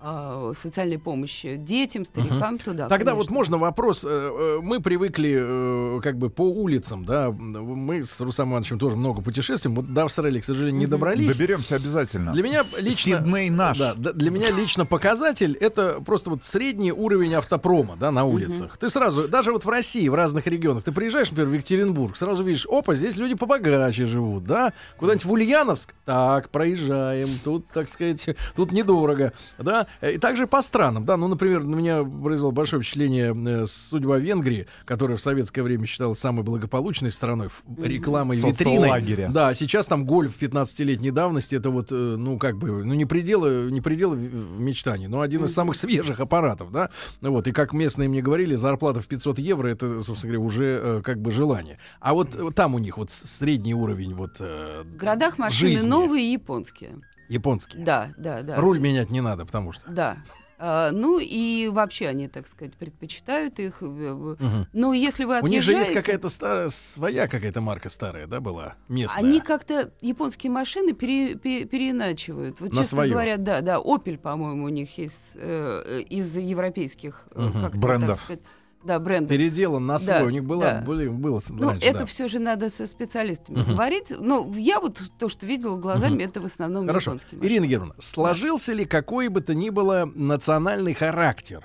социальной 0.00 0.98
помощи 0.98 1.56
детям, 1.56 2.04
старикам, 2.04 2.58
туда. 2.58 2.88
Тогда 2.88 3.14
вот 3.14 3.26
конечно. 3.26 3.34
можно 3.34 3.58
вопрос. 3.58 4.04
э, 4.04 4.08
э, 4.08 4.60
Мы 4.62 4.80
привыкли 4.80 5.36
э, 5.38 6.00
как 6.02 6.16
бы 6.16 6.30
по 6.30 6.42
улицам, 6.42 7.04
да. 7.04 7.30
Мы 7.30 8.04
с 8.04 8.20
Русамом 8.20 8.52
Ивановичем 8.52 8.78
тоже 8.78 8.96
много 8.96 9.22
путешествуем. 9.22 9.74
Вот 9.74 9.92
до 9.92 10.04
Австралии, 10.04 10.40
к 10.40 10.44
сожалению, 10.44 10.78
не 10.78 10.86
добрались. 10.86 11.36
Доберемся 11.36 11.74
обязательно. 11.76 12.32
Для 12.32 12.42
меня 12.42 12.64
лично... 12.78 13.18
Сидней 13.18 13.50
наш. 13.50 13.78
Да, 13.78 13.94
для 13.94 14.30
меня 14.30 14.50
лично 14.52 14.86
показатель 14.86 15.56
это 15.60 16.00
просто 16.04 16.30
вот 16.30 16.44
средний 16.44 16.92
уровень 16.92 17.34
автопрома, 17.34 17.96
да, 17.96 18.10
на 18.10 18.24
улицах. 18.24 18.78
Ты 18.78 18.88
сразу, 18.88 19.28
даже 19.28 19.52
вот 19.52 19.64
в 19.64 19.68
России, 19.68 20.08
в 20.08 20.14
разных 20.14 20.46
регионах, 20.46 20.84
ты 20.84 20.92
приезжаешь, 20.92 21.30
например, 21.30 21.50
в 21.50 21.54
Екатеринбург, 21.54 22.16
сразу 22.16 22.44
видишь, 22.44 22.66
опа, 22.70 22.94
здесь 22.94 23.16
люди 23.16 23.34
побогаче 23.34 24.06
живут, 24.06 24.44
да, 24.44 24.72
куда-нибудь 24.96 25.24
в 25.24 25.32
Ульяновск, 25.32 25.94
так, 26.04 26.50
проезжаем, 26.50 27.38
тут, 27.42 27.66
так 27.68 27.88
сказать, 27.88 28.36
тут 28.54 28.72
недорого, 28.72 29.32
да, 29.58 29.87
и 30.02 30.18
также 30.18 30.46
по 30.46 30.62
странам, 30.62 31.04
да, 31.04 31.16
ну, 31.16 31.28
например, 31.28 31.64
на 31.64 31.74
меня 31.74 32.04
произвело 32.04 32.50
большое 32.50 32.82
впечатление 32.82 33.34
э, 33.34 33.66
судьба 33.66 34.18
Венгрии, 34.18 34.66
которая 34.84 35.16
в 35.16 35.20
советское 35.20 35.62
время 35.62 35.86
считалась 35.86 36.18
самой 36.18 36.44
благополучной 36.44 37.10
страной, 37.10 37.48
рекламой, 37.78 38.36
витриной. 38.36 38.88
Соцлагеря. 38.88 39.28
Да, 39.30 39.54
сейчас 39.54 39.86
там 39.86 40.04
гольф 40.04 40.40
15-летней 40.40 41.10
давности, 41.10 41.54
это 41.54 41.70
вот, 41.70 41.88
э, 41.90 41.94
ну, 41.94 42.38
как 42.38 42.56
бы, 42.56 42.84
ну, 42.84 42.94
не 42.94 43.04
пределы, 43.04 43.70
не 43.70 43.80
пределы 43.80 44.16
мечтаний, 44.16 45.06
но 45.06 45.20
один 45.20 45.44
из 45.44 45.54
самых 45.54 45.76
свежих 45.76 46.20
аппаратов, 46.20 46.70
да, 46.72 46.90
ну 47.20 47.32
вот, 47.32 47.46
и 47.46 47.52
как 47.52 47.72
местные 47.72 48.08
мне 48.08 48.22
говорили, 48.22 48.54
зарплата 48.54 49.00
в 49.00 49.06
500 49.06 49.38
евро, 49.38 49.68
это, 49.68 50.02
собственно 50.02 50.34
говоря, 50.34 50.46
уже 50.46 50.64
э, 50.64 51.02
как 51.02 51.20
бы 51.20 51.30
желание. 51.30 51.78
А 52.00 52.14
вот 52.14 52.34
э, 52.34 52.50
там 52.54 52.74
у 52.74 52.78
них 52.78 52.98
вот 52.98 53.10
средний 53.10 53.74
уровень 53.74 54.14
вот 54.14 54.36
э, 54.40 54.82
В 54.84 54.96
городах 54.96 55.38
машины 55.38 55.72
жизни. 55.72 55.88
новые 55.88 56.24
и 56.28 56.32
японские. 56.32 57.00
Японский. 57.28 57.78
Да, 57.78 58.08
да, 58.16 58.42
да. 58.42 58.56
Руль 58.56 58.78
менять 58.78 59.10
не 59.10 59.20
надо, 59.20 59.44
потому 59.46 59.72
что... 59.72 59.90
Да. 59.90 60.16
А, 60.60 60.90
ну 60.90 61.20
и 61.20 61.68
вообще 61.68 62.08
они, 62.08 62.26
так 62.26 62.48
сказать, 62.48 62.74
предпочитают 62.74 63.60
их. 63.60 63.80
Мгм. 63.80 64.66
Ну, 64.72 64.92
если 64.92 65.24
вы 65.24 65.40
У 65.40 65.46
них 65.46 65.62
же 65.62 65.70
есть 65.70 65.90
отъезжаете- 65.90 65.94
какая-то 65.94 66.28
старая, 66.28 66.68
своя 66.68 67.28
какая-то 67.28 67.60
марка 67.60 67.88
старая, 67.88 68.26
да, 68.26 68.40
была 68.40 68.74
местная. 68.88 69.22
Они 69.22 69.40
как-то 69.40 69.92
японские 70.00 70.50
машины 70.50 70.94
пере- 70.94 71.36
пе- 71.36 71.64
переиначивают. 71.64 72.60
Вот 72.60 72.70
На 72.72 72.78
честно 72.78 72.96
свою. 72.96 73.12
говоря, 73.12 73.36
да, 73.36 73.60
да, 73.60 73.76
Opel, 73.76 74.18
по-моему, 74.18 74.64
у 74.64 74.68
них 74.68 74.98
есть 74.98 75.30
э, 75.36 75.82
э, 75.86 76.00
из 76.00 76.36
европейских 76.36 77.28
как-то, 77.32 77.78
Брендов. 77.78 78.08
так 78.08 78.20
сказать, 78.24 78.42
да, 78.88 78.98
брендов. 78.98 79.28
Переделан 79.30 79.86
на 79.86 79.98
свой. 79.98 80.18
Да, 80.18 80.24
У 80.24 80.30
них 80.30 80.44
была, 80.44 80.64
да. 80.64 80.80
были, 80.80 81.08
было 81.08 81.40
Ну, 81.50 81.68
раньше, 81.68 81.86
это 81.86 82.00
да. 82.00 82.06
все 82.06 82.26
же 82.26 82.38
надо 82.38 82.70
со 82.70 82.86
специалистами 82.86 83.58
Мгм. 83.60 83.72
говорить. 83.74 84.12
Ну, 84.18 84.52
я 84.54 84.80
вот 84.80 85.00
то, 85.18 85.28
что 85.28 85.46
видела 85.46 85.76
глазами, 85.76 86.14
Мгм. 86.14 86.20
это 86.30 86.40
в 86.40 86.46
основном 86.46 86.86
Хорошо. 86.86 87.10
японские 87.10 87.38
машины. 87.38 87.52
Ирина 87.52 87.66
Германовна, 87.66 88.02
сложился 88.02 88.72
ли 88.72 88.84
какой 88.86 89.28
бы 89.28 89.40
то 89.42 89.54
ни 89.54 89.68
было 89.70 90.10
национальный 90.14 90.94
характер 90.94 91.64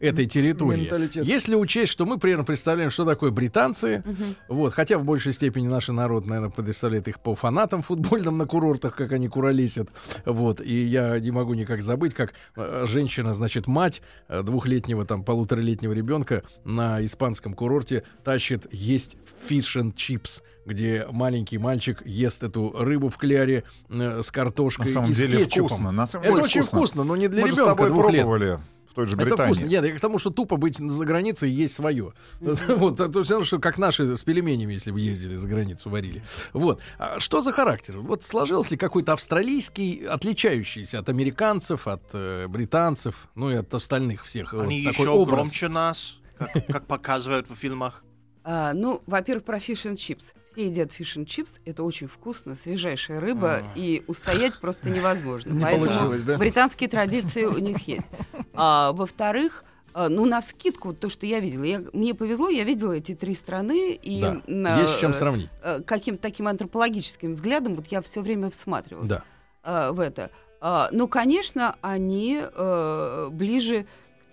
этой 0.00 0.26
территории? 0.26 0.90
Если 1.24 1.54
учесть, 1.54 1.92
что 1.92 2.06
мы 2.06 2.18
примерно 2.18 2.44
представляем, 2.44 2.90
что 2.90 3.04
такое 3.04 3.30
британцы, 3.30 4.02
Мгм. 4.04 4.16
вот, 4.48 4.74
хотя 4.74 4.98
в 4.98 5.04
большей 5.04 5.32
степени 5.32 5.66
наш 5.68 5.88
народ, 5.88 6.26
наверное, 6.26 6.50
представляет 6.50 7.08
их 7.08 7.20
по 7.20 7.34
фанатам 7.34 7.82
футбольным 7.82 8.38
на 8.38 8.46
курортах, 8.46 8.94
как 8.96 9.12
они 9.12 9.28
куролесят, 9.28 9.88
вот, 10.24 10.60
и 10.60 10.84
я 10.84 11.18
не 11.18 11.30
могу 11.30 11.54
никак 11.54 11.82
забыть, 11.82 12.14
как 12.14 12.34
э, 12.56 12.84
женщина, 12.86 13.34
значит, 13.34 13.66
мать 13.66 14.02
э, 14.28 14.42
двухлетнего, 14.42 15.04
там, 15.04 15.22
полуторалетнего 15.24 15.92
ребенка 15.92 16.42
на 16.64 17.02
испанском 17.04 17.54
курорте 17.54 18.02
тащит 18.24 18.66
есть 18.72 19.16
фиш 19.46 19.76
and 19.76 19.94
чипс, 19.94 20.42
где 20.64 21.06
маленький 21.10 21.58
мальчик 21.58 22.04
ест 22.04 22.42
эту 22.42 22.74
рыбу 22.76 23.08
в 23.08 23.16
кляре 23.16 23.64
э, 23.88 24.20
с 24.22 24.30
картошкой 24.30 24.86
На 24.86 24.92
самом 24.92 25.10
и 25.10 25.12
с 25.12 25.16
деле 25.16 25.38
кетчупом. 25.44 25.68
вкусно. 25.68 25.92
На 25.92 26.06
самом 26.06 26.24
Это 26.24 26.32
деле 26.34 26.44
очень 26.44 26.62
вкусно, 26.62 27.04
но 27.04 27.16
не 27.16 27.28
для 27.28 27.42
Мы 27.42 27.48
же 27.48 27.54
с 27.54 27.58
ребенка 27.58 27.74
тобой 27.76 27.88
двух 27.90 28.10
лет. 28.10 28.20
пробовали 28.22 28.58
в 28.75 28.75
той 28.96 29.06
же 29.06 29.14
Это 29.14 29.24
Британии. 29.24 29.52
вкусно. 29.52 29.66
Нет, 29.66 29.84
я 29.84 29.94
к 29.94 30.00
тому, 30.00 30.18
что 30.18 30.30
тупо 30.30 30.56
быть 30.56 30.78
за 30.78 31.04
границей 31.04 31.50
и 31.50 31.52
есть 31.52 31.74
свое. 31.74 32.12
Вот, 32.40 32.96
то 32.96 33.20
есть, 33.20 33.46
что 33.46 33.58
как 33.58 33.78
наши 33.78 34.16
с 34.16 34.22
пельменями, 34.22 34.72
если 34.72 34.90
бы 34.90 35.00
ездили 35.00 35.36
за 35.36 35.48
границу, 35.48 35.90
варили. 35.90 36.22
Вот. 36.52 36.80
А 36.98 37.20
что 37.20 37.40
за 37.42 37.52
характер? 37.52 37.98
Вот 37.98 38.24
сложился 38.24 38.70
ли 38.70 38.76
какой-то 38.76 39.12
австралийский, 39.12 40.04
отличающийся 40.04 40.98
от 40.98 41.08
американцев, 41.08 41.86
от 41.86 42.02
э, 42.14 42.46
британцев, 42.48 43.28
ну 43.34 43.50
и 43.50 43.54
от 43.54 43.72
остальных 43.74 44.24
всех. 44.24 44.54
Они 44.54 44.80
еще 44.80 45.24
громче 45.24 45.68
нас, 45.68 46.18
как, 46.38 46.66
как 46.66 46.86
показывают 46.86 47.48
в 47.50 47.54
фильмах. 47.54 48.02
А, 48.44 48.72
ну, 48.72 49.02
во-первых, 49.06 49.44
про 49.44 49.58
fish 49.58 49.86
and 49.86 49.96
chips. 49.96 50.32
Все 50.56 50.66
едят 50.68 50.90
fish 50.90 51.18
and 51.18 51.26
chips. 51.26 51.60
Это 51.66 51.82
очень 51.84 52.06
вкусно, 52.06 52.54
свежайшая 52.54 53.20
рыба, 53.20 53.62
и 53.74 54.02
устоять 54.06 54.58
просто 54.58 54.88
невозможно. 54.88 55.52
Не 55.52 55.60
Поэтому 55.62 55.84
получилось, 55.86 56.22
да? 56.22 56.38
британские 56.38 56.88
традиции 56.88 57.44
у 57.44 57.58
них 57.58 57.86
есть. 57.86 58.06
А, 58.54 58.92
во-вторых, 58.92 59.64
а, 59.92 60.08
ну, 60.08 60.24
на 60.24 60.40
вскидку, 60.40 60.94
то, 60.94 61.10
что 61.10 61.26
я 61.26 61.40
видела. 61.40 61.64
Я, 61.64 61.82
мне 61.92 62.14
повезло, 62.14 62.48
я 62.48 62.64
видела 62.64 62.92
эти 62.92 63.14
три 63.14 63.34
страны. 63.34 63.92
И 64.02 64.22
Да. 64.22 64.40
на- 64.46 64.80
Есть 64.80 64.94
с 64.94 64.98
чем 64.98 65.12
сравнить. 65.12 65.50
э, 65.62 65.80
каким-то 65.82 66.22
таким 66.22 66.48
антропологическим 66.48 67.32
взглядом 67.32 67.74
вот 67.74 67.88
я 67.88 68.00
все 68.00 68.22
время 68.22 68.48
всматривалась 68.48 69.10
Да. 69.10 69.24
а, 69.62 69.92
в 69.92 70.00
это. 70.00 70.30
А, 70.62 70.88
ну, 70.90 71.06
конечно, 71.06 71.76
они 71.82 72.40
э, 72.42 73.28
ближе 73.30 73.84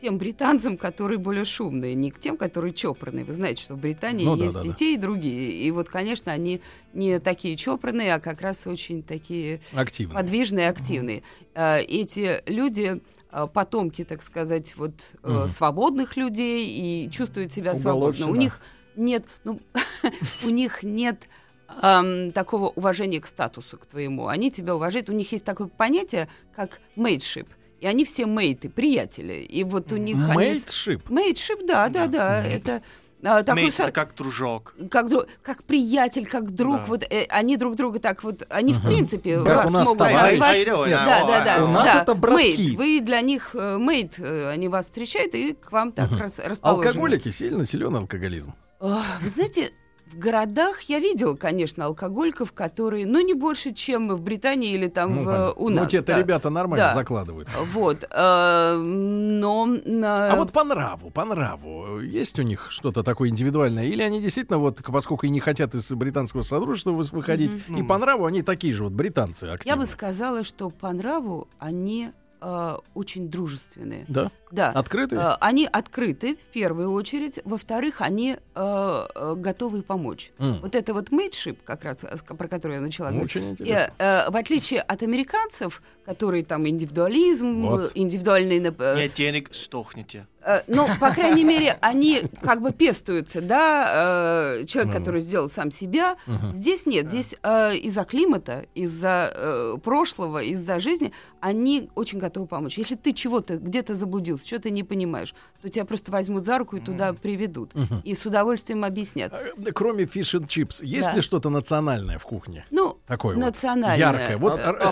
тем 0.04 0.18
британцам, 0.18 0.78
которые 0.78 1.18
более 1.18 1.46
шумные, 1.46 1.96
не 1.96 2.12
к 2.12 2.20
тем, 2.20 2.36
которые 2.36 2.74
чопорные. 2.74 3.24
Вы 3.24 3.32
знаете, 3.32 3.64
что 3.64 3.76
в 3.76 3.80
Британии 3.80 4.26
Ну 4.26 4.36
есть 4.36 4.56
да, 4.56 4.62
и 4.62 4.68
да. 4.68 4.74
те, 4.74 4.94
и 4.96 4.98
другие. 4.98 5.50
И 5.64 5.72
вот, 5.72 5.88
конечно, 5.88 6.34
они 6.34 6.60
не 6.94 7.20
такие 7.20 7.56
чопорные, 7.56 8.14
а 8.16 8.20
как 8.20 8.42
раз 8.42 8.68
очень 8.68 9.02
такие 9.02 9.62
Активно. 9.74 10.16
подвижные, 10.16 10.68
активные. 10.68 11.24
А, 11.56 11.78
Эти 11.78 12.44
люди 12.48 13.00
а, 13.32 13.48
потомки, 13.48 14.04
так 14.04 14.22
сказать, 14.24 14.76
вот 14.76 14.92
Мгм. 15.24 15.48
свободных 15.48 16.18
людей 16.18 16.68
и 16.68 17.10
чувствуют 17.10 17.54
себя 17.54 17.74
свободно. 17.74 18.28
У 18.28 18.36
них 18.36 18.60
нет, 18.98 19.24
ну, 19.46 19.62
у 20.44 20.50
них 20.50 20.84
нет 20.84 21.30
ам, 21.70 22.34
такого 22.34 22.68
уважения 22.68 23.22
к 23.22 23.26
статусу, 23.26 23.78
к 23.78 23.86
твоему. 23.86 24.28
Они 24.28 24.52
тебя 24.52 24.76
уважают. 24.76 25.10
У 25.10 25.14
них 25.14 25.32
есть 25.32 25.46
такое 25.46 25.68
понятие, 25.68 26.28
как 26.54 26.82
mateship. 26.98 27.48
И 27.84 27.86
они 27.86 28.06
все 28.06 28.26
mate 28.26 28.55
ы, 28.55 28.70
приятели. 28.70 29.34
И 29.34 29.66
вот 29.66 29.92
у 29.92 29.98
них... 29.98 30.16
они 30.30 30.38
Mateship. 30.38 31.10
Mateship, 31.10 31.66
да, 31.68 31.90
да, 31.90 32.08
да. 32.08 32.42
Это 32.42 32.82
а, 33.22 33.44
такой 33.44 33.64
Mate, 33.64 33.76
со- 33.76 33.84
это 33.84 33.92
как 33.92 34.16
дружок. 34.16 34.74
как, 34.90 35.08
дру- 35.08 35.28
как 35.42 35.66
приятель, 35.66 36.26
как 36.26 36.52
друг, 36.52 36.78
Да. 36.78 36.86
вот 36.88 37.04
э, 37.04 37.26
они 37.28 37.58
друг 37.58 37.76
друга 37.76 38.00
так 38.00 38.24
вот, 38.24 38.44
они 38.50 38.72
в 38.72 38.82
принципе 38.82 39.44
Как 39.44 39.58
вас 39.58 39.66
у 39.66 39.70
нас 39.72 39.86
могут 39.86 39.98
товарищ. 39.98 40.40
назвать. 40.40 40.66
Doing? 40.66 40.90
Да, 40.92 41.26
да, 41.26 41.44
да. 41.44 41.66
У 41.66 41.68
нас 41.68 41.86
да. 41.86 42.02
это 42.04 42.14
братки. 42.16 42.58
Mate, 42.58 42.78
вы 42.78 43.02
для 43.02 43.20
них 43.20 43.50
э, 43.54 43.78
mate, 43.78 44.14
э, 44.18 44.50
они 44.50 44.70
вас 44.70 44.86
встречают 44.86 45.36
и 45.36 45.52
к 45.52 45.70
вам 45.74 45.92
так 45.92 46.10
расположены. 46.12 46.60
Алкоголики 46.62 47.32
сильно 47.32 47.66
силен 47.66 47.98
алкоголизм. 47.98 48.54
Вы 48.80 49.30
знаете, 49.34 49.72
в 50.14 50.20
городах 50.20 50.82
я 50.84 51.00
видела, 51.00 51.36
конечно, 51.36 51.86
алкоголиков, 51.86 52.52
которые, 52.54 53.06
ну, 53.06 53.20
не 53.26 53.34
больше, 53.34 53.74
чем 53.74 54.10
в 54.10 54.22
Британии 54.22 54.74
или 54.74 54.88
там 54.88 55.16
Ну, 55.16 55.22
в, 55.22 55.26
понятно. 55.26 55.52
у 55.54 55.70
нас. 55.70 55.84
Ну, 55.84 55.90
те-то 55.90 56.14
да. 56.14 56.20
ребята 56.20 56.50
нормально 56.50 56.88
Да. 56.88 56.94
закладывают. 56.94 57.50
Вот. 57.74 58.04
э, 58.10 58.78
но... 58.78 59.78
А 59.86 60.36
вот 60.36 60.52
по 60.52 60.64
нраву, 60.64 61.10
по 61.10 61.26
нраву, 61.26 62.00
есть 62.00 62.38
у 62.40 62.44
них 62.44 62.68
что-то 62.70 63.04
такое 63.04 63.30
индивидуальное? 63.30 63.86
Или 63.86 64.02
они 64.02 64.22
действительно, 64.22 64.58
вот, 64.60 64.80
поскольку 64.86 65.26
и 65.26 65.30
не 65.30 65.40
хотят 65.40 65.74
из 65.76 65.90
британского 65.92 66.42
содружества 66.44 66.92
выходить, 66.92 67.52
Мгм. 67.68 67.80
и 67.80 67.84
по 67.84 67.98
нраву 67.98 68.26
они 68.26 68.42
такие 68.42 68.74
же 68.74 68.84
вот 68.84 68.94
британцы 68.94 69.48
я 69.48 69.54
активные? 69.54 69.86
бы 69.86 69.92
сказала, 69.92 70.44
что 70.44 70.70
по 70.70 70.92
нраву 70.92 71.48
они 71.60 72.12
э, 72.44 72.76
очень 72.94 73.30
дружественные. 73.30 74.06
Да? 74.08 74.30
Да. 74.52 74.70
Открытые? 74.72 75.20
Э, 75.22 75.38
Они 75.40 75.66
открыты, 75.72 76.36
в 76.36 76.44
первую 76.54 76.92
очередь. 76.92 77.40
Во-вторых, 77.46 78.02
они 78.02 78.36
э, 78.56 79.08
э, 79.16 79.36
готовы 79.38 79.82
помочь. 79.82 80.32
М. 80.40 80.60
Вот 80.62 80.76
это 80.76 80.94
вот 80.94 81.12
мейтшип, 81.12 81.64
как 81.64 81.84
раз, 81.86 82.04
э, 82.04 82.16
про 82.38 82.48
который 82.48 82.76
я 82.76 82.82
начала 82.82 83.10
говорить. 83.10 83.26
Очень 83.36 83.44
И, 83.48 83.52
интересно. 83.52 83.94
э, 83.98 84.30
в 84.30 84.36
отличие 84.36 84.82
от 84.82 85.02
американцев, 85.04 85.82
которые 86.06 86.44
там 86.44 86.68
индивидуализм, 86.68 87.62
Вот. 87.64 87.90
э, 87.90 87.92
индивидуальный... 87.96 88.60
э, 88.78 88.96
Нет 88.98 89.14
денег, 89.14 89.50
сдохните. 89.54 90.28
Э, 90.46 90.62
Ну, 90.68 90.88
по 91.00 91.12
крайней 91.12 91.44
мере, 91.52 91.78
они 91.82 92.22
как 92.42 92.62
бы 92.62 92.72
пестуются, 92.72 93.42
да, 93.42 94.58
э, 94.60 94.66
человек, 94.66 94.94
который 94.94 95.22
сделал 95.22 95.50
сам 95.50 95.72
себя. 95.72 96.16
Здесь 96.54 96.86
нет, 96.86 97.08
здесь 97.08 97.36
э, 97.44 97.76
из-за 97.78 98.04
климата, 98.04 98.66
из-за 98.76 99.80
прошлого, 99.84 100.40
из-за 100.44 100.80
жизни 100.80 101.12
они 101.40 101.90
очень 101.96 102.20
готовы 102.20 102.48
помочь. 102.48 102.78
Если 102.78 102.96
ты 102.96 103.14
чего-то 103.14 103.58
где-то 103.58 103.96
заблудился, 103.96 104.46
что-то 104.48 104.70
не 104.70 104.84
понимаешь, 104.84 105.34
то 105.62 105.70
тебя 105.70 105.86
просто 105.86 106.12
возьмут 106.12 106.46
за 106.46 106.58
руку 106.58 106.78
и 106.78 106.80
туда 106.80 107.14
приведут. 107.14 107.74
И 108.04 108.14
с 108.16 108.26
удовольствием 108.26 108.84
объяснят. 108.84 109.32
Э, 109.34 109.72
Кроме 109.74 110.06
фиш 110.06 110.36
and 110.36 110.48
чипс, 110.48 110.82
есть 110.82 111.14
ли 111.14 111.22
что-то 111.22 111.50
национальное 111.50 112.18
в 112.18 112.24
кухне? 112.24 112.66
Ну, 112.72 112.98
Такое 113.08 113.36
национальное. 113.38 113.98
яркое. 113.98 114.38
Вот 114.38 114.60
Э, 114.60 114.64
р- 114.64 114.88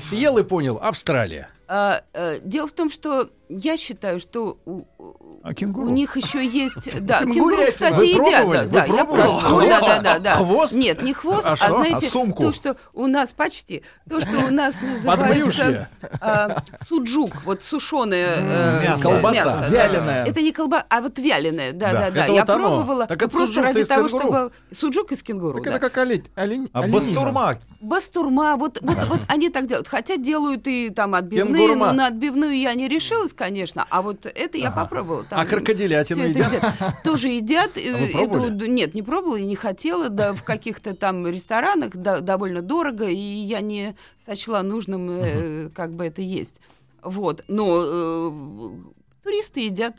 съел, 0.00 0.38
и 0.38 0.42
понял. 0.42 0.78
Австралия. 0.82 1.48
А, 1.66 2.02
дело 2.42 2.68
в 2.68 2.72
том, 2.72 2.90
что 2.90 3.30
я 3.48 3.76
считаю, 3.76 4.18
что 4.20 4.58
у, 4.64 4.82
А 5.42 5.52
кенгуру? 5.54 5.86
у 5.86 5.90
них 5.90 6.16
еще 6.16 6.44
есть... 6.44 6.88
Да, 7.00 7.20
кенгуру, 7.20 7.56
кстати, 7.68 8.04
едят. 8.04 8.16
пробовали? 8.42 8.56
Да, 8.58 8.64
да, 8.64 8.84
я 8.86 9.04
пробовала. 9.04 9.40
Хвост? 9.40 9.68
Да, 9.68 9.80
да, 9.80 9.98
да, 10.00 10.18
да. 10.18 10.36
Хвост? 10.36 10.72
Нет, 10.72 11.02
не 11.02 11.12
хвост, 11.12 11.46
А 11.46 11.52
а, 11.52 11.56
что? 11.56 11.68
знаете, 11.74 12.06
А 12.06 12.10
сумку? 12.10 12.42
то, 12.44 12.52
что 12.52 12.76
у 12.94 13.06
нас 13.06 13.32
почти, 13.34 13.82
то, 14.08 14.20
что 14.20 14.38
у 14.46 14.50
нас 14.50 14.74
называется 14.80 15.88
а, 16.20 16.62
суджук, 16.88 17.32
вот 17.44 17.62
сушеное 17.62 18.80
Мясо. 18.82 19.02
Колбаса. 19.02 19.44
да. 19.44 19.68
Вяленое. 19.68 20.24
Это 20.26 20.40
не 20.40 20.52
колбаса, 20.52 20.86
а 20.88 21.00
вот 21.02 21.18
вяленое, 21.18 21.72
да, 21.72 21.92
Да. 21.92 22.10
да, 22.10 22.26
Я 22.26 22.44
пробовала, 22.44 23.06
Так 23.06 23.22
это 23.22 23.30
просто 23.30 23.62
ради 23.62 23.84
того, 23.84 24.08
чтобы... 24.08 24.52
Суджук 24.72 25.12
из 25.12 25.22
кенгуру, 25.22 25.58
Так 25.58 25.64
да. 25.64 25.70
это 25.72 25.80
как 25.90 25.98
олень. 25.98 26.24
олень 26.34 26.70
А 26.72 26.86
бастурма? 26.88 27.58
Бастурма, 27.80 28.56
вот, 28.56 28.78
вот, 28.80 28.96
вот 29.08 29.20
они 29.28 29.50
так 29.50 29.66
делают. 29.66 29.88
Хотя 29.88 30.16
делают 30.16 30.66
и 30.66 30.88
там 30.88 31.14
отбивные, 31.14 31.76
но 31.76 31.92
на 31.92 32.06
отбивную 32.06 32.56
я 32.58 32.72
не 32.74 32.88
решилась, 32.88 33.33
конечно. 33.34 33.86
А 33.90 34.02
вот 34.02 34.26
это 34.26 34.58
я 34.58 34.70
попробовала. 34.70 35.24
Там 35.24 35.40
А 35.40 35.44
крокодилятину 35.46 36.24
едят? 36.24 36.52
едят. 36.52 37.02
Тоже 37.04 37.28
едят. 37.28 37.72
А 37.76 37.80
Э, 37.80 38.08
это- 38.24 38.50
нет, 38.68 38.94
не 38.94 39.02
пробовала 39.02 39.36
и 39.36 39.44
не 39.44 39.56
хотела. 39.56 40.08
Да, 40.08 40.32
в 40.34 40.42
каких-то 40.42 40.94
там 40.94 41.26
ресторанах 41.26 41.90
да, 41.96 42.20
довольно 42.20 42.62
дорого, 42.62 43.06
и 43.08 43.14
я 43.16 43.60
не 43.60 43.96
сочла 44.24 44.62
нужным 44.62 45.08
э, 45.10 45.70
как 45.74 45.92
бы 45.94 46.04
это 46.06 46.22
есть. 46.22 46.60
Вот. 47.02 47.44
Но 47.48 47.82
э, 47.84 48.30
туристы 49.22 49.60
едят. 49.60 49.96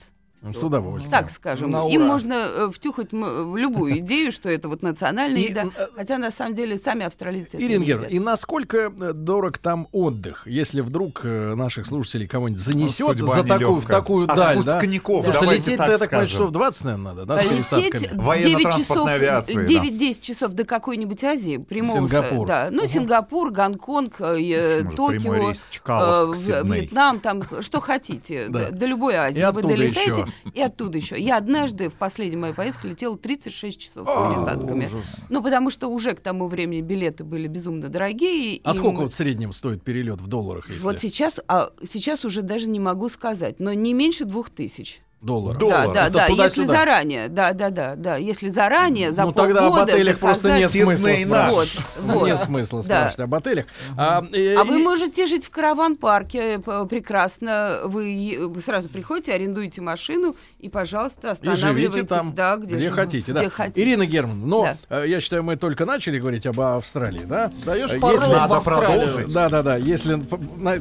С 0.54 0.64
удовольствием. 0.64 1.12
Так 1.12 1.32
скажем, 1.32 1.72
На 1.72 1.88
им 1.88 2.02
ура. 2.02 2.12
можно 2.12 2.34
э, 2.34 2.70
втюхать 2.72 3.12
в 3.12 3.56
любую 3.58 4.00
идею, 4.00 4.32
что 4.32 4.50
это 4.50 4.68
вот 4.70 4.82
национальная 4.82 5.41
И, 5.41 5.50
еда, 5.50 5.66
э, 5.76 5.88
хотя 5.96 6.18
на 6.18 6.32
самом 6.32 6.54
деле 6.54 6.78
сами 6.78 7.06
австралийцы 7.06 7.58
едят. 7.58 8.12
и 8.12 8.20
насколько 8.20 8.78
э, 8.98 9.14
дорог 9.14 9.58
там 9.58 9.88
отдых, 9.91 10.46
если 10.46 10.82
вдруг 10.82 11.24
наших 11.24 11.86
слушателей 11.86 12.28
кого-нибудь 12.28 12.62
занесет 12.62 13.08
Судьба 13.08 13.36
за 13.36 13.43
такую, 13.43 13.76
в 13.76 13.86
такую 13.86 14.28
даль, 14.28 14.38
да? 14.64 14.78
Отпускников, 14.78 15.26
Потому 15.26 15.46
что 15.46 15.56
лететь, 15.56 15.78
так 15.78 15.89
я 15.89 15.98
так 15.98 16.10
понимаю, 16.10 16.28
скажем. 16.28 16.30
часов 16.30 16.52
20, 16.52 16.84
наверное, 16.84 17.14
надо, 17.14 17.26
да, 17.26 17.36
Лететь 17.36 17.50
пересадками? 17.52 18.02
9 18.02 18.14
Военно-транспортной 18.16 18.84
часов, 18.84 19.08
авиации, 19.08 19.54
да. 19.54 19.64
9-10 19.64 20.22
часов 20.22 20.52
до 20.54 20.64
какой-нибудь 20.64 21.24
Азии, 21.24 21.58
прямого, 21.58 21.98
Сингапур. 22.08 22.48
да, 22.48 22.70
ну, 22.72 22.88
Сингапур, 22.88 23.52
Гонконг, 23.52 24.22
э, 24.22 24.84
Токио, 24.96 25.52
э. 25.52 26.64
Вьетнам, 26.64 27.20
там, 27.20 27.43
что 27.62 27.80
хотите, 27.80 28.48
до, 28.50 28.86
любой 28.86 29.16
Азии 29.16 29.46
вы 29.52 29.62
долетаете. 29.64 30.26
И 30.54 30.62
оттуда 30.62 30.98
еще. 30.98 31.20
Я 31.20 31.38
однажды 31.38 31.90
в 31.90 31.96
последней 31.96 32.38
моей 32.38 32.54
поездке 32.54 32.90
летела 32.90 33.18
36 33.18 33.80
часов 33.80 34.08
с 34.08 34.12
А, 34.12 34.34
пересадками. 34.34 34.90
Ну, 35.30 35.42
потому 35.42 35.70
что 35.70 35.88
уже 35.88 36.14
к 36.14 36.20
тому 36.20 36.48
времени 36.48 36.82
билеты 36.82 37.24
были 37.24 37.48
безумно 37.48 37.90
дорогие. 37.90 38.62
А 38.64 38.74
сколько 38.74 39.02
вот 39.02 39.14
в 39.14 39.16
среднем 39.16 39.54
стоит 39.54 39.84
перелет 39.84 40.22
в 40.22 40.28
долларах, 40.28 40.68
Вот 40.82 41.02
сейчас, 41.02 41.40
а 41.48 41.70
сейчас 41.90 42.26
уже 42.26 42.42
даже 42.42 42.68
не 42.70 42.80
могу 42.80 43.10
сказать, 43.10 43.60
но 43.60 43.74
не 43.74 43.94
меньше 43.94 44.26
двух 44.26 44.50
тысяч. 44.50 45.02
Долларов? 45.22 45.57
Доллар. 45.59 45.93
Да, 45.93 46.09
да, 46.09 46.28
да. 46.28 46.43
Если 46.43 46.66
заранее, 46.66 47.30
да, 47.30 47.53
да, 47.53 47.70
да, 47.70 47.95
да. 47.95 48.16
Если 48.18 48.47
заранее, 48.49 49.11
за 49.11 49.24
ну 49.24 49.32
тогда 49.32 49.66
об 49.66 49.72
полгода 49.74 49.93
отелях 49.93 50.20
просто 50.20 50.57
нет 50.57 50.70
смысла 50.72 51.09
спрашивать. 51.26 51.78
Вот, 51.99 52.16
вот. 52.16 52.28
Нет 52.28 52.41
смысла 52.43 52.80
Да. 52.80 52.84
спрашивать 52.84 53.20
об 53.22 53.36
отелях. 53.36 53.66
А, 53.97 54.24
э, 54.34 54.55
А 54.55 54.63
вы 54.63 54.80
и- 54.82 54.84
можете 54.84 55.26
жить 55.28 55.45
в 55.45 55.49
караван-парке 55.49 56.59
прекрасно. 56.59 57.80
Вы, 57.86 58.51
сразу 58.63 58.89
приходите, 58.89 59.34
арендуете 59.34 59.82
машину 59.82 60.36
и, 60.59 60.70
пожалуйста, 60.70 61.28
И 61.30 61.32
останавливаетесь. 61.32 61.93
живите 61.93 62.07
там, 62.07 62.34
да, 62.34 62.55
где, 62.57 62.89
хотите. 62.91 63.34
Да. 63.34 63.41
где 63.41 63.49
хотите. 63.49 63.82
Ирина 63.82 64.05
Герман, 64.05 64.47
но 64.47 64.63
Да. 64.89 65.01
э, 65.03 65.07
я 65.07 65.22
считаю, 65.22 65.43
мы 65.43 65.55
только 65.55 65.86
начали 65.86 66.20
говорить 66.20 66.45
об 66.45 66.59
Австралии, 66.59 67.24
да? 67.26 67.51
Даешь 67.66 67.89
Если- 67.89 67.99
пароль 67.99 68.20
в 68.20 68.28
Надо 68.30 68.59
продолжить. 68.61 69.34
Да, 69.34 69.49
да, 69.49 69.63
да. 69.63 69.76
Если 69.78 70.22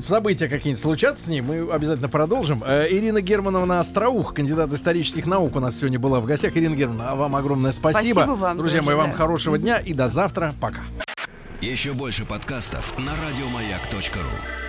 события 0.06 0.48
какие-нибудь 0.48 0.82
случатся 0.82 1.24
с 1.24 1.28
ней, 1.28 1.40
мы 1.40 1.72
обязательно 1.72 2.08
продолжим. 2.08 2.62
Э, 2.66 2.86
Ирина 2.90 3.20
Германовна 3.20 3.80
Остроух, 4.24 4.34
кандидат 4.34 4.72
исторических 4.72 5.26
наук, 5.26 5.56
у 5.56 5.60
нас 5.60 5.76
сегодня 5.76 5.98
была 5.98 6.20
в 6.20 6.26
гостях. 6.26 6.56
Ирина 6.56 6.74
Германовна, 6.74 7.12
а 7.12 7.14
вам 7.14 7.36
огромное 7.36 7.72
спасибо. 7.72 8.14
Спасибо 8.14 8.32
вам 8.32 8.58
Друзья 8.58 8.82
мои, 8.82 8.94
вам 8.94 9.10
да. 9.10 9.16
хорошего 9.16 9.58
дня 9.58 9.78
и 9.78 9.92
до 9.92 10.08
завтра. 10.08 10.54
Пока. 10.60 10.80
Еще 11.60 11.92
больше 11.92 12.24
подкастов 12.24 12.98
на 12.98 13.12
радиомаяк.ру. 13.12 14.63